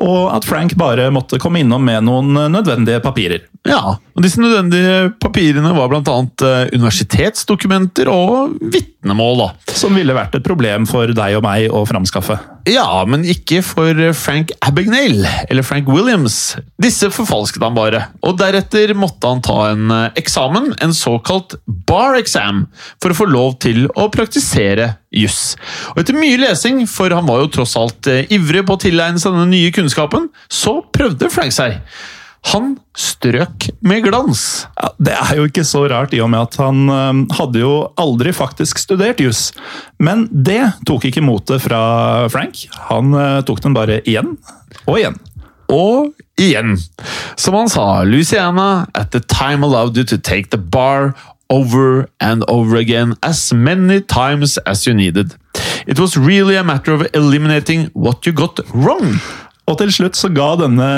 Og 0.00 0.30
at 0.32 0.46
Frank 0.48 0.74
bare 0.80 1.10
måtte 1.12 1.40
komme 1.42 1.60
innom 1.60 1.84
med 1.84 2.06
noen 2.06 2.32
nødvendige 2.52 3.02
papirer. 3.04 3.44
Ja, 3.68 3.98
og 4.00 4.24
disse 4.24 4.40
nødvendige 4.40 5.10
papirene 5.20 5.74
var 5.76 5.90
bl.a. 5.92 6.14
universitetsdokumenter 6.72 8.08
og 8.08 8.54
vitnemål. 8.72 9.42
da. 9.42 9.74
Som 9.76 9.98
ville 9.98 10.16
vært 10.16 10.38
et 10.38 10.46
problem 10.46 10.86
for 10.88 11.12
deg 11.12 11.36
og 11.36 11.44
meg 11.44 11.68
å 11.68 11.82
framskaffe. 11.88 12.38
Ja, 12.70 13.04
men 13.08 13.26
ikke 13.28 13.60
for 13.64 14.00
Frank 14.16 14.54
Abagnale 14.64 15.28
eller 15.52 15.66
Frank 15.66 15.88
Williams. 15.92 16.56
Disse 16.80 17.10
forfalsket 17.12 17.64
han 17.64 17.76
bare, 17.76 18.06
og 18.24 18.40
deretter 18.40 18.94
måtte 18.96 19.28
han 19.28 19.44
ta 19.44 19.58
en 19.74 19.92
eh, 19.92 20.08
eksamen, 20.20 20.72
en 20.80 20.96
såkalt 20.96 21.58
bar 21.66 22.16
exam, 22.20 22.64
for 23.00 23.12
å 23.12 23.20
få 23.20 23.28
lov 23.28 23.58
til 23.64 23.86
å 23.92 24.08
praktisere 24.12 24.94
juss. 25.10 25.56
Og 25.94 26.02
etter 26.02 26.16
mye 26.16 26.38
lesing, 26.40 26.84
for 26.90 27.12
han 27.14 27.26
var 27.28 27.42
jo 27.42 27.52
tross 27.58 27.76
alt 27.78 28.08
eh, 28.10 28.30
ivrig 28.32 28.64
på 28.66 28.78
å 28.78 28.82
tilegne 28.86 29.20
seg 29.20 29.34
denne 29.34 29.50
nye 29.50 29.74
kunnskapen, 29.74 30.30
så 30.48 30.80
prøvde 30.94 31.30
Frank 31.32 31.54
seg. 31.56 31.80
Han 32.54 32.72
strøk 32.96 33.66
med 33.84 34.06
glans. 34.06 34.64
Ja, 34.78 34.92
det 34.96 35.16
er 35.18 35.32
jo 35.36 35.48
ikke 35.50 35.64
så 35.68 35.84
rart, 35.92 36.14
i 36.16 36.22
og 36.24 36.30
med 36.32 36.46
at 36.46 36.56
han 36.62 36.86
øh, 36.88 37.24
hadde 37.36 37.60
jo 37.60 37.74
aldri 38.00 38.32
faktisk 38.32 38.80
studert 38.80 39.20
juss. 39.20 39.50
Men 40.00 40.24
det 40.30 40.62
tok 40.88 41.04
ikke 41.10 41.24
motet 41.24 41.60
fra 41.66 41.82
Frank. 42.32 42.64
Han 42.88 43.12
øh, 43.12 43.42
tok 43.44 43.60
den 43.66 43.76
bare 43.76 44.00
igjen 44.08 44.38
og 44.86 44.96
igjen. 44.96 45.20
Og 45.70 46.14
igjen. 46.40 46.78
Som 47.38 47.54
han 47.54 47.68
sa, 47.70 48.02
Louisiana 48.08 48.86
at 48.96 49.12
the 49.12 49.20
time 49.20 49.62
allowed 49.66 49.96
you 49.96 50.04
to 50.04 50.16
take 50.16 50.50
the 50.50 50.58
bar 50.58 51.12
over 51.50 52.08
and 52.20 52.44
over 52.48 52.76
again 52.76 53.16
as 53.22 53.52
many 53.52 54.00
times 54.00 54.58
as 54.58 54.86
you 54.86 54.94
needed. 54.94 55.34
It 55.86 55.98
was 55.98 56.16
really 56.16 56.56
a 56.56 56.64
matter 56.64 56.94
of 56.94 57.06
eliminating 57.12 57.90
what 57.92 58.26
you 58.26 58.32
got 58.32 58.60
wrong. 58.72 59.18
Og 59.70 59.76
til 59.78 59.92
slutt 59.94 60.18
så 60.18 60.30
ga 60.34 60.48
denne 60.58 60.88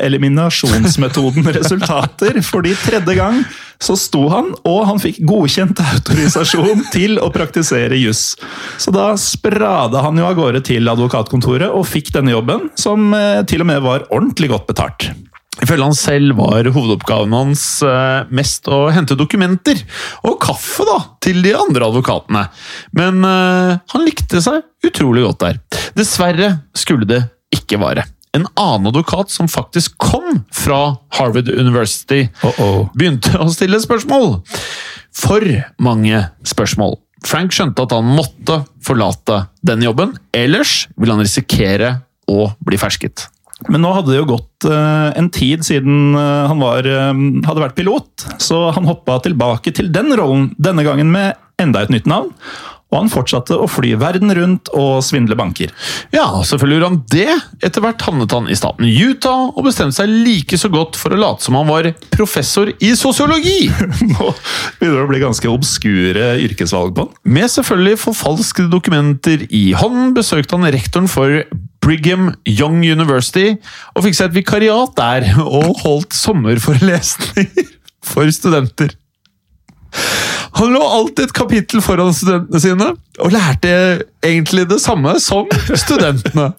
eliminasjonsmetoden 0.00 1.44
resultater, 1.58 2.40
fordi 2.46 2.72
tredje 2.80 3.16
gang 3.18 3.42
så 3.82 3.96
sto 4.00 4.22
han, 4.32 4.52
og 4.64 4.86
han 4.88 5.02
fikk 5.02 5.18
godkjent 5.28 5.82
autorisasjon 5.82 6.86
til 6.94 7.18
å 7.20 7.28
praktisere 7.34 7.98
juss. 8.00 8.32
Så 8.80 8.94
da 8.94 9.10
sprada 9.20 10.00
han 10.06 10.16
jo 10.20 10.28
av 10.28 10.38
gårde 10.38 10.64
til 10.64 10.88
advokatkontoret 10.88 11.68
og 11.68 11.84
fikk 11.90 12.14
denne 12.14 12.32
jobben, 12.32 12.70
som 12.80 13.12
eh, 13.12 13.42
til 13.50 13.66
og 13.66 13.70
med 13.74 13.84
var 13.84 14.08
ordentlig 14.08 14.54
godt 14.54 14.70
betalt. 14.72 15.10
Ifølge 15.62 15.86
han 15.86 15.94
selv 15.96 16.34
var 16.38 16.66
hovedoppgaven 16.74 17.34
hans 17.36 17.62
eh, 17.86 18.24
mest 18.34 18.66
å 18.66 18.88
hente 18.94 19.16
dokumenter 19.18 19.78
og 20.26 20.40
kaffe 20.42 20.86
da, 20.88 20.96
til 21.22 21.44
de 21.44 21.54
andre 21.56 21.90
advokatene. 21.92 22.42
Men 22.98 23.22
uh, 23.22 23.76
han 23.92 24.04
likte 24.04 24.42
seg 24.42 24.64
utrolig 24.84 25.22
godt 25.28 25.44
der. 25.44 25.60
Dessverre 25.94 26.50
skulle 26.76 27.06
det 27.08 27.22
ikke 27.54 27.78
vare. 27.82 28.06
En 28.34 28.48
annen 28.58 28.90
advokat 28.90 29.30
som 29.30 29.46
faktisk 29.50 29.94
kom 30.02 30.42
fra 30.50 30.96
Harvard 31.14 31.48
University, 31.48 32.26
uh 32.42 32.58
-oh. 32.58 32.88
begynte 32.98 33.38
å 33.38 33.46
stille 33.52 33.78
spørsmål. 33.80 34.42
For 35.14 35.40
mange 35.78 36.30
spørsmål. 36.42 36.98
Frank 37.24 37.52
skjønte 37.52 37.82
at 37.82 37.92
han 37.92 38.04
måtte 38.04 38.64
forlate 38.82 39.46
den 39.62 39.82
jobben, 39.82 40.18
ellers 40.32 40.88
ville 40.96 41.14
han 41.14 41.22
risikere 41.22 42.02
å 42.28 42.50
bli 42.60 42.76
fersket. 42.76 43.28
Men 43.70 43.84
nå 43.84 43.92
hadde 43.94 44.10
det 44.12 44.18
jo 44.18 44.30
gått 44.34 44.66
uh, 44.66 45.14
en 45.14 45.30
tid 45.32 45.62
siden 45.66 46.16
uh, 46.18 46.50
han 46.50 46.60
var, 46.62 46.86
uh, 46.88 47.12
hadde 47.46 47.62
vært 47.62 47.76
pilot, 47.78 48.26
så 48.42 48.68
han 48.74 48.88
hoppa 48.90 49.20
tilbake 49.24 49.72
til 49.76 49.92
den 49.94 50.10
rollen, 50.18 50.50
denne 50.58 50.84
gangen 50.86 51.12
med 51.14 51.38
enda 51.62 51.84
et 51.84 51.92
nytt 51.94 52.08
navn 52.10 52.32
og 52.94 53.00
han 53.00 53.10
fortsatte 53.10 53.56
å 53.58 53.66
fly 53.66 53.96
verden 53.98 54.30
rundt 54.38 54.70
og 54.78 55.00
svindle 55.02 55.34
banker. 55.38 55.72
Ja, 56.14 56.28
selvfølgelig 56.46 56.76
gjorde 56.76 56.90
han 56.92 57.00
det. 57.10 57.38
Etter 57.66 57.82
hvert 57.82 58.04
havnet 58.06 58.34
han 58.36 58.46
i 58.46 58.58
staten 58.58 58.86
Utah 58.86 59.50
og 59.50 59.66
bestemte 59.66 59.98
seg 59.98 60.12
like 60.12 60.58
så 60.60 60.70
godt 60.70 60.98
for 61.00 61.14
å 61.14 61.18
late 61.18 61.42
som 61.42 61.58
han 61.58 61.66
var 61.66 61.90
professor 62.14 62.70
i 62.78 62.92
sosiologi! 62.98 63.66
Nå 64.14 64.30
begynner 64.78 65.00
det 65.00 65.04
å 65.08 65.10
bli 65.10 65.22
ganske 65.24 65.50
obskure 65.50 66.30
yrkesvalg 66.44 66.94
på 66.94 67.08
han. 67.08 67.18
Med 67.34 67.50
selvfølgelig 67.50 68.02
forfalskede 68.04 68.70
dokumenter 68.70 69.42
i 69.50 69.66
hånden 69.74 70.14
besøkte 70.14 70.54
han 70.54 70.70
rektoren 70.70 71.10
for 71.10 71.42
Brigham 71.84 72.32
Young 72.48 72.80
University 72.80 73.54
og 73.94 74.06
fikk 74.06 74.16
seg 74.18 74.30
et 74.30 74.38
vikariat 74.40 74.94
der 74.98 75.26
og 75.44 75.74
holdt 75.84 76.16
sommerforelesninger 76.16 77.72
for 78.04 78.30
studenter. 78.32 78.94
Han 80.54 80.74
lå 80.74 80.80
alltid 80.80 81.28
et 81.28 81.34
kapittel 81.34 81.82
foran 81.82 82.14
studentene 82.14 82.60
sine, 82.62 82.90
og 83.18 83.32
lærte 83.34 83.72
egentlig 84.22 84.68
det 84.70 84.78
samme 84.82 85.16
som 85.22 85.48
studentene. 85.74 86.52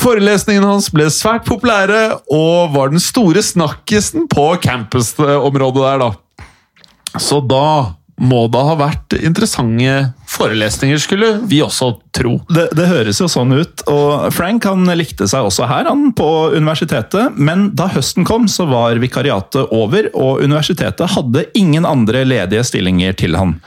Forelesningene 0.00 0.66
hans 0.66 0.88
ble 0.94 1.06
svært 1.14 1.46
populære, 1.46 2.20
og 2.32 2.74
var 2.74 2.90
den 2.90 3.02
store 3.02 3.42
snakkisen 3.44 4.26
på 4.30 4.46
campusområdet 4.62 5.84
der, 5.84 6.04
da. 6.04 7.18
Så 7.18 7.40
da 7.42 7.94
må 8.20 8.44
det 8.52 8.64
ha 8.66 8.76
vært 8.78 9.16
interessante 9.20 9.94
forelesninger, 10.40 11.00
skulle 11.02 11.30
vi 11.48 11.60
også 11.64 11.92
tro. 12.16 12.38
Det, 12.48 12.70
det, 12.76 12.88
høres 12.90 13.20
jo 13.22 13.28
sånn 13.30 13.54
ut. 13.54 13.84
og 13.92 14.30
Frank 14.34 14.66
han 14.68 14.88
likte 14.98 15.28
seg 15.30 15.46
også 15.46 15.68
her 15.70 15.88
han 15.90 16.10
på 16.16 16.30
universitetet, 16.56 17.36
men 17.36 17.70
da 17.78 17.90
høsten 17.94 18.26
kom, 18.28 18.48
så 18.50 18.66
var 18.70 19.00
vikariatet 19.02 19.74
over, 19.76 20.10
og 20.14 20.42
universitetet 20.44 21.14
hadde 21.16 21.46
ingen 21.58 21.88
andre 21.88 22.24
ledige 22.28 22.64
stillinger 22.66 23.16
til 23.20 23.38
han. 23.38 23.58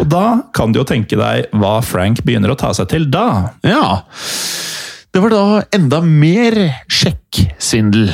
Og 0.00 0.06
da 0.08 0.26
kan 0.56 0.72
du 0.72 0.80
jo 0.80 0.88
tenke 0.88 1.18
deg 1.20 1.50
hva 1.58 1.78
Frank 1.84 2.22
begynner 2.24 2.54
å 2.54 2.58
ta 2.58 2.72
seg 2.76 2.88
til 2.94 3.10
da. 3.12 3.52
Ja, 3.66 4.00
det 5.12 5.20
var 5.20 5.28
da 5.34 5.62
enda 5.76 5.98
mer 6.00 6.54
sjekksvindel. 6.88 8.08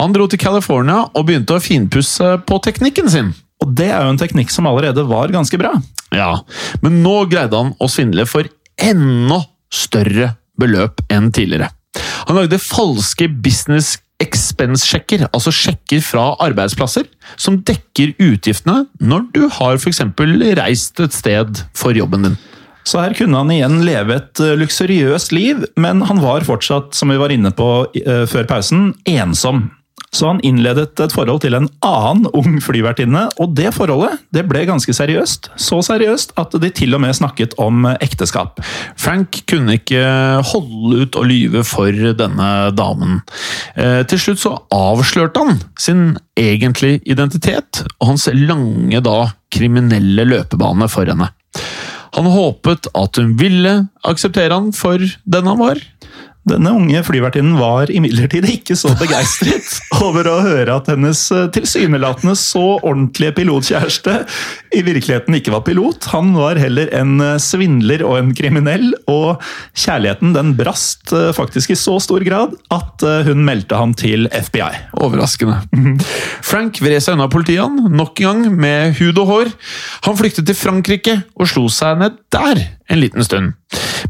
Han 0.00 0.16
dro 0.16 0.26
til 0.26 0.40
California 0.42 1.04
og 1.14 1.28
begynte 1.28 1.54
å 1.54 1.62
finpusse 1.62 2.32
på 2.42 2.58
teknikken 2.64 3.10
sin. 3.12 3.30
Og 3.60 3.72
det 3.76 3.90
er 3.92 4.04
jo 4.04 4.12
en 4.14 4.20
teknikk 4.20 4.52
som 4.52 4.68
allerede 4.70 5.04
var 5.08 5.32
ganske 5.34 5.58
bra. 5.60 5.74
Ja, 6.16 6.32
men 6.82 7.02
nå 7.04 7.24
greide 7.30 7.58
han 7.58 7.74
å 7.78 7.88
svindle 7.90 8.26
for 8.28 8.48
enda 8.80 9.42
større 9.70 10.34
beløp 10.60 11.02
enn 11.12 11.30
tidligere. 11.34 11.70
Han 12.28 12.38
lagde 12.38 12.60
falske 12.62 13.28
business 13.42 13.96
expense-sjekker, 14.20 15.24
altså 15.32 15.52
sjekker 15.54 16.02
fra 16.04 16.26
arbeidsplasser, 16.44 17.08
som 17.40 17.60
dekker 17.64 18.12
utgiftene 18.20 18.84
når 19.00 19.26
du 19.34 19.42
har 19.56 19.80
f.eks. 19.80 20.02
reist 20.60 21.00
et 21.00 21.16
sted 21.16 21.62
for 21.76 21.96
jobben 21.96 22.28
din. 22.28 22.38
Så 22.84 23.00
her 23.02 23.14
kunne 23.16 23.40
han 23.42 23.52
igjen 23.52 23.82
leve 23.84 24.16
et 24.16 24.40
eh, 24.42 24.56
luksuriøst 24.58 25.34
liv, 25.36 25.64
men 25.80 26.00
han 26.08 26.20
var 26.22 26.46
fortsatt, 26.48 26.94
som 26.96 27.12
vi 27.12 27.18
var 27.20 27.32
inne 27.32 27.52
på 27.54 27.68
eh, 28.00 28.24
før 28.28 28.48
pausen, 28.48 28.90
ensom. 29.08 29.68
Så 30.10 30.26
han 30.26 30.40
innledet 30.46 30.98
et 30.98 31.12
forhold 31.14 31.44
til 31.44 31.54
en 31.54 31.68
annen 31.86 32.26
ung 32.34 32.56
flyvertinne, 32.62 33.28
og 33.38 33.52
det 33.54 33.70
forholdet 33.76 34.18
det 34.34 34.42
ble 34.50 34.64
ganske 34.66 34.94
seriøst. 34.96 35.52
Så 35.54 35.78
seriøst 35.86 36.34
at 36.40 36.56
de 36.62 36.70
til 36.74 36.96
og 36.98 37.02
med 37.04 37.14
snakket 37.14 37.54
om 37.62 37.86
ekteskap. 37.92 38.58
Frank 38.98 39.42
kunne 39.50 39.78
ikke 39.78 40.02
holde 40.50 41.04
ut 41.04 41.18
å 41.18 41.26
lyve 41.26 41.62
for 41.66 41.94
denne 41.94 42.50
damen. 42.74 43.20
Eh, 43.78 44.02
til 44.10 44.22
slutt 44.24 44.42
så 44.42 44.56
avslørte 44.74 45.46
han 45.46 45.62
sin 45.78 46.04
egentlige 46.38 47.04
identitet 47.06 47.84
og 48.00 48.12
hans 48.12 48.26
lange 48.34 49.02
da 49.06 49.30
kriminelle 49.54 50.26
løpebane 50.26 50.90
for 50.90 51.06
henne. 51.10 51.30
Han 52.16 52.26
håpet 52.26 52.88
at 52.98 53.18
hun 53.20 53.36
ville 53.38 53.76
akseptere 54.06 54.56
han 54.56 54.72
for 54.74 54.98
den 54.98 55.50
han 55.50 55.60
var. 55.60 55.78
Denne 56.48 56.70
unge 56.72 57.02
flyvertinnen 57.04 57.58
var 57.60 57.90
imidlertid 57.92 58.46
ikke 58.48 58.72
så 58.78 58.94
begeistret 58.96 59.74
over 60.06 60.24
å 60.30 60.38
høre 60.40 60.78
at 60.80 60.88
hennes 60.88 61.20
eh, 61.36 61.50
tilsynelatende 61.52 62.32
så 62.38 62.78
ordentlige 62.78 63.34
pilotkjæreste 63.36 64.14
i 64.72 64.80
virkeligheten 64.86 65.36
ikke 65.36 65.52
var 65.52 65.66
pilot. 65.66 66.08
Han 66.14 66.32
var 66.38 66.60
heller 66.60 66.88
en 66.96 67.20
eh, 67.20 67.36
svindler 67.42 68.06
og 68.08 68.16
en 68.22 68.32
kriminell, 68.36 68.88
og 69.10 69.44
kjærligheten 69.76 70.32
den 70.36 70.54
brast 70.56 71.12
eh, 71.12 71.28
faktisk 71.36 71.74
i 71.74 71.78
så 71.78 71.98
stor 72.00 72.24
grad 72.24 72.56
at 72.72 73.04
hun 73.26 73.44
meldte 73.44 73.76
ham 73.76 73.92
til 73.96 74.26
FBI. 74.32 74.96
Overraskende. 74.96 75.60
Frank 76.50 76.80
vred 76.80 77.04
seg 77.04 77.18
unna 77.18 77.28
politiet, 77.32 77.84
nok 77.92 78.16
en 78.24 78.28
gang 78.30 78.60
med 78.64 78.96
hud 79.00 79.20
og 79.20 79.32
hår. 79.34 79.54
Han 80.08 80.16
flyktet 80.16 80.48
til 80.48 80.56
Frankrike 80.56 81.20
og 81.36 81.52
slo 81.52 81.68
seg 81.72 82.00
ned 82.00 82.20
der 82.32 82.64
en 82.90 83.04
liten 83.04 83.26
stund. 83.26 83.59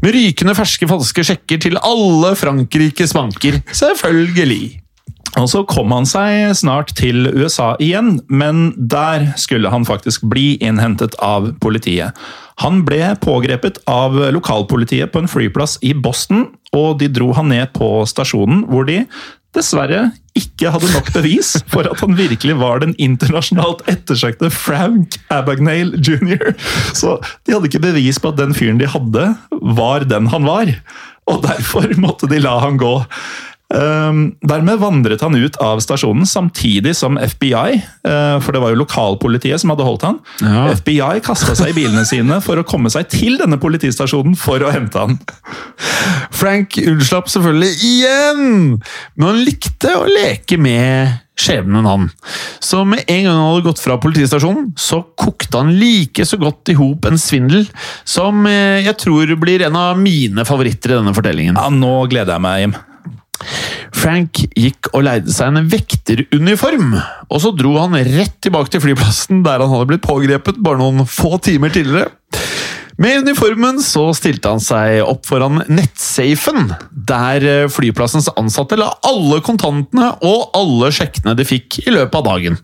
Med 0.01 0.15
rykende 0.15 0.55
ferske 0.57 0.87
falske 0.89 1.25
sjekker 1.25 1.61
til 1.61 1.81
alle 1.85 2.35
Frankrikes 2.39 3.13
banker. 3.17 3.59
Selvfølgelig! 3.75 4.81
Og 5.39 5.47
Så 5.47 5.61
kom 5.63 5.93
han 5.95 6.07
seg 6.09 6.51
snart 6.59 6.91
til 6.97 7.29
USA 7.29 7.71
igjen, 7.79 8.17
men 8.27 8.73
der 8.75 9.29
skulle 9.39 9.71
han 9.71 9.87
faktisk 9.87 10.25
bli 10.27 10.57
innhentet 10.59 11.15
av 11.23 11.53
politiet. 11.63 12.17
Han 12.59 12.81
ble 12.85 13.13
pågrepet 13.23 13.79
av 13.89 14.17
lokalpolitiet 14.35 15.13
på 15.13 15.23
en 15.23 15.31
flyplass 15.31 15.77
i 15.87 15.93
Boston, 15.95 16.49
og 16.75 16.99
de 16.99 17.07
dro 17.07 17.31
han 17.37 17.49
ned 17.53 17.71
på 17.77 18.01
stasjonen, 18.09 18.65
hvor 18.67 18.85
de 18.89 19.05
dessverre 19.55 20.09
ikke 20.37 20.71
hadde 20.71 20.91
nok 20.93 21.09
bevis 21.11 21.55
for 21.71 21.87
at 21.89 21.99
han 21.99 22.15
virkelig 22.15 22.55
var 22.61 22.79
den 22.83 22.93
internasjonalt 23.01 23.83
ettersøkte 23.91 24.51
Frank 24.53 25.17
Abagnale 25.33 25.99
jr. 25.99 26.53
Så 26.95 27.17
de 27.45 27.55
hadde 27.55 27.67
ikke 27.67 27.83
bevis 27.83 28.19
på 28.21 28.31
at 28.31 28.39
den 28.39 28.55
fyren 28.55 28.79
de 28.79 28.87
hadde, 28.89 29.25
var 29.75 30.07
den 30.07 30.31
han 30.31 30.47
var. 30.47 30.71
Og 31.29 31.43
derfor 31.43 31.91
måtte 32.01 32.29
de 32.31 32.39
la 32.41 32.57
han 32.63 32.79
gå. 32.81 32.93
Um, 33.71 34.33
dermed 34.43 34.81
vandret 34.81 35.21
han 35.23 35.35
ut 35.37 35.55
av 35.63 35.79
stasjonen 35.83 36.27
samtidig 36.27 36.91
som 36.97 37.15
FBI, 37.15 37.79
uh, 38.07 38.37
for 38.43 38.51
det 38.51 38.61
var 38.63 38.73
jo 38.73 38.81
lokalpolitiet 38.81 39.63
som 39.63 39.71
hadde 39.71 39.87
holdt 39.87 40.05
han. 40.07 40.19
Ja. 40.43 40.65
FBI 40.75 41.21
kasta 41.23 41.55
seg 41.55 41.71
i 41.71 41.77
bilene 41.79 42.03
sine 42.07 42.41
for 42.43 42.59
å 42.59 42.67
komme 42.67 42.91
seg 42.91 43.07
til 43.13 43.39
denne 43.39 43.61
politistasjonen 43.61 44.35
for 44.39 44.63
å 44.65 44.73
hente 44.75 45.05
han. 45.05 45.19
Frank 46.35 46.75
unnslapp 46.83 47.31
selvfølgelig 47.31 47.73
igjen, 47.87 48.45
men 49.15 49.29
han 49.29 49.43
likte 49.45 49.95
å 49.95 50.07
leke 50.09 50.59
med 50.59 51.21
skjebnen, 51.41 51.87
han. 51.87 52.09
Så 52.59 52.83
med 52.85 53.07
en 53.07 53.23
gang 53.23 53.33
han 53.37 53.47
hadde 53.47 53.65
gått 53.65 53.81
fra 53.81 53.97
politistasjonen, 54.01 54.71
så 54.77 55.01
kokte 55.17 55.63
han 55.63 55.73
like 55.79 56.25
så 56.27 56.37
godt 56.41 56.73
i 56.73 56.77
hop 56.77 57.07
en 57.09 57.19
svindel 57.21 57.65
som 58.03 58.45
eh, 58.49 58.83
jeg 58.85 58.99
tror 59.01 59.35
blir 59.41 59.65
en 59.65 59.79
av 59.79 59.99
mine 59.99 60.45
favoritter 60.47 60.93
i 60.93 60.99
denne 60.99 61.15
fortellingen. 61.17 61.57
Ja, 61.57 61.69
Nå 61.73 61.95
gleder 62.11 62.35
jeg 62.35 62.45
meg, 62.45 62.63
Jim. 62.65 62.77
Frank 64.01 64.43
gikk 64.57 64.89
og 64.95 65.05
leide 65.05 65.33
seg 65.33 65.51
en 65.51 65.69
vekteruniform, 65.71 66.95
og 67.29 67.43
så 67.43 67.51
dro 67.55 67.75
han 67.77 67.97
rett 67.97 68.37
tilbake 68.43 68.73
til 68.73 68.83
flyplassen 68.83 69.43
der 69.45 69.61
han 69.61 69.71
hadde 69.73 69.91
blitt 69.93 70.05
pågrepet 70.05 70.61
bare 70.63 70.81
noen 70.81 71.05
få 71.09 71.37
timer 71.43 71.73
tidligere. 71.73 72.09
Med 73.01 73.23
uniformen 73.23 73.79
så 73.81 74.11
stilte 74.13 74.51
han 74.51 74.61
seg 74.61 74.99
opp 75.01 75.25
foran 75.25 75.63
nettsafen, 75.71 76.73
der 76.91 77.45
eh, 77.47 77.69
flyplassens 77.71 78.29
ansatte 78.37 78.77
la 78.77 78.91
alle 79.07 79.39
kontantene 79.45 80.11
og 80.27 80.51
alle 80.57 80.91
sjekkene 80.93 81.33
de 81.37 81.47
fikk 81.47 81.79
i 81.87 81.95
løpet 81.95 82.19
av 82.19 82.27
dagen. 82.27 82.59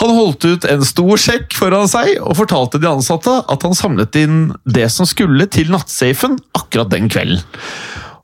Han 0.00 0.14
holdt 0.16 0.46
ut 0.48 0.64
en 0.64 0.84
stor 0.86 1.20
sjekk 1.20 1.52
foran 1.58 1.90
seg 1.90 2.14
og 2.22 2.38
fortalte 2.38 2.80
de 2.80 2.88
ansatte 2.88 3.34
at 3.52 3.66
han 3.66 3.76
samlet 3.76 4.16
inn 4.16 4.38
det 4.64 4.86
som 4.94 5.08
skulle 5.08 5.44
til 5.52 5.68
nattsafen 5.74 6.38
akkurat 6.56 6.92
den 6.94 7.10
kvelden. 7.12 7.44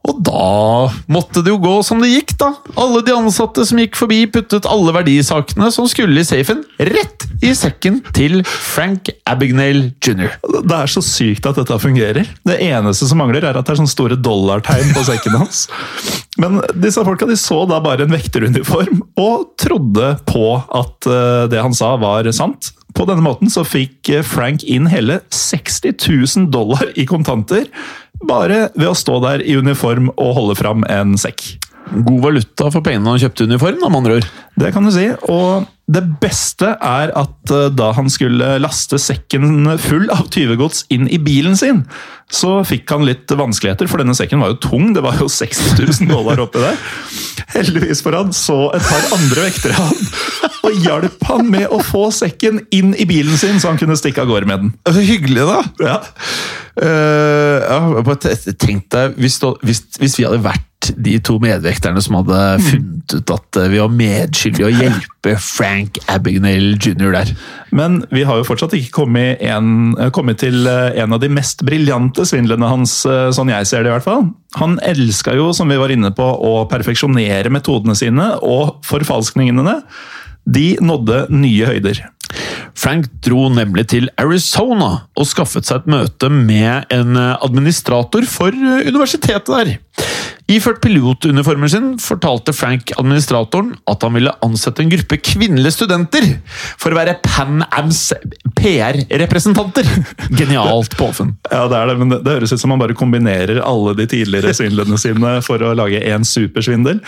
Og 0.07 0.21
da 0.27 0.89
måtte 1.11 1.43
det 1.43 1.51
jo 1.51 1.59
gå 1.63 1.75
som 1.87 2.01
det 2.03 2.13
gikk, 2.13 2.37
da. 2.39 2.53
Alle 2.79 3.03
de 3.07 3.15
ansatte 3.17 3.65
som 3.67 3.81
gikk 3.81 3.99
forbi, 3.99 4.23
puttet 4.31 4.69
alle 4.71 4.95
verdisakene 4.95 5.71
som 5.75 5.89
skulle 5.91 6.23
i 6.23 6.27
safen, 6.27 6.63
rett 6.79 7.27
i 7.45 7.53
sekken 7.57 7.99
til 8.17 8.41
Frank 8.47 9.11
Abagnale 9.29 9.91
jr. 10.01 10.37
Det 10.41 10.79
er 10.79 10.93
så 10.93 11.03
sykt 11.05 11.49
at 11.51 11.59
dette 11.59 11.81
fungerer. 11.83 12.31
Det 12.47 12.59
eneste 12.69 13.11
som 13.11 13.21
mangler, 13.21 13.45
er 13.45 13.59
at 13.59 13.67
det 13.67 13.75
er 13.75 13.83
sånne 13.83 13.93
store 13.93 14.21
dollartegn 14.21 14.95
på 14.97 15.05
sekken 15.09 15.39
hans. 15.41 15.67
Men 16.41 16.61
disse 16.77 17.03
folka 17.07 17.29
de 17.29 17.37
så 17.41 17.63
da 17.69 17.81
bare 17.83 18.07
en 18.07 18.15
vekteruniform, 18.15 19.03
og 19.21 19.53
trodde 19.61 20.15
på 20.29 20.47
at 20.55 21.11
eh, 21.11 21.45
det 21.51 21.63
han 21.65 21.75
sa, 21.77 21.95
var 22.01 22.29
sant. 22.37 22.76
På 22.95 23.05
denne 23.09 23.25
måten 23.25 23.51
så 23.53 23.65
fikk 23.67 24.11
eh, 24.13 24.25
Frank 24.27 24.65
inn 24.65 24.87
hele 24.91 25.21
60 25.35 25.97
000 26.07 26.51
dollar 26.55 26.93
i 26.95 27.07
kontanter, 27.09 27.67
bare 28.27 28.69
ved 28.77 28.91
å 28.93 28.97
stå 28.97 29.19
der 29.25 29.45
i 29.45 29.57
uniform 29.59 30.13
og 30.15 30.37
holde 30.39 30.59
fram 30.59 30.87
en 30.91 31.17
sekk. 31.21 31.57
God 31.87 32.23
valuta 32.25 32.71
for 32.73 32.83
pengene 32.83 33.13
han 33.13 33.21
kjøpte 33.23 33.47
uniform, 33.47 33.79
da, 33.83 33.91
med 33.91 34.01
andre 34.01 34.19
ord. 34.21 34.31
Det 34.57 34.73
kan 34.73 34.87
du 34.87 34.93
si. 34.95 35.09
Og 35.29 35.67
det 35.87 36.03
beste 36.19 36.73
er 36.83 37.13
at 37.15 37.53
eh, 37.55 37.69
da 37.77 37.93
han 37.95 38.09
skulle 38.11 38.57
laste 38.63 38.99
sekken 38.99 39.69
full 39.79 40.09
av 40.11 40.27
tyvegods 40.35 40.87
inn 40.95 41.07
i 41.13 41.21
bilen 41.23 41.55
sin, 41.59 41.85
så 42.33 42.59
fikk 42.67 42.91
han 42.91 43.05
litt 43.07 43.31
vanskeligheter, 43.31 43.87
for 43.87 44.03
denne 44.03 44.17
sekken 44.19 44.43
var 44.43 44.55
jo 44.55 44.61
tung. 44.65 44.91
Det 44.97 45.05
var 45.05 45.21
jo 45.21 45.29
60 45.31 45.77
000 45.79 46.11
dollar 46.11 46.43
oppi 46.43 46.65
der. 46.65 46.81
Heldigvis 47.55 48.03
for 48.03 48.17
han 48.19 48.35
så 48.35 48.59
et 48.75 48.89
par 48.89 49.13
andre 49.15 49.47
vektere 49.47 49.79
han 49.79 50.57
og 50.67 50.81
hjalp 50.83 51.27
han 51.29 51.47
med 51.53 51.71
å 51.71 51.79
få 51.85 52.09
sekken 52.15 52.65
inn 52.75 52.95
i 52.99 53.07
bilen 53.07 53.39
sin, 53.39 53.61
så 53.63 53.71
han 53.71 53.79
kunne 53.79 53.95
stikke 53.99 54.25
av 54.25 54.31
gårde 54.33 54.51
med 54.51 54.65
den. 54.65 54.73
Så 54.91 55.05
hyggelig, 55.07 55.47
da! 55.47 55.61
Ja. 55.87 55.99
Uh, 56.77 57.95
jeg 58.27 58.57
Tenk 58.61 58.91
deg 58.93 59.15
hvis, 59.17 59.39
hvis, 59.63 59.79
hvis 59.97 60.19
vi 60.19 60.27
hadde 60.27 60.43
vært 60.45 60.91
de 60.95 61.17
to 61.25 61.39
medvekterne 61.43 62.03
som 62.05 62.19
hadde 62.21 62.41
funnet 62.63 63.15
ut 63.17 63.33
at 63.35 63.59
eh, 63.59 63.69
vi 63.73 63.81
var 63.81 63.91
medskyldige 63.91 64.46
i 64.55 64.67
å 64.67 64.71
hjelpe 64.71 65.35
Frank 65.43 65.99
Abagnale 66.13 66.77
jr. 66.79 67.11
der. 67.15 67.33
Men 67.75 68.01
vi 68.15 68.23
har 68.29 68.39
jo 68.39 68.47
fortsatt 68.47 68.77
ikke 68.79 68.95
kommet, 69.03 69.43
en, 69.45 69.97
kommet 70.15 70.41
til 70.45 70.69
eh, 70.71 70.97
en 71.03 71.17
av 71.17 71.23
de 71.23 71.31
mest 71.33 71.65
briljante 71.67 72.27
svindlene 72.29 72.71
hans, 72.71 72.99
eh, 73.11 73.29
sånn 73.35 73.51
jeg 73.53 73.69
ser 73.69 73.85
det 73.85 73.93
i 73.93 73.97
hvert 73.97 74.07
fall. 74.07 74.29
Han 74.61 74.79
elska 74.87 75.35
jo, 75.37 75.51
som 75.57 75.73
vi 75.73 75.81
var 75.81 75.93
inne 75.93 76.13
på, 76.17 76.25
å 76.25 76.67
perfeksjonere 76.71 77.53
metodene 77.53 77.99
sine, 77.99 78.33
og 78.43 78.79
forfalskningene 78.87 79.81
de 80.47 80.69
nådde 80.85 81.27
nye 81.35 81.73
høyder. 81.73 82.05
Frank 82.77 83.09
dro 83.25 83.47
nemlig 83.53 83.87
til 83.93 84.09
Arizona 84.21 85.07
og 85.17 85.29
skaffet 85.29 85.67
seg 85.69 85.83
et 85.83 85.91
møte 85.91 86.31
med 86.33 86.91
en 86.95 87.17
eh, 87.19 87.35
administrator 87.45 88.27
for 88.29 88.53
eh, 88.53 88.87
universitetet 88.87 89.53
der. 89.53 89.73
Iført 90.47 90.79
pilotuniformen 90.85 91.71
sin 91.71 91.87
fortalte 91.99 92.53
Frank 92.55 92.93
administratoren 93.01 93.73
at 93.91 94.05
han 94.07 94.15
ville 94.15 94.35
ansette 94.47 94.85
en 94.85 94.93
gruppe 94.93 95.19
kvinnelige 95.19 95.75
studenter 95.75 96.27
for 96.79 96.95
å 96.95 96.99
være 97.01 97.17
Pan 97.25 97.65
Ams 97.67 98.13
PR-representanter. 98.55 99.89
Genialt 100.39 100.95
påfunn. 100.99 101.35
Ja, 101.51 101.65
det 101.71 101.81
er 101.81 101.91
det, 101.91 101.97
men 101.99 102.15
det, 102.15 102.21
det 102.27 102.37
høres 102.39 102.55
ut 102.55 102.63
som 102.63 102.75
han 102.75 102.83
bare 102.83 102.95
kombinerer 102.99 103.59
alle 103.67 103.97
de 103.99 104.07
tidligere 104.11 104.55
svindlene 104.55 105.01
sine 105.03 105.39
for 105.47 105.67
å 105.67 105.75
lage 105.79 106.05
én 106.07 106.27
supersvindel. 106.27 107.03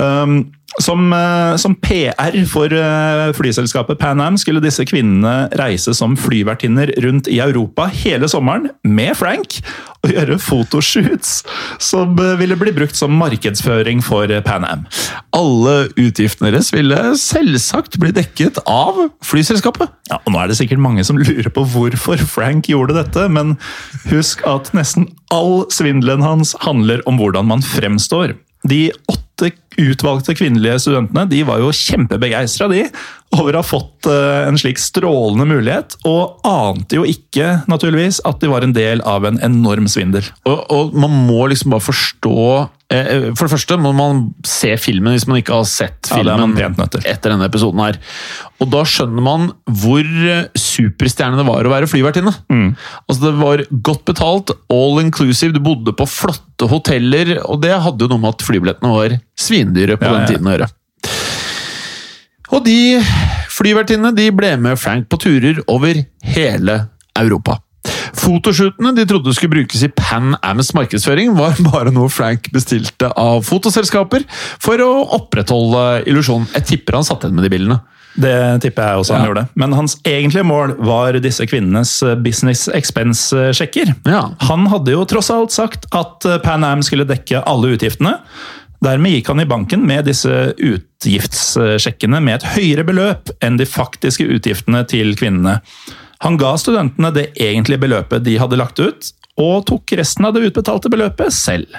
Um, 0.00 0.40
som, 0.76 1.12
eh, 1.12 1.56
som 1.56 1.74
PR 1.74 2.44
for 2.46 2.72
eh, 2.72 3.32
flyselskapet 3.32 3.98
Pan 3.98 4.20
Am 4.20 4.36
skulle 4.38 4.62
disse 4.62 4.84
kvinnene 4.86 5.48
reise 5.58 5.94
som 5.96 6.16
flyvertinner 6.18 6.92
rundt 7.02 7.28
i 7.28 7.40
Europa 7.42 7.88
hele 7.92 8.28
sommeren 8.28 8.68
med 8.84 9.16
Frank 9.18 9.58
og 10.04 10.12
gjøre 10.12 10.36
fotoshoots 10.38 11.32
som 11.82 12.12
eh, 12.22 12.36
ville 12.38 12.58
bli 12.60 12.74
brukt 12.76 12.98
som 12.98 13.16
markedsføring 13.18 14.02
for 14.04 14.30
Pan 14.46 14.66
Am. 14.68 14.84
Alle 15.36 15.88
utgiftene 15.96 16.52
deres 16.52 16.70
ville 16.74 17.00
selvsagt 17.18 17.98
bli 17.98 18.12
dekket 18.14 18.60
av 18.68 19.08
flyselskapet. 19.24 19.90
Ja, 20.12 20.20
og 20.20 20.34
Nå 20.34 20.42
er 20.42 20.52
det 20.52 20.58
sikkert 20.60 20.82
mange 20.84 21.04
som 21.06 21.18
lurer 21.18 21.48
på 21.52 21.64
hvorfor 21.72 22.20
Frank 22.28 22.68
gjorde 22.70 22.98
dette, 23.00 23.24
men 23.32 23.56
husk 24.12 24.44
at 24.46 24.70
nesten 24.76 25.08
all 25.34 25.64
svindelen 25.72 26.22
hans 26.24 26.54
handler 26.62 27.02
om 27.08 27.18
hvordan 27.18 27.48
man 27.50 27.64
fremstår. 27.64 28.36
De 28.68 28.88
åtte 29.10 29.52
utvalgte 29.78 30.34
kvinnelige 30.38 30.80
studentene 30.82 31.26
de 31.30 31.42
var 31.46 31.62
jo 31.62 31.72
kjempebegeistra 31.74 32.68
de, 32.72 32.84
over 33.36 33.56
å 33.56 33.60
ha 33.60 33.66
fått 33.66 34.08
eh, 34.08 34.46
en 34.48 34.56
slik 34.60 34.80
strålende 34.80 35.44
mulighet, 35.48 35.98
og 36.08 36.40
ante 36.48 36.96
jo 36.96 37.04
ikke 37.08 37.62
naturligvis, 37.68 38.22
at 38.28 38.40
de 38.40 38.50
var 38.50 38.64
en 38.64 38.74
del 38.76 39.02
av 39.04 39.26
en 39.28 39.40
enorm 39.44 39.88
svindel. 39.90 40.26
Og, 40.48 40.64
og 40.72 40.96
man 40.96 41.12
må 41.28 41.48
liksom 41.52 41.74
bare 41.74 41.84
forstå 41.84 42.38
eh, 42.94 43.28
For 43.36 43.44
det 43.44 43.52
første 43.52 43.78
må 43.80 43.92
man 43.96 44.22
se 44.48 44.72
filmen 44.80 45.14
hvis 45.14 45.26
man 45.28 45.42
ikke 45.42 45.58
har 45.60 45.68
sett 45.68 46.08
filmen 46.08 46.56
ja, 46.58 46.70
etter 47.04 47.34
denne 47.34 47.48
episoden 47.48 47.82
her. 47.84 48.00
Og 48.62 48.72
da 48.72 48.82
skjønner 48.88 49.24
man 49.24 49.50
hvor 49.68 50.06
superstjernene 50.56 50.78
superstjerne 50.78 51.38
det 51.38 51.46
var 51.48 51.66
å 51.66 51.72
være 51.72 51.88
flyvertinne. 51.90 52.32
Mm. 52.52 52.68
Altså 53.06 53.24
Det 53.24 53.34
var 53.38 53.64
godt 53.70 54.04
betalt, 54.08 54.52
all 54.72 55.00
inclusive, 55.02 55.52
du 55.54 55.60
bodde 55.62 55.94
på 55.96 56.06
flotte 56.08 56.68
hoteller, 56.70 57.36
og 57.44 57.62
det 57.62 57.74
hadde 57.74 58.04
jo 58.04 58.10
noe 58.12 58.22
med 58.22 58.36
at 58.36 58.44
flybillettene 58.46 58.92
var 58.94 59.16
svindyre 59.38 59.98
på 59.98 60.08
Ja, 60.08 60.18
den 60.18 60.32
tiden 60.32 60.48
å 60.48 60.56
gjøre. 60.56 60.70
Og 62.54 62.64
de 62.64 62.98
flyvertinnene 63.52 64.14
de 64.16 64.28
ble 64.32 64.54
med 64.60 64.78
Frank 64.80 65.08
på 65.12 65.18
turer 65.20 65.60
over 65.68 65.98
hele 66.34 66.78
Europa. 67.18 67.58
Fotoshootene 68.18 68.94
de 68.96 69.04
trodde 69.08 69.32
skulle 69.36 69.52
brukes 69.58 69.82
i 69.84 69.90
Pan 69.94 70.34
Ams 70.44 70.72
markedsføring, 70.76 71.34
var 71.38 71.58
bare 71.68 71.92
noe 71.94 72.08
Frank 72.12 72.48
bestilte 72.54 73.10
av 73.20 73.44
fotoselskaper 73.46 74.24
for 74.60 74.80
å 74.84 74.88
opprettholde 75.18 75.84
illusjonen. 76.08 76.48
Jeg 76.56 76.66
tipper 76.72 76.98
han 76.98 77.06
satt 77.06 77.24
igjen 77.26 77.36
med 77.38 77.46
de 77.48 77.52
bildene. 77.54 77.78
Det 78.18 78.34
tipper 78.64 78.82
jeg 78.88 78.98
også 79.02 79.14
han 79.14 79.22
Ja. 79.22 79.28
gjorde. 79.28 79.44
Men 79.54 79.72
hans 79.76 79.94
egentlige 80.08 80.46
mål 80.48 80.72
var 80.82 81.12
disse 81.22 81.44
kvinnenes 81.46 81.92
eh, 82.02 82.16
business 82.18 82.64
expense-sjekker. 82.74 83.92
Ja. 84.08 84.24
Han 84.48 84.66
hadde 84.72 84.96
jo 84.96 85.04
tross 85.06 85.28
alt 85.30 85.54
sagt 85.54 85.86
at 85.94 86.26
eh, 86.26 86.38
Pan 86.42 86.64
Am 86.66 86.82
skulle 86.82 87.06
dekke 87.06 87.44
alle 87.46 87.76
utgiftene. 87.76 88.16
Dermed 88.84 89.16
gikk 89.16 89.32
han 89.32 89.42
i 89.42 89.48
banken 89.48 89.82
med 89.86 90.06
disse 90.06 90.52
utgiftssjekkene 90.54 92.20
med 92.22 92.38
et 92.38 92.50
høyere 92.54 92.86
beløp 92.86 93.32
enn 93.44 93.58
de 93.58 93.66
faktiske 93.66 94.26
utgiftene 94.36 94.84
til 94.90 95.16
kvinnene. 95.18 95.58
Han 96.22 96.38
ga 96.38 96.54
studentene 96.58 97.10
det 97.14 97.28
egentlige 97.38 97.82
beløpet 97.82 98.24
de 98.26 98.38
hadde 98.38 98.58
lagt 98.58 98.78
ut, 98.82 99.10
og 99.38 99.66
tok 99.70 99.94
resten 99.98 100.26
av 100.26 100.34
det 100.34 100.48
utbetalte 100.48 100.90
beløpet 100.90 101.34
selv. 101.34 101.74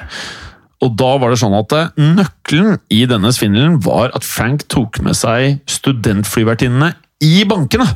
Og 0.83 0.93
da 0.99 1.09
var 1.19 1.33
det 1.33 1.41
sånn 1.41 1.55
at 1.57 1.75
eh, 1.75 1.89
nøkkelen 1.99 2.79
i 2.95 3.01
denne 3.09 3.33
svindelen 3.35 3.79
var 3.83 4.13
at 4.15 4.27
Frank 4.27 4.63
tok 4.71 5.01
med 5.03 5.17
seg 5.19 5.59
studentflyvertinnene 5.67 6.93
i 7.23 7.41
bankene. 7.47 7.87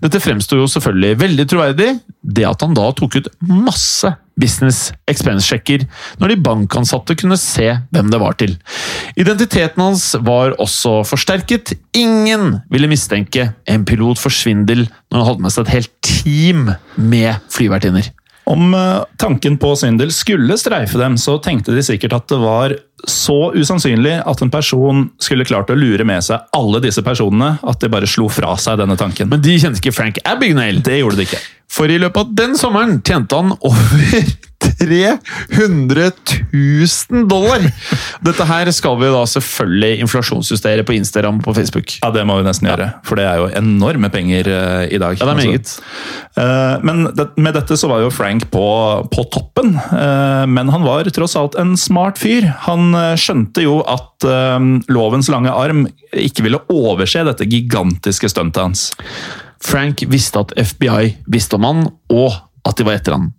Dette 0.00 0.20
fremsto 0.22 0.58
jo 0.58 0.68
selvfølgelig 0.70 1.18
veldig 1.20 1.46
troverdig, 1.50 1.90
det 2.20 2.46
at 2.48 2.64
han 2.64 2.76
da 2.76 2.88
tok 2.96 3.18
ut 3.20 3.30
masse 3.44 4.08
business 4.40 4.90
expense-sjekker 5.10 5.84
når 6.20 6.32
de 6.32 6.38
bankansatte 6.44 7.16
kunne 7.20 7.36
se 7.40 7.68
hvem 7.92 8.12
det 8.12 8.20
var 8.22 8.38
til. 8.40 8.54
Identiteten 9.20 9.82
hans 9.84 10.14
var 10.24 10.56
også 10.62 11.00
forsterket. 11.08 11.74
Ingen 11.96 12.62
ville 12.72 12.90
mistenke 12.90 13.50
en 13.68 13.84
pilot 13.88 14.20
for 14.20 14.32
svindel 14.32 14.86
når 15.10 15.18
han 15.18 15.28
hadde 15.28 15.44
med 15.44 15.54
seg 15.54 15.66
et 15.66 15.76
helt 15.76 15.92
team 16.06 16.72
med 16.96 17.52
flyvertinner. 17.52 18.10
Om 18.50 18.74
eh, 18.74 19.02
tanken 19.20 19.58
på 19.60 19.74
svindel 19.78 20.10
skulle 20.14 20.56
streife 20.58 20.98
dem, 20.98 21.18
så 21.20 21.36
tenkte 21.42 21.74
de 21.76 21.84
sikkert 21.86 22.16
at 22.16 22.30
det 22.32 22.40
var 22.40 22.74
så 23.08 23.52
usannsynlig 23.54 24.18
at 24.28 24.42
en 24.42 24.52
person 24.52 25.06
skulle 25.22 25.46
klart 25.48 25.70
å 25.72 25.78
lure 25.78 26.04
med 26.08 26.24
seg 26.26 26.50
alle 26.56 26.82
disse 26.84 27.04
personene, 27.06 27.54
at 27.62 27.80
de 27.80 27.90
bare 27.92 28.08
slo 28.10 28.28
fra 28.32 28.56
seg 28.60 28.80
denne 28.80 28.98
tanken. 29.00 29.30
Men 29.30 29.42
de 29.44 29.56
kjente 29.60 29.80
ikke 29.82 29.94
Frank 29.96 30.20
Abagnale. 30.24 30.82
Det 30.84 31.00
gjorde 31.00 31.20
de 31.20 31.28
ikke. 31.28 31.40
For 31.70 31.90
i 31.90 32.00
løpet 32.02 32.24
av 32.24 32.36
den 32.42 32.56
sommeren 32.58 32.98
tjente 33.06 33.38
han 33.38 33.54
over 33.56 34.06
300 34.60 36.10
000 36.52 37.28
dollar! 37.28 37.64
Dette 38.24 38.46
her 38.48 38.70
skal 38.76 38.98
vi 39.00 39.10
da 39.12 39.22
selvfølgelig 39.28 40.04
inflasjonsjustere 40.04 40.84
på 40.86 40.96
Instagram 40.98 41.40
og 41.40 41.46
på 41.48 41.54
Facebook. 41.60 41.96
Ja, 42.00 42.12
det 42.14 42.24
må 42.28 42.38
vi 42.38 42.46
nesten 42.46 42.68
gjøre, 42.70 42.90
for 43.06 43.20
det 43.20 43.26
er 43.28 43.40
jo 43.40 43.50
enorme 43.60 44.10
penger 44.12 44.50
uh, 44.50 44.84
i 44.86 45.00
dag. 45.00 45.16
Ja, 45.20 45.28
det 45.28 45.34
er 45.34 45.40
meget. 45.40 45.74
Uh, 46.36 46.76
men 46.86 47.06
det, 47.16 47.30
med 47.40 47.56
dette 47.56 47.78
så 47.80 47.90
var 47.90 48.04
jo 48.04 48.12
Frank 48.14 48.48
på, 48.52 48.66
på 49.12 49.26
toppen, 49.32 49.76
uh, 49.76 50.44
men 50.50 50.72
han 50.72 50.84
var 50.86 51.08
tross 51.14 51.38
alt 51.40 51.58
en 51.60 51.76
smart 51.80 52.20
fyr. 52.20 52.48
Han 52.66 52.92
skjønte 53.20 53.64
jo 53.64 53.80
at 53.88 54.06
lovens 54.92 55.30
lange 55.32 55.52
arm 55.54 55.86
ikke 56.12 56.44
ville 56.44 56.60
overse 56.72 57.22
dette 57.24 57.46
gigantiske 57.48 58.28
stuntet 58.28 58.60
hans. 58.60 58.90
Frank 59.60 60.02
visste 60.08 60.40
at 60.40 60.54
FBI 60.56 61.16
visste 61.30 61.58
om 61.58 61.66
han, 61.68 61.82
og 62.12 62.36
at 62.68 62.76
de 62.76 62.84
var 62.84 62.98
etter 62.98 63.14
han. 63.16 63.30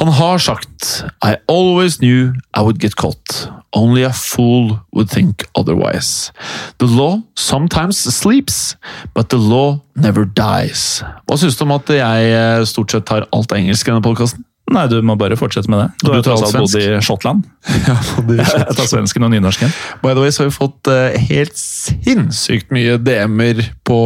Han 0.00 0.08
har 0.18 0.38
sagt 0.42 1.04
I 1.24 1.36
always 1.48 1.98
knew 2.02 2.32
I 2.56 2.62
would 2.64 2.80
get 2.82 2.96
caught. 2.96 3.48
Only 3.76 4.02
a 4.04 4.12
fool 4.12 4.78
would 4.92 5.10
think 5.10 5.44
otherwise. 5.54 6.32
The 6.78 6.86
law 6.88 7.20
sometimes 7.36 7.98
sleeps, 7.98 8.76
but 9.14 9.28
the 9.28 9.38
law 9.38 9.80
never 9.94 10.24
dies. 10.24 11.02
Hva 11.28 11.38
syns 11.38 11.58
du 11.58 11.64
om 11.66 11.74
at 11.76 11.90
jeg 11.92 12.30
eh, 12.32 12.64
stort 12.68 12.90
sett 12.94 13.06
tar 13.08 13.28
alt 13.32 13.52
engelsk 13.56 13.86
i 13.88 13.92
denne 13.92 14.04
podkasten? 14.04 14.44
Nei, 14.74 14.88
du 14.90 14.96
må 15.06 15.14
bare 15.14 15.36
fortsette 15.38 15.70
med 15.70 15.78
det. 15.78 15.88
Du, 16.02 16.08
Du 16.08 16.16
tar 16.16 16.24
tross 16.26 16.42
alt 16.42 16.56
svensk. 16.56 16.74
bodd 16.74 16.82
i 16.82 17.02
Skottland. 17.06 17.44
Ja, 17.86 17.94
Jeg 18.40 18.74
tar 18.74 18.88
svensken 18.90 19.22
og 19.22 19.30
nynorsken. 19.30 19.70
By 20.02 20.16
the 20.16 20.24
way, 20.24 20.32
så 20.34 20.42
har 20.42 20.50
vi 20.50 20.56
fått 20.56 20.90
eh, 20.90 21.14
helt 21.28 21.54
sinnssykt 21.60 22.72
mye 22.74 22.96
DM-er 22.98 23.60
på 23.86 23.98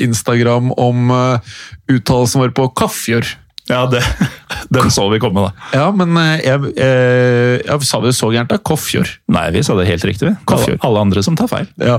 Instagram 0.00 0.70
om 0.80 1.10
uh, 1.12 1.58
uttalelsen 1.92 2.40
vår 2.46 2.54
på 2.56 2.70
Kaffjør. 2.80 3.28
Ja, 3.70 3.86
det, 3.90 4.02
den 4.74 4.90
så 4.94 5.08
vi 5.10 5.20
komme, 5.22 5.48
da. 5.48 5.70
Ja, 5.74 5.88
men 5.94 6.14
eh, 6.20 6.44
jeg, 6.44 6.74
eh, 6.82 7.56
jeg 7.64 7.88
sa 7.88 8.00
det 8.04 8.14
så 8.18 8.30
gærent, 8.34 8.52
da? 8.52 8.60
Koffjord. 8.62 9.10
Nei, 9.32 9.48
vi 9.56 9.64
sa 9.66 9.78
det 9.78 9.88
helt 9.90 10.06
riktig. 10.06 10.30
vi. 10.30 10.36
Alle, 10.46 10.78
alle 10.86 11.08
andre 11.08 11.24
som 11.26 11.38
tar 11.38 11.50
feil. 11.50 11.68
Ja. 11.82 11.98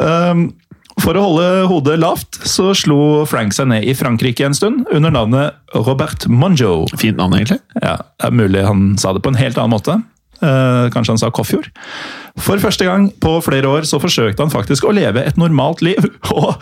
Um, 0.00 0.50
for 0.98 1.14
å 1.14 1.22
holde 1.22 1.48
hodet 1.70 1.98
lavt, 2.00 2.40
så 2.48 2.72
slo 2.76 3.24
Frank 3.30 3.54
seg 3.54 3.68
ned 3.70 3.86
i 3.86 3.94
Frankrike 3.94 4.46
en 4.48 4.56
stund, 4.56 4.86
under 4.94 5.12
navnet 5.14 5.76
Robert 5.76 6.26
Monjo. 6.26 6.88
Fint 6.98 7.20
navn, 7.20 7.36
egentlig. 7.38 7.60
Ja, 7.78 8.00
det 8.18 8.30
er 8.30 8.34
mulig 8.34 8.64
han 8.66 8.94
sa 8.98 9.14
det 9.14 9.22
på 9.22 9.30
en 9.30 9.38
helt 9.38 9.60
annen 9.60 9.76
måte. 9.76 10.00
Eh, 10.38 10.86
kanskje 10.94 11.14
han 11.14 11.20
sa 11.20 11.30
Koffjord. 11.34 11.70
For 12.38 12.62
første 12.62 12.86
gang 12.86 13.08
på 13.22 13.38
flere 13.42 13.70
år 13.70 13.86
så 13.90 13.98
forsøkte 14.02 14.44
han 14.44 14.52
faktisk 14.54 14.86
å 14.86 14.94
leve 14.94 15.24
et 15.26 15.38
normalt 15.40 15.82
liv, 15.86 16.10
og 16.34 16.56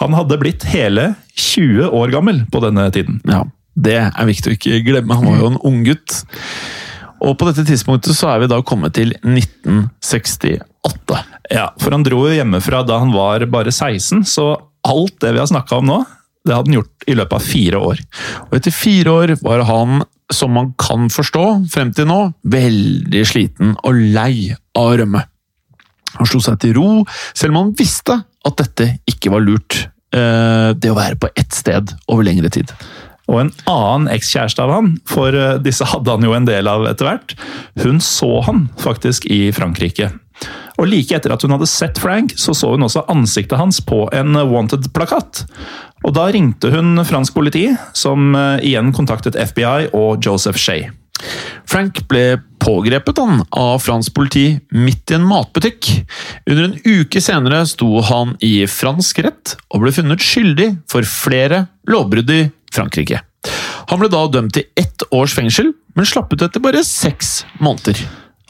han 0.00 0.16
hadde 0.16 0.40
blitt 0.40 0.66
hele 0.72 1.12
20 1.36 1.92
år 1.96 2.12
gammel 2.12 2.42
på 2.52 2.64
denne 2.64 2.88
tiden. 2.94 3.20
Ja, 3.28 3.44
Det 3.74 3.98
er 4.02 4.28
viktig 4.28 4.50
å 4.50 4.56
ikke 4.56 4.80
glemme. 4.86 5.16
Han 5.16 5.28
var 5.30 5.38
jo 5.40 5.50
en 5.52 5.60
unggutt. 5.68 6.18
Og 7.22 7.36
på 7.38 7.46
dette 7.48 7.64
tidspunktet 7.68 8.16
så 8.18 8.32
er 8.32 8.42
vi 8.42 8.48
da 8.50 8.58
kommet 8.66 8.94
til 8.98 9.12
1968. 9.22 11.20
Ja, 11.52 11.68
for 11.80 11.94
han 11.94 12.04
dro 12.06 12.24
jo 12.26 12.34
hjemmefra 12.34 12.82
da 12.86 12.98
han 13.02 13.12
var 13.14 13.44
bare 13.52 13.72
16, 13.72 14.24
så 14.28 14.48
alt 14.88 15.18
det 15.22 15.32
vi 15.36 15.40
har 15.42 15.50
snakka 15.50 15.78
om 15.78 15.86
nå, 15.88 15.98
det 16.42 16.56
hadde 16.56 16.72
han 16.72 16.78
gjort 16.80 17.06
i 17.06 17.14
løpet 17.14 17.36
av 17.38 17.44
fire 17.46 17.82
år. 17.92 18.00
Og 18.48 18.56
etter 18.58 18.74
fire 18.74 19.12
år 19.14 19.34
var 19.44 19.62
han, 19.68 20.02
som 20.32 20.54
man 20.56 20.72
kan 20.80 21.06
forstå 21.12 21.44
frem 21.70 21.92
til 21.94 22.08
nå, 22.10 22.18
veldig 22.50 23.22
sliten 23.28 23.76
og 23.84 24.00
lei 24.16 24.50
av 24.74 24.88
å 24.88 24.96
rømme. 25.02 25.22
Han 26.18 26.28
slo 26.28 26.42
seg 26.44 26.58
til 26.60 26.74
ro, 26.76 26.88
selv 27.32 27.54
om 27.54 27.60
han 27.62 27.74
visste 27.78 28.18
at 28.18 28.58
dette 28.58 28.88
ikke 29.08 29.30
var 29.32 29.44
lurt. 29.46 29.84
eh, 30.12 30.72
Det 30.74 30.90
å 30.90 30.98
være 30.98 31.16
på 31.16 31.30
ett 31.36 31.52
sted 31.54 31.94
over 32.08 32.26
lengre 32.26 32.50
tid. 32.50 32.72
Og 33.30 33.38
en 33.40 33.52
annen 33.70 34.08
ekskjæreste 34.12 34.64
av 34.64 34.72
han, 34.74 34.90
for 35.08 35.36
eh, 35.36 35.60
disse 35.62 35.86
hadde 35.92 36.16
han 36.16 36.26
jo 36.26 36.34
en 36.36 36.48
del 36.48 36.70
av 36.70 36.86
etter 36.90 37.08
hvert, 37.08 37.36
hun 37.84 38.02
så 38.02 38.40
han 38.48 38.66
faktisk 38.82 39.28
i 39.30 39.44
Frankrike. 39.54 40.10
Og 40.80 40.88
like 40.88 41.14
etter 41.14 41.34
at 41.34 41.44
hun 41.44 41.54
hadde 41.54 41.68
sett 41.70 42.00
Frank, 42.02 42.34
så 42.40 42.54
så 42.56 42.72
hun 42.74 42.86
også 42.86 43.04
ansiktet 43.12 43.60
hans 43.60 43.78
på 43.84 44.06
en 44.16 44.34
Wanted-plakat. 44.34 45.44
Og 46.02 46.16
da 46.16 46.26
ringte 46.34 46.72
hun 46.72 46.96
fransk 47.06 47.36
politi, 47.36 47.68
som 47.94 48.34
eh, 48.34 48.64
igjen 48.72 48.90
kontaktet 48.96 49.38
FBI 49.38 49.92
og 49.94 50.24
Joseph 50.24 50.58
Shea. 50.58 50.90
Frank 51.68 52.00
ble 52.10 52.40
pågrepet 52.62 53.20
han, 53.22 53.44
av 53.54 53.78
fransk 53.82 54.14
politi 54.16 54.46
midt 54.74 55.12
i 55.12 55.16
en 55.18 55.26
matbutikk. 55.28 55.90
Under 56.50 56.64
en 56.66 56.78
uke 56.82 57.22
senere 57.22 57.62
sto 57.70 58.02
han 58.08 58.34
i 58.42 58.64
fransk 58.70 59.22
rett 59.26 59.54
og 59.70 59.84
ble 59.84 59.94
funnet 59.94 60.24
skyldig 60.24 60.68
for 60.90 61.06
flere 61.06 61.66
lovbrudd 61.90 62.34
i 62.34 62.42
Frankrike. 62.72 63.20
Han 63.90 64.00
ble 64.00 64.08
da 64.12 64.24
dømt 64.30 64.54
til 64.56 64.68
ett 64.78 65.04
års 65.12 65.34
fengsel, 65.36 65.72
men 65.96 66.08
slapp 66.08 66.32
ut 66.32 66.44
etter 66.44 66.62
bare 66.62 66.84
seks 66.86 67.42
måneder. 67.60 67.98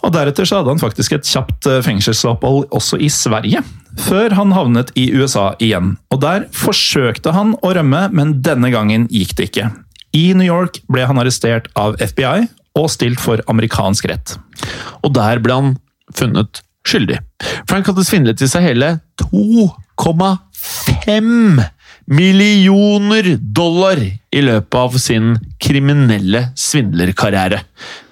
Og 0.02 0.10
Deretter 0.14 0.44
så 0.48 0.58
hadde 0.58 0.72
han 0.74 0.82
faktisk 0.82 1.14
et 1.14 1.28
kjapt 1.28 1.66
eh, 1.70 1.82
fengselsopphold 1.84 2.66
også 2.74 2.98
i 3.02 3.08
Sverige, 3.12 3.60
før 4.02 4.34
han 4.34 4.54
havnet 4.56 4.90
i 4.98 5.12
USA 5.14 5.52
igjen. 5.62 5.96
Og 6.10 6.20
Der 6.24 6.46
forsøkte 6.56 7.32
han 7.36 7.54
å 7.62 7.74
rømme, 7.76 8.08
men 8.10 8.40
denne 8.42 8.70
gangen 8.74 9.06
gikk 9.12 9.36
det 9.38 9.44
ikke. 9.50 9.70
I 10.12 10.34
New 10.36 10.46
York 10.46 10.80
ble 10.92 11.06
han 11.08 11.18
arrestert 11.22 11.70
av 11.78 11.96
FBI 12.00 12.48
og 12.78 12.90
stilt 12.92 13.20
for 13.22 13.40
amerikansk 13.52 14.04
rett. 14.10 14.36
Og 15.04 15.10
der 15.16 15.38
ble 15.44 15.52
han 15.54 15.78
funnet 16.16 16.62
skyldig. 16.88 17.18
Frank 17.70 17.86
hadde 17.88 18.04
svindlet 18.06 18.42
i 18.42 18.48
seg 18.50 18.62
hele 18.66 18.88
2,5 19.22 21.62
millioner 22.10 23.36
dollar 23.38 24.00
i 24.02 24.42
løpet 24.44 24.78
av 24.78 24.98
sin 25.00 25.36
kriminelle 25.62 26.48
svindlerkarriere. 26.58 27.62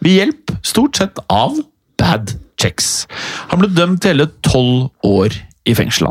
Ved 0.05 0.18
hjelp 0.18 0.55
stort 0.66 1.01
sett 1.01 1.20
av 1.28 1.59
bad 2.01 2.34
checks. 2.61 3.07
Han 3.51 3.62
ble 3.62 3.72
dømt 3.74 4.03
til 4.03 4.14
hele 4.14 4.30
tolv 4.47 4.91
år 5.07 5.36
i 5.68 5.76
fengsel. 5.76 6.11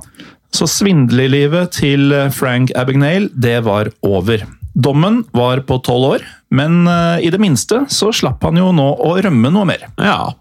Så 0.55 0.65
svindlerlivet 0.69 1.75
til 1.77 2.13
Frank 2.33 2.73
Abagnale, 2.77 3.29
det 3.33 3.59
var 3.67 3.91
over. 4.05 4.47
Dommen 4.79 5.23
var 5.35 5.61
på 5.67 5.79
tolv 5.83 6.13
år, 6.13 6.25
men 6.55 6.85
eh, 6.87 7.25
i 7.25 7.31
det 7.33 7.39
minste 7.41 7.81
så 7.91 8.11
slapp 8.15 8.43
han 8.45 8.57
jo 8.59 8.69
nå 8.75 8.87
å 9.01 9.15
rømme 9.21 9.51
noe 9.53 9.67
mer. 9.67 9.87
Ja, 9.97 10.31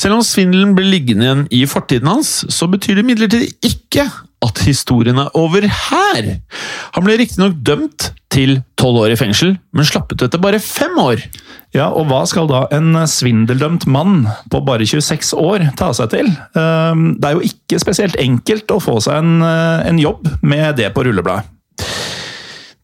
Selv 0.00 0.18
om 0.18 0.24
svindelen 0.26 0.74
ble 0.76 0.86
liggende 0.88 1.26
igjen 1.26 1.44
i 1.54 1.62
fortiden 1.70 2.10
hans, 2.10 2.32
så 2.52 2.68
betyr 2.70 2.98
det 2.98 3.04
imidlertid 3.04 3.68
ikke 3.68 4.08
at 4.44 4.60
historien 4.66 5.18
er 5.20 5.32
over 5.38 5.64
her. 5.66 6.28
Han 6.94 7.06
ble 7.06 7.16
riktignok 7.20 7.56
dømt 7.66 8.10
til 8.34 8.58
tolv 8.80 9.04
år 9.04 9.14
i 9.14 9.18
fengsel, 9.18 9.54
men 9.72 9.86
slapp 9.86 10.10
ut 10.12 10.24
etter 10.26 10.42
bare 10.42 10.60
fem 10.62 10.96
år. 11.00 11.22
Ja, 11.74 11.88
og 11.90 12.08
hva 12.10 12.20
skal 12.30 12.48
da 12.50 12.64
en 12.74 12.92
svindeldømt 13.10 13.86
mann 13.90 14.24
på 14.50 14.60
bare 14.66 14.86
26 14.86 15.34
år 15.38 15.68
ta 15.78 15.90
seg 15.96 16.12
til? 16.14 16.30
Ehm, 16.58 17.14
Det 17.18 17.30
er 17.30 17.38
jo 17.38 17.46
ikke 17.48 17.80
spesielt 17.82 18.18
enkelt 18.20 18.70
å 18.70 18.82
få 18.82 19.00
seg 19.02 19.18
en, 19.22 19.42
eh, 19.42 19.88
en 19.88 19.98
jobb 19.98 20.28
med 20.42 20.76
det 20.76 20.92
på 20.94 21.04
rullebladet. 21.06 21.44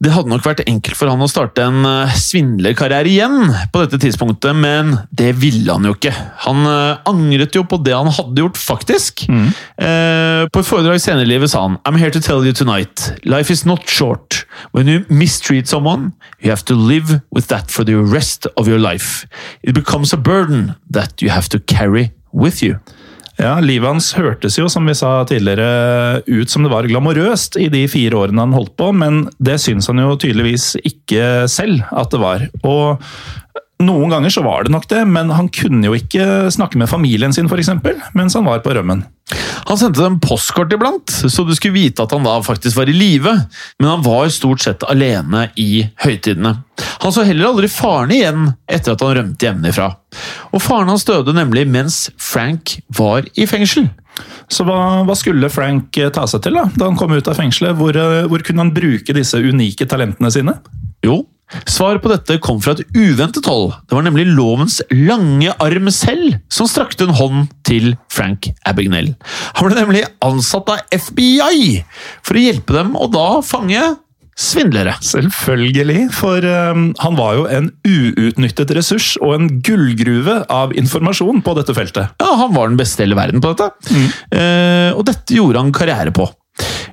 Det 0.01 0.15
hadde 0.15 0.31
nok 0.33 0.47
vært 0.47 0.63
enkelt 0.65 0.97
for 0.97 1.13
han 1.13 1.21
å 1.21 1.29
starte 1.29 1.61
en 1.69 1.85
eh, 1.85 2.15
svindlerkarriere 2.17 3.11
igjen 3.11 3.51
på 3.69 3.83
dette 3.83 3.99
tidspunktet, 4.01 4.57
men 4.57 4.95
det 5.13 5.35
ville 5.43 5.75
han 5.77 5.85
jo 5.85 5.93
ikke. 5.93 6.13
Han 6.47 6.65
eh, 6.65 7.03
angret 7.11 7.59
jo 7.59 7.67
på 7.69 7.77
det 7.85 7.93
han 7.93 8.09
hadde 8.17 8.41
gjort, 8.41 8.57
faktisk. 8.57 9.27
Eh, 9.29 10.47
på 10.49 10.63
et 10.63 10.71
foredrag 10.71 11.03
senere 11.05 11.29
i 11.29 11.33
livet 11.35 11.53
sa 11.53 11.67
han 11.67 11.77
I'm 11.85 12.01
here 12.01 12.15
to 12.17 12.23
tell 12.25 12.49
you 12.49 12.57
tonight. 12.57 13.11
Life 13.29 13.53
is 13.53 13.67
not 13.69 13.85
short. 13.85 14.47
When 14.73 14.89
you 14.89 15.05
mistreat 15.13 15.69
someone, 15.69 16.15
you 16.41 16.49
have 16.49 16.65
to 16.73 16.75
live 16.75 17.21
with 17.31 17.53
that 17.53 17.69
for 17.71 17.85
the 17.85 18.01
rest 18.01 18.49
of 18.57 18.69
your 18.73 18.81
life. 18.81 19.29
It 19.63 19.75
becomes 19.75 20.15
a 20.15 20.17
burden 20.17 20.77
that 20.89 21.21
you 21.21 21.29
have 21.29 21.51
to 21.51 21.61
carry 21.61 22.13
with 22.33 22.63
you. 22.63 22.81
Ja, 23.41 23.55
Livet 23.65 23.89
hans 23.89 24.11
hørtes 24.19 24.59
jo, 24.59 24.67
som 24.69 24.85
vi 24.85 24.93
sa 24.97 25.23
tidligere, 25.25 26.21
ut 26.29 26.53
som 26.53 26.67
det 26.67 26.73
var 26.73 26.89
glamorøst 26.91 27.57
i 27.57 27.71
de 27.73 27.87
fire 27.89 28.19
årene 28.19 28.45
han 28.45 28.53
holdt 28.53 28.75
på, 28.77 28.91
men 28.93 29.23
det 29.41 29.57
syns 29.63 29.89
han 29.89 30.03
jo 30.03 30.19
tydeligvis 30.21 30.75
ikke 30.85 31.49
selv 31.49 31.87
at 31.89 32.13
det 32.13 32.21
var. 32.21 32.45
Og 32.61 33.01
Noen 33.81 34.11
ganger 34.13 34.29
så 34.29 34.43
var 34.45 34.67
det 34.67 34.75
nok 34.75 34.85
det, 34.91 35.07
men 35.09 35.31
han 35.33 35.47
kunne 35.57 35.89
jo 35.89 35.95
ikke 35.97 36.51
snakke 36.53 36.77
med 36.77 36.91
familien 36.91 37.33
sin 37.33 37.49
eksempel, 37.49 37.97
mens 38.13 38.37
han 38.37 38.45
var 38.45 38.61
på 38.61 38.75
rømmen. 38.77 39.07
Han 39.71 39.79
sendte 39.79 40.03
dem 40.03 40.19
postkort 40.19 40.73
iblant, 40.75 41.13
så 41.31 41.45
du 41.47 41.53
skulle 41.55 41.77
vite 41.77 42.03
at 42.03 42.11
han 42.11 42.25
da 42.27 42.33
faktisk 42.43 42.75
var 42.75 42.91
i 42.91 42.95
live, 42.97 43.37
men 43.79 43.87
han 43.87 44.03
var 44.03 44.27
stort 44.35 44.65
sett 44.65 44.83
alene 44.83 45.45
i 45.63 45.85
høytidene. 46.03 46.57
Han 47.05 47.15
så 47.15 47.23
heller 47.29 47.53
aldri 47.53 47.71
faren 47.71 48.11
igjen 48.17 48.49
etter 48.67 48.97
at 48.97 49.05
han 49.07 49.15
rømte 49.15 49.47
hjemmefra. 49.47 49.93
Og 50.51 50.65
faren 50.65 50.91
hans 50.91 51.07
døde 51.07 51.37
nemlig 51.37 51.69
mens 51.71 52.09
Frank 52.19 52.81
var 52.99 53.29
i 53.39 53.47
fengsel. 53.47 53.87
Så 54.51 54.67
hva, 54.67 55.05
hva 55.07 55.15
skulle 55.15 55.53
Frank 55.55 55.95
eh, 56.03 56.11
ta 56.11 56.27
seg 56.27 56.43
til 56.43 56.59
da, 56.59 56.67
da 56.75 56.89
han 56.89 56.99
kom 56.99 57.15
ut 57.15 57.31
av 57.31 57.39
fengselet? 57.39 57.79
Hvor, 57.79 57.95
eh, 57.95 58.27
hvor 58.27 58.43
kunne 58.43 58.67
han 58.67 58.75
bruke 58.75 59.15
disse 59.15 59.39
unike 59.39 59.87
talentene 59.87 60.33
sine? 60.35 60.57
Jo, 61.07 61.23
Svaret 61.69 62.03
på 62.03 62.11
dette 62.13 62.39
kom 62.43 62.61
fra 62.63 62.77
et 62.77 62.85
uventet 62.95 63.47
hold. 63.51 63.73
Det 63.89 63.97
var 63.97 64.07
nemlig 64.07 64.29
lovens 64.31 64.81
lange 64.93 65.55
arm 65.63 65.91
selv 65.95 66.39
som 66.53 66.69
strakte 66.71 67.09
en 67.09 67.17
hånd 67.19 67.51
til 67.67 67.95
Frank 68.13 68.51
Abagnale. 68.69 69.17
Han 69.59 69.69
ble 69.69 69.81
nemlig 69.81 70.05
ansatt 70.25 70.71
av 70.71 70.85
FBI 70.95 71.83
for 72.23 72.39
å 72.39 72.47
hjelpe 72.47 72.77
dem 72.77 72.95
å 72.99 73.11
da 73.11 73.29
fange 73.47 73.83
svindlere. 74.41 74.95
Selvfølgelig, 75.05 76.07
for 76.17 76.45
um, 76.45 76.91
han 77.03 77.19
var 77.19 77.37
jo 77.37 77.47
en 77.51 77.69
uutnyttet 77.85 78.73
ressurs 78.77 79.13
og 79.21 79.35
en 79.37 79.51
gullgruve 79.65 80.41
av 80.53 80.75
informasjon 80.79 81.43
på 81.45 81.57
dette 81.59 81.77
feltet. 81.77 82.17
Ja, 82.23 82.35
Han 82.41 82.55
var 82.57 82.71
den 82.71 82.81
beste 82.81 83.03
i 83.03 83.07
hele 83.07 83.19
verden 83.19 83.43
på 83.45 83.53
dette, 83.53 83.71
mm. 83.91 84.09
uh, 84.35 84.91
og 84.97 85.05
dette 85.11 85.37
gjorde 85.37 85.61
han 85.61 85.75
karriere 85.77 86.15
på. 86.17 86.29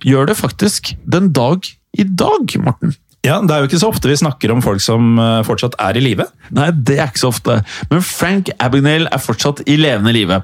Gjør 0.07 0.31
det 0.31 0.39
faktisk 0.39 0.95
den 1.07 1.31
dag 1.35 1.65
i 1.97 2.05
dag, 2.05 2.57
Morten. 2.61 2.95
Ja, 3.25 3.39
Det 3.41 3.51
er 3.53 3.63
jo 3.63 3.67
ikke 3.67 3.79
så 3.81 3.89
ofte 3.91 4.09
vi 4.11 4.17
snakker 4.19 4.51
om 4.53 4.61
folk 4.63 4.81
som 4.83 5.17
eh, 5.19 5.41
fortsatt 5.47 5.75
er 5.83 5.97
i 5.97 6.03
live. 6.03 6.27
Nei, 6.55 6.69
det 6.71 6.99
er 6.99 7.09
ikke 7.09 7.23
så 7.25 7.31
ofte. 7.33 7.57
Men 7.89 8.03
Frank 8.05 8.51
Abagnale 8.63 9.09
er 9.11 9.23
fortsatt 9.23 9.63
i 9.67 9.75
levende 9.79 10.13
live. 10.15 10.37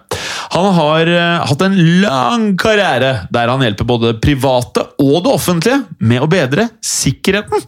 Han 0.53 0.67
har 0.76 1.09
uh, 1.09 1.45
hatt 1.47 1.63
en 1.65 1.78
lang 2.03 2.43
karriere 2.59 3.13
der 3.34 3.49
han 3.49 3.63
hjelper 3.63 3.88
både 3.88 4.11
det 4.11 4.19
private 4.21 4.84
og 5.01 5.24
det 5.26 5.32
offentlige 5.32 5.80
med 6.03 6.26
å 6.26 6.30
bedre 6.30 6.67
sikkerheten. 6.84 7.63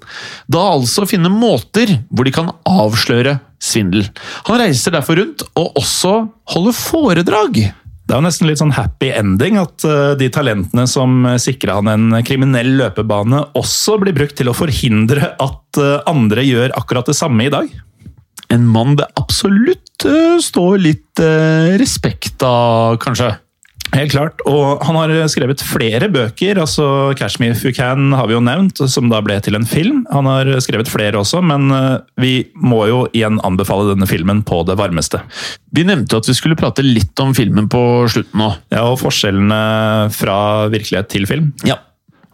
Da 0.51 0.65
altså 0.73 1.07
finne 1.09 1.31
måter 1.31 1.95
hvor 2.09 2.27
de 2.27 2.35
kan 2.35 2.51
avsløre 2.67 3.39
svindel. 3.61 4.05
Han 4.49 4.61
reiser 4.61 4.93
derfor 4.97 5.21
rundt 5.21 5.47
og 5.55 5.79
også 5.81 6.17
holder 6.53 6.77
foredrag. 6.77 7.63
Det 8.05 8.13
er 8.13 8.19
jo 8.19 8.25
nesten 8.27 8.45
litt 8.45 8.59
sånn 8.61 8.75
happy 8.75 9.09
ending 9.17 9.57
at 9.57 9.85
eh, 9.87 10.13
de 10.19 10.27
talentene 10.33 10.85
som 10.89 11.25
sikra 11.41 11.79
han 11.79 11.89
en 11.89 12.19
kriminell 12.25 12.75
løpebane, 12.77 13.41
også 13.57 13.97
blir 14.03 14.13
brukt 14.13 14.37
til 14.37 14.51
å 14.51 14.53
forhindre 14.53 15.31
at 15.41 15.81
eh, 15.81 15.97
andre 16.09 16.45
gjør 16.45 16.75
akkurat 16.77 17.09
det 17.09 17.17
samme 17.17 17.47
i 17.47 17.53
dag. 17.53 17.71
En 18.53 18.67
mann 18.69 18.93
det 18.99 19.07
absolutt 19.17 20.05
eh, 20.05 20.37
står 20.37 20.77
litt 20.85 21.23
respekt 21.81 22.43
av, 22.45 22.99
kanskje? 23.01 23.31
Helt 23.95 24.11
klart, 24.11 24.41
og 24.43 24.83
han 24.83 24.97
har 24.99 25.13
skrevet 25.31 25.61
flere 25.63 26.09
bøker. 26.11 26.59
altså 26.59 27.15
'Cashmere 27.15 27.55
If 27.55 27.63
You 27.63 27.71
Can' 27.71 28.13
har 28.15 28.27
vi 28.27 28.35
jo 28.35 28.43
nevnt, 28.43 28.81
som 28.91 29.07
da 29.09 29.21
ble 29.21 29.39
til 29.39 29.55
en 29.55 29.65
film. 29.65 30.05
Han 30.11 30.27
har 30.27 30.51
skrevet 30.59 30.91
flere 30.91 31.15
også, 31.15 31.41
men 31.41 31.71
eh, 31.71 32.03
vi 32.19 32.33
må 32.55 32.87
jo 32.91 33.07
igjen 33.13 33.39
anbefale 33.47 33.93
denne 33.93 34.07
filmen 34.07 34.43
på 34.43 34.65
det 34.67 34.75
varmeste. 34.75 35.21
Vi 35.71 35.87
nevnte 35.87 36.19
at 36.19 36.27
vi 36.27 36.35
skulle 36.35 36.59
prate 36.59 36.83
litt 36.83 37.15
om 37.23 37.33
filmen 37.33 37.69
på 37.71 38.05
slutten 38.11 38.39
nå. 38.39 38.51
Ja, 38.73 38.83
og 38.91 38.99
forskjellene 38.99 40.11
fra 40.11 40.67
virkelighet 40.67 41.11
til 41.15 41.27
film. 41.29 41.53
Ja. 41.63 41.79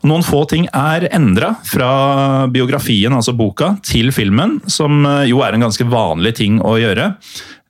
Noen 0.01 0.23
få 0.25 0.41
ting 0.49 0.65
er 0.73 1.05
endra 1.13 1.51
fra 1.67 2.47
biografien, 2.49 3.13
altså 3.13 3.35
boka, 3.37 3.75
til 3.85 4.09
filmen, 4.15 4.57
som 4.65 5.05
eh, 5.05 5.27
jo 5.29 5.43
er 5.45 5.53
en 5.53 5.67
ganske 5.67 5.85
vanlig 5.85 6.33
ting 6.41 6.57
å 6.65 6.73
gjøre. 6.81 7.11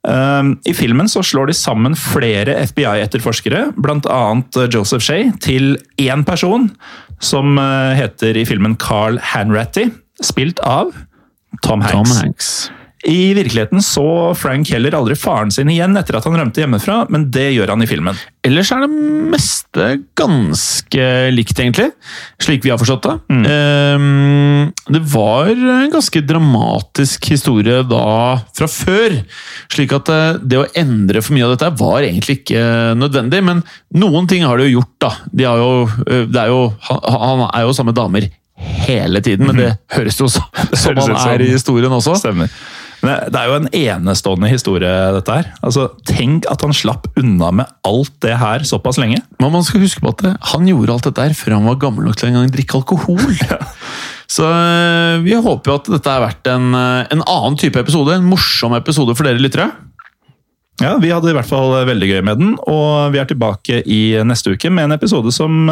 Ehm, 0.08 0.56
I 0.66 0.74
filmen 0.74 1.10
så 1.10 1.22
slår 1.24 1.52
de 1.52 1.56
sammen 1.58 1.96
flere 1.98 2.56
FBI-etterforskere, 2.66 3.68
bl.a. 3.78 4.22
Joseph 4.74 5.04
Shea, 5.06 5.32
til 5.44 5.76
én 6.02 6.26
person, 6.26 6.72
som 7.22 7.58
eh, 7.62 7.94
heter 8.00 8.40
i 8.42 8.46
filmen 8.50 8.78
Carl 8.82 9.20
Hanratty, 9.34 9.90
spilt 10.26 10.62
av 10.66 10.94
Tom 11.62 11.84
Hanks. 11.86 12.10
Tom 12.10 12.18
Hanks. 12.18 12.54
I 13.04 13.34
virkeligheten 13.34 13.82
så 13.82 14.34
Frank 14.38 14.70
heller 14.70 14.94
aldri 14.94 15.16
faren 15.18 15.50
sin 15.54 15.70
igjen 15.74 15.98
etter 15.98 16.20
at 16.20 16.26
han 16.28 16.36
rømte 16.38 16.62
hjemmefra, 16.62 17.06
men 17.10 17.30
det 17.34 17.48
gjør 17.56 17.74
han 17.74 17.82
i 17.82 17.88
filmen. 17.90 18.18
Ellers 18.46 18.70
er 18.74 18.84
det 18.84 18.90
meste 19.32 19.88
ganske 20.18 21.08
likt, 21.34 21.58
egentlig. 21.58 21.88
Slik 22.42 22.66
vi 22.66 22.72
har 22.74 22.80
forstått 22.82 23.08
det. 23.08 23.16
Mm. 23.34 23.44
Ehm, 23.56 24.72
det 24.94 25.02
var 25.14 25.50
en 25.50 25.94
ganske 25.94 26.22
dramatisk 26.26 27.32
historie 27.34 27.82
da 27.90 28.04
fra 28.58 28.70
før. 28.70 29.18
Slik 29.74 29.96
at 29.98 30.12
eh, 30.14 30.42
det 30.42 30.62
å 30.62 30.68
endre 30.78 31.24
for 31.26 31.38
mye 31.38 31.48
av 31.48 31.56
dette 31.56 31.72
var 31.82 32.06
egentlig 32.06 32.42
ikke 32.42 32.66
nødvendig. 33.02 33.42
Men 33.46 33.64
noen 33.98 34.30
ting 34.30 34.46
har 34.46 34.62
de 34.62 34.70
jo 34.70 34.80
gjort, 34.80 34.94
da. 35.02 35.16
De 35.34 35.50
jo, 35.50 35.72
eh, 36.06 36.28
er 36.30 36.54
jo, 36.54 36.62
han 36.86 37.48
er 37.50 37.66
jo 37.66 37.74
samme 37.78 37.98
damer 37.98 38.30
hele 38.62 39.22
tiden, 39.26 39.48
men 39.50 39.58
det 39.58 39.72
mhm. 39.72 39.82
høres 39.96 40.22
jo 40.22 40.30
som, 40.34 40.46
som 40.78 40.98
han 41.02 41.18
er 41.34 41.46
i 41.46 41.52
historien 41.54 41.94
også. 41.94 42.18
Stemmer. 42.22 42.50
Men 43.02 43.32
det 43.34 43.40
er 43.40 43.50
jo 43.50 43.58
en 43.58 43.70
enestående 43.74 44.50
historie, 44.52 44.90
dette 45.16 45.34
her. 45.34 45.50
Altså, 45.66 45.88
Tenk 46.08 46.46
at 46.52 46.62
han 46.66 46.74
slapp 46.76 47.08
unna 47.18 47.50
med 47.62 47.70
alt 47.88 48.14
det 48.22 48.36
her 48.38 48.66
såpass 48.68 49.00
lenge. 49.02 49.22
Men 49.42 49.54
man 49.56 49.66
skal 49.66 49.82
huske 49.82 50.04
på 50.04 50.14
at 50.14 50.26
han 50.54 50.68
gjorde 50.70 50.94
alt 50.96 51.08
dette 51.10 51.26
her 51.26 51.38
før 51.38 51.58
han 51.58 51.70
var 51.70 51.80
gammel 51.82 52.06
nok 52.06 52.20
til 52.20 52.30
en 52.30 52.40
gang 52.40 52.52
drikke 52.54 52.82
alkohol. 52.82 53.24
Ja. 53.52 53.58
Så 54.32 54.46
eh, 54.48 55.18
vi 55.26 55.34
håper 55.36 55.68
jo 55.68 55.74
at 55.76 55.88
dette 55.92 56.08
har 56.14 56.22
vært 56.24 56.48
en, 56.48 56.70
eh, 56.78 57.08
en 57.12 57.24
annen 57.26 57.58
type 57.60 57.82
episode. 57.82 58.14
En 58.16 58.30
morsom 58.30 58.72
episode 58.78 59.16
for 59.18 59.28
dere 59.28 59.42
lyttere. 59.42 59.66
Ja, 60.80 60.94
Vi 61.02 61.12
hadde 61.12 61.34
i 61.34 61.36
hvert 61.36 61.50
fall 61.50 61.74
veldig 61.90 62.08
gøy 62.08 62.22
med 62.26 62.40
den, 62.40 62.54
og 62.70 63.12
vi 63.14 63.20
er 63.22 63.28
tilbake 63.30 63.82
i 63.84 64.00
neste 64.26 64.56
uke 64.56 64.72
med 64.74 64.88
en 64.88 64.96
episode 64.96 65.34
som 65.36 65.68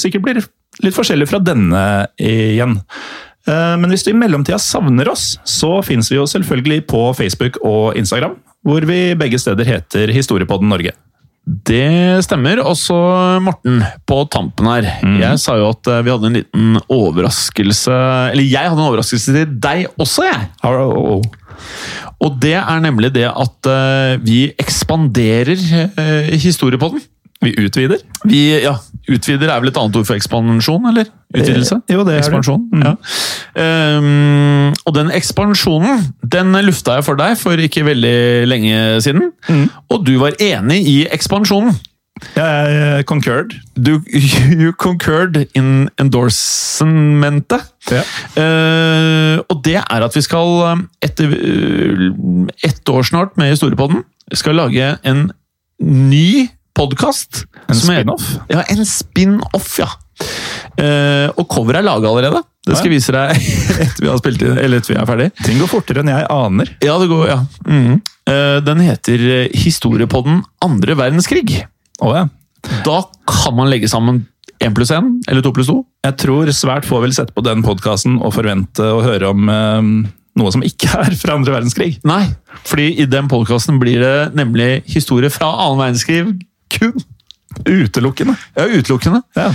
sikkert 0.00 0.24
blir 0.24 0.40
litt 0.82 0.96
forskjellig 0.96 1.28
fra 1.30 1.38
denne 1.44 1.82
igjen. 2.18 2.80
Eh, 3.48 3.76
men 3.80 3.92
hvis 3.92 4.04
du 4.04 4.12
i 4.12 4.16
mellomtida 4.18 4.58
savner 4.60 5.10
oss, 5.12 5.34
så 5.48 5.78
finnes 5.86 6.10
vi 6.12 6.18
jo 6.18 6.28
selvfølgelig 6.28 6.84
på 6.90 7.04
Facebook 7.16 7.60
og 7.64 7.96
Instagram, 7.98 8.36
hvor 8.66 8.84
vi 8.88 9.14
begge 9.18 9.40
steder 9.40 9.68
heter 9.68 10.12
Historiepodden 10.12 10.68
Norge. 10.70 10.92
Det 11.46 12.20
stemmer. 12.26 12.60
Og 12.62 12.76
så, 12.76 12.96
Morten, 13.42 13.80
på 14.06 14.20
tampen 14.30 14.68
her. 14.68 14.86
Mm. 15.02 15.16
Jeg 15.22 15.40
sa 15.42 15.56
jo 15.58 15.70
at 15.72 15.88
eh, 15.88 16.02
vi 16.04 16.12
hadde 16.12 16.28
en 16.28 16.36
liten 16.36 16.80
overraskelse 16.84 17.96
Eller 18.30 18.44
jeg 18.44 18.68
hadde 18.68 18.78
en 18.78 18.90
overraskelse 18.90 19.34
til 19.34 19.54
deg 19.64 19.88
også, 19.96 20.28
jeg! 20.28 20.50
Oh. 20.68 21.24
Og 22.20 22.36
det 22.40 22.54
er 22.60 22.84
nemlig 22.84 23.10
det 23.14 23.24
at 23.28 23.68
uh, 23.68 24.20
vi 24.20 24.50
ekspanderer 24.60 25.56
historiepodden. 26.40 27.00
Vi 27.40 27.54
utvider? 27.56 28.00
Vi, 28.28 28.40
ja, 28.60 28.74
Utvider 29.10 29.48
er 29.48 29.62
vel 29.62 29.70
et 29.72 29.78
annet 29.80 29.96
ord 29.96 30.06
for 30.06 30.16
ekspansjon, 30.18 30.88
eller? 30.90 31.08
Utvidelse? 31.32 31.80
Eh, 31.86 31.94
jo, 31.94 32.04
det 32.06 32.14
er 32.14 32.20
Ekspansjon. 32.20 32.66
Det. 32.70 32.80
Mm. 32.80 32.84
Ja. 32.84 33.96
Um, 33.96 34.74
og 34.86 34.94
den 34.94 35.12
ekspansjonen 35.14 36.04
den 36.20 36.54
lufta 36.66 36.98
jeg 36.98 37.06
for 37.06 37.18
deg 37.18 37.38
for 37.40 37.62
ikke 37.64 37.86
veldig 37.88 38.18
lenge 38.50 38.82
siden. 39.04 39.30
Mm. 39.48 39.64
Og 39.90 40.04
du 40.06 40.12
var 40.20 40.36
enig 40.42 40.82
i 40.90 40.98
ekspansjonen. 41.10 41.78
Jeg 42.36 43.06
concurred. 43.08 43.56
Du, 43.74 43.94
you 44.60 44.74
concurred 44.76 45.46
in 45.56 45.88
endorsementet. 46.00 47.64
Ja. 47.88 48.04
Uh, 48.36 49.40
og 49.48 49.64
det 49.64 49.78
er 49.80 50.06
at 50.06 50.16
vi 50.16 50.22
skal, 50.28 50.84
etter 51.02 51.32
uh, 51.32 52.46
ett 52.66 52.88
år 52.92 53.08
snart 53.08 53.36
med 53.40 53.54
Historiepodden, 53.54 54.04
skal 54.36 54.60
lage 54.60 54.94
en 55.08 55.30
ny 55.80 56.50
podkast. 56.76 57.44
En 57.68 57.78
spin-off? 57.78 58.28
Ja, 58.50 58.62
en 58.62 58.86
spin-off, 58.86 59.72
ja. 59.80 59.88
Uh, 60.80 61.28
og 61.40 61.46
coveret 61.50 61.80
er 61.80 61.86
laga 61.86 62.10
allerede. 62.10 62.42
Det 62.66 62.76
skal 62.76 62.90
jeg 62.90 62.98
vise 62.98 63.14
deg 63.14 63.30
etter 63.86 64.04
vi 64.04 64.10
har 64.10 64.18
spilt 64.20 64.42
inn, 64.44 64.58
eller 64.60 64.80
etter 64.80 64.94
vi 64.94 64.98
er 65.00 65.08
ferdig. 65.08 65.28
Ting 65.44 65.60
går 65.62 65.70
fortere 65.70 66.04
enn 66.04 66.12
jeg 66.12 66.26
aner. 66.34 66.74
Ja, 66.84 66.98
det 67.00 67.08
går, 67.10 67.24
ja. 67.30 67.38
Mm. 67.66 68.00
Uh, 68.28 68.58
den 68.66 68.84
heter 68.84 69.24
Historiepodden 69.56 70.44
andre 70.64 70.98
verdenskrig. 70.98 71.62
Oh, 72.00 72.12
ja. 72.16 72.28
Da 72.84 73.02
kan 73.28 73.56
man 73.56 73.70
legge 73.72 73.88
sammen 73.90 74.26
én 74.60 74.74
pluss 74.76 74.92
én, 74.92 75.14
eller 75.28 75.44
to 75.44 75.52
pluss 75.56 75.70
to. 75.70 75.80
Jeg 76.04 76.18
tror 76.20 76.50
svært 76.52 76.88
få 76.88 77.00
vil 77.04 77.14
sette 77.16 77.32
på 77.32 77.44
den 77.44 77.64
podkasten 77.64 78.18
og 78.20 78.34
forvente 78.36 78.84
å 78.84 79.00
høre 79.04 79.32
om 79.32 79.48
uh, 79.48 79.80
noe 80.40 80.52
som 80.52 80.64
ikke 80.64 80.92
er 81.06 81.16
fra 81.18 81.38
andre 81.38 81.56
verdenskrig. 81.56 81.94
Nei, 82.08 82.22
fordi 82.68 82.92
i 83.00 83.08
den 83.08 83.30
podkasten 83.32 83.80
blir 83.82 84.04
det 84.04 84.14
nemlig 84.38 84.84
historie 84.90 85.32
fra 85.32 85.48
annen 85.64 85.80
verdenskrig 85.80 86.22
kun. 86.76 86.94
Utelukkende. 87.66 88.36
Ja, 88.54 88.64
utelukkende. 88.70 89.20
Ja. 89.36 89.48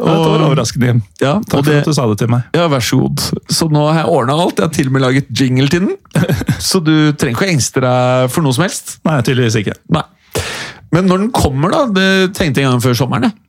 Og, 0.00 0.06
det 0.08 0.14
var 0.16 0.44
overraskende. 0.46 0.94
Ja, 1.20 1.34
Takk 1.44 1.66
det, 1.66 1.70
for 1.70 1.80
at 1.82 1.90
du 1.90 1.96
sa 1.96 2.06
det 2.10 2.18
til 2.22 2.30
meg. 2.32 2.48
Ja, 2.56 2.66
Vær 2.72 2.82
så 2.82 2.98
god. 3.02 3.24
Så 3.52 3.68
nå 3.70 3.84
har 3.90 4.00
jeg 4.00 4.16
ordna 4.16 4.38
alt. 4.46 4.58
Jeg 4.58 4.66
har 4.66 4.74
til 4.74 4.90
og 4.90 4.96
med 4.96 5.04
laget 5.04 5.30
jingle 5.30 5.68
til 5.70 5.86
den. 5.86 5.94
så 6.70 6.80
du 6.82 6.94
trenger 7.12 7.36
ikke 7.36 7.46
å 7.46 7.52
engste 7.52 7.84
deg 7.84 8.32
for 8.32 8.46
noe 8.46 8.56
som 8.56 8.66
helst. 8.66 8.96
Nei, 9.06 9.20
tydeligvis 9.26 9.60
ikke. 9.60 9.76
Nei. 9.94 10.04
Men 10.94 11.10
når 11.10 11.24
den 11.24 11.32
kommer, 11.34 11.74
da? 11.74 11.84
Det 11.90 12.08
tenkte 12.38 12.62
jeg 12.62 12.70
en 12.70 12.76
gang 12.76 12.84
før 12.84 12.96
sommeren. 13.04 13.28
Jeg. 13.28 13.40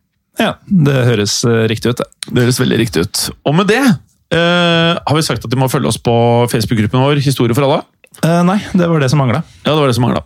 Ja, 0.41 0.51
det 0.68 0.95
høres 1.07 1.39
uh, 1.47 1.63
riktig 1.72 1.93
ut. 1.93 2.01
Det. 2.01 2.09
det 2.28 2.45
høres 2.45 2.59
veldig 2.59 2.80
riktig 2.82 3.05
ut. 3.07 3.26
Og 3.47 3.55
med 3.55 3.70
det 3.72 3.80
eh, 3.80 4.93
har 4.99 5.16
vi 5.16 5.24
sagt 5.26 5.45
at 5.45 5.51
de 5.51 5.59
må 5.59 5.70
følge 5.72 5.91
oss 5.91 6.01
på 6.01 6.16
Facebook-gruppen 6.51 7.03
vår 7.05 7.24
Historie 7.24 7.55
for 7.55 7.68
alle. 7.68 7.84
Eh, 8.24 8.41
nei, 8.47 8.59
det 8.74 8.88
var 8.89 9.03
det 9.03 9.09
som 9.11 9.22
mangla. 9.24 9.43
Ja, 9.63 9.74
det 9.74 9.80
var 9.80 9.91
det 9.91 9.97
som 9.97 10.05
mangla. 10.07 10.24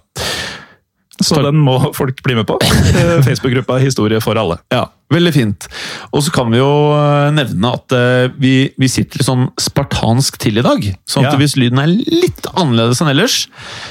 Så 1.20 1.36
Takk. 1.36 1.50
den 1.50 1.60
må 1.64 1.76
folk 1.96 2.22
bli 2.24 2.38
med 2.38 2.48
på. 2.48 2.56
Facebook-gruppa 3.28 3.80
Historie 3.84 4.22
for 4.24 4.40
alle. 4.40 4.60
Ja, 4.72 4.86
veldig 5.12 5.34
fint. 5.36 5.68
Og 6.16 6.24
så 6.24 6.32
kan 6.34 6.52
vi 6.54 6.62
jo 6.62 6.70
eh, 6.96 7.28
nevne 7.36 7.74
at 7.76 7.96
eh, 7.96 8.30
vi, 8.40 8.54
vi 8.80 8.90
sitter 8.92 9.20
litt 9.20 9.28
sånn 9.28 9.50
spartansk 9.60 10.40
til 10.42 10.62
i 10.62 10.66
dag. 10.66 10.88
Sånn 11.10 11.28
at 11.28 11.36
Ja. 11.36 11.42
hvis 11.42 11.58
lyden 11.60 11.82
er 11.84 11.92
litt 11.92 12.48
annerledes 12.54 13.04
enn 13.04 13.12
ellers, 13.12 13.42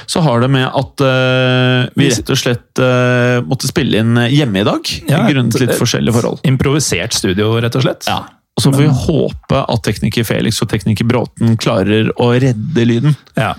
så 0.09 0.23
har 0.25 0.41
det 0.41 0.49
med 0.53 0.65
at 0.67 1.05
uh, 1.05 1.85
vi 1.99 2.09
rett 2.09 2.33
og 2.33 2.39
slett 2.39 2.81
uh, 2.81 3.45
måtte 3.45 3.69
spille 3.69 4.01
inn 4.01 4.17
hjemme 4.31 4.63
i 4.63 4.67
dag. 4.67 4.91
Ja, 5.09 5.23
grunnet 5.29 5.59
litt 5.61 5.77
forskjellige 5.77 6.17
forhold. 6.17 6.43
Improvisert 6.49 7.13
studio, 7.17 7.53
rett 7.61 7.77
og 7.77 7.85
slett. 7.85 8.09
Ja. 8.09 8.23
Og 8.59 8.63
så 8.65 8.73
får 8.73 8.81
vi 8.81 8.87
håpe 8.91 9.59
at 9.71 9.83
tekniker 9.87 10.25
Felix 10.27 10.57
og 10.59 10.67
tekniker 10.67 11.07
Bråten 11.07 11.53
klarer 11.63 12.09
å 12.19 12.25
redde 12.43 12.83
lyden. 12.83 13.15
Ja. 13.39 13.53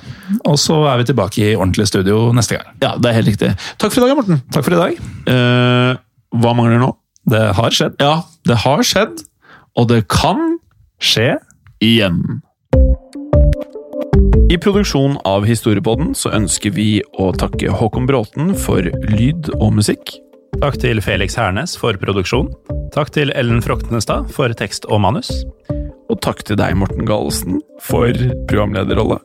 Og 0.44 0.58
så 0.60 0.76
er 0.90 1.00
vi 1.00 1.06
tilbake 1.08 1.40
i 1.40 1.54
ordentlig 1.56 1.86
studio 1.88 2.26
neste 2.36 2.58
gang. 2.58 2.74
Ja, 2.84 2.90
det 3.00 3.08
er 3.08 3.16
helt 3.16 3.30
riktig. 3.30 3.54
Takk 3.80 3.94
for 3.94 4.04
i 4.04 4.10
dag, 4.10 4.18
Morten. 4.18 4.42
Takk 4.52 4.66
for 4.66 4.76
i 4.76 4.82
dag. 4.82 5.00
Eh, 5.32 5.94
hva 6.36 6.52
mangler 6.58 6.82
nå? 6.82 6.92
Det 7.32 7.40
har 7.56 7.72
skjedd. 7.72 7.96
Ja, 8.04 8.12
det 8.44 8.60
har 8.66 8.84
skjedd, 8.84 9.24
og 9.80 9.88
det 9.88 10.02
kan 10.12 10.58
Skje. 11.00 11.38
igjen. 11.80 12.42
I 14.52 14.58
produksjonen 14.60 15.16
av 15.24 15.48
Historiepodden 15.48 16.12
så 16.12 16.34
ønsker 16.36 16.76
vi 16.76 16.90
å 17.16 17.32
takke 17.32 17.72
Håkon 17.72 18.04
Bråten 18.10 18.52
for 18.52 18.84
lyd 19.08 19.48
og 19.56 19.78
musikk. 19.80 20.18
Takk 20.58 20.80
til 20.82 20.98
Felix 21.04 21.36
Hernes 21.38 21.76
for 21.78 21.94
produksjon. 22.00 22.50
Takk 22.94 23.12
til 23.14 23.30
Ellen 23.38 23.62
Froktenestad 23.62 24.32
for 24.34 24.52
tekst 24.58 24.88
og 24.90 25.02
manus. 25.04 25.30
Og 26.10 26.18
takk 26.24 26.42
til 26.48 26.58
deg, 26.58 26.74
Morten 26.80 27.06
Galesen, 27.06 27.60
for 27.86 28.10
programlederrolle. 28.50 29.20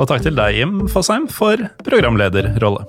Og 0.00 0.08
takk 0.08 0.24
til 0.24 0.38
deg, 0.38 0.56
Jim 0.56 0.86
Fosheim, 0.88 1.28
for 1.28 1.60
programlederrolle. 1.84 2.88